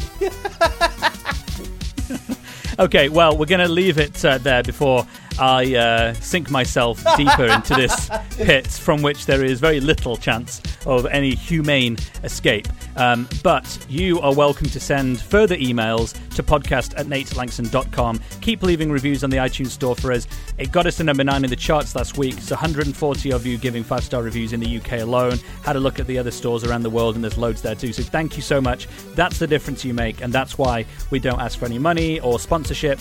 okay, 2.78 3.09
well, 3.09 3.36
we're 3.36 3.47
going 3.47 3.61
to 3.61 3.68
leave 3.68 3.99
it 3.99 4.24
uh, 4.24 4.39
there 4.39 4.62
before 4.62 5.07
I 5.41 5.76
uh, 5.76 6.14
sink 6.14 6.51
myself 6.51 7.05
deeper 7.16 7.47
into 7.47 7.74
this 7.74 8.11
pit 8.30 8.66
from 8.66 9.03
which 9.03 9.26
there 9.26 9.45
is 9.45 9.61
very 9.61 9.78
little 9.78 10.16
chance 10.16 10.61
of 10.84 11.07
any 11.07 11.34
humane 11.34 11.97
escape. 12.24 12.66
Um, 12.97 13.28
but 13.45 13.78
you 13.89 14.20
are 14.20 14.34
welcome 14.34 14.68
to 14.70 14.80
send 14.80 15.20
further 15.20 15.57
emails 15.57 16.14
to 16.34 16.43
podcast 16.43 16.99
at 16.99 17.07
natelanxon.com. 17.07 18.20
Keep 18.41 18.64
leaving 18.64 18.91
reviews 18.91 19.22
on 19.22 19.30
the 19.30 19.36
iTunes 19.36 19.68
store 19.68 19.95
for 19.95 20.11
us. 20.11 20.26
It 20.57 20.72
got 20.72 20.86
us 20.86 20.97
to 20.97 21.05
number 21.05 21.22
nine 21.22 21.45
in 21.45 21.51
the 21.51 21.57
charts 21.57 21.95
last 21.95 22.18
week. 22.18 22.34
So 22.41 22.57
140 22.57 23.32
of 23.32 23.47
you 23.47 23.59
giving 23.59 23.84
five 23.84 24.03
star 24.03 24.24
reviews 24.24 24.53
in 24.53 24.59
the 24.59 24.78
UK 24.78 25.01
alone. 25.01 25.39
Had 25.62 25.76
a 25.76 25.80
look 25.80 26.01
at 26.01 26.09
the 26.09 26.18
other 26.18 26.32
stores 26.32 26.64
around 26.64 26.82
the 26.82 26.91
world, 26.91 27.14
and 27.14 27.22
there's 27.22 27.39
loads 27.39 27.62
there 27.62 27.76
too. 27.76 27.93
So 27.93 28.03
thank 28.03 28.36
you 28.36 28.43
so 28.43 28.61
much. 28.61 28.89
That's 29.14 29.39
the 29.39 29.47
difference 29.47 29.84
you 29.84 29.95
make, 29.95 30.20
and 30.20 30.32
that's 30.32 30.59
why 30.59 30.84
we 31.11 31.20
don't 31.20 31.41
ask 31.41 31.59
for 31.59 31.66
any 31.66 31.78
money 31.78 32.18
or 32.20 32.41
sponsorship 32.41 32.99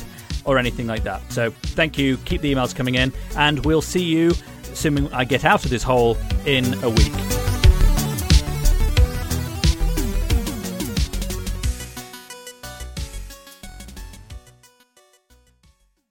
or 0.48 0.58
anything 0.58 0.88
like 0.88 1.04
that. 1.04 1.22
So 1.32 1.52
thank 1.52 1.98
you. 1.98 2.18
Keep 2.26 2.41
the 2.41 2.54
emails 2.54 2.76
coming 2.76 2.95
in, 2.95 3.14
and 3.36 3.64
we'll 3.64 3.82
see 3.82 4.04
you, 4.04 4.32
assuming 4.72 5.14
I 5.14 5.26
get 5.26 5.45
out 5.45 5.64
of 5.64 5.70
this 5.70 5.84
hole, 5.84 6.18
in 6.45 6.74
a 6.84 6.89
week. 6.89 7.14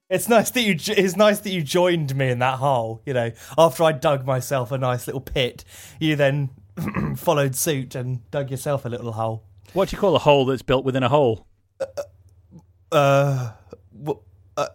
It's 0.08 0.28
nice 0.28 0.50
that 0.50 0.62
you. 0.62 0.76
It's 0.96 1.16
nice 1.16 1.40
that 1.40 1.50
you 1.50 1.62
joined 1.62 2.14
me 2.14 2.30
in 2.30 2.38
that 2.38 2.58
hole. 2.58 3.02
You 3.04 3.12
know, 3.12 3.32
after 3.58 3.82
I 3.82 3.92
dug 3.92 4.24
myself 4.24 4.70
a 4.70 4.78
nice 4.78 5.06
little 5.08 5.20
pit, 5.20 5.64
you 5.98 6.14
then 6.14 6.50
followed 7.16 7.56
suit 7.56 7.96
and 7.96 8.28
dug 8.30 8.50
yourself 8.50 8.84
a 8.84 8.88
little 8.88 9.12
hole. 9.12 9.42
What 9.72 9.88
do 9.88 9.96
you 9.96 10.00
call 10.00 10.14
a 10.14 10.20
hole 10.20 10.46
that's 10.46 10.62
built 10.62 10.84
within 10.84 11.02
a 11.02 11.08
hole? 11.08 11.46
Uh, 12.92 13.50
w- 13.50 13.52
uh, 14.56 14.66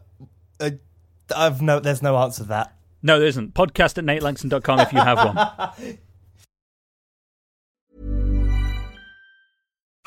uh 0.59 0.69
I've 1.36 1.61
no. 1.61 1.80
There's 1.80 2.01
no 2.01 2.17
answer 2.17 2.43
to 2.43 2.49
that. 2.49 2.76
No, 3.01 3.19
there 3.19 3.28
isn't. 3.28 3.53
Podcast 3.53 3.97
at 3.97 4.05
natelanxon.com 4.05 4.80
if 4.80 4.93
you 4.93 4.99
have 4.99 5.17
one. 5.17 5.97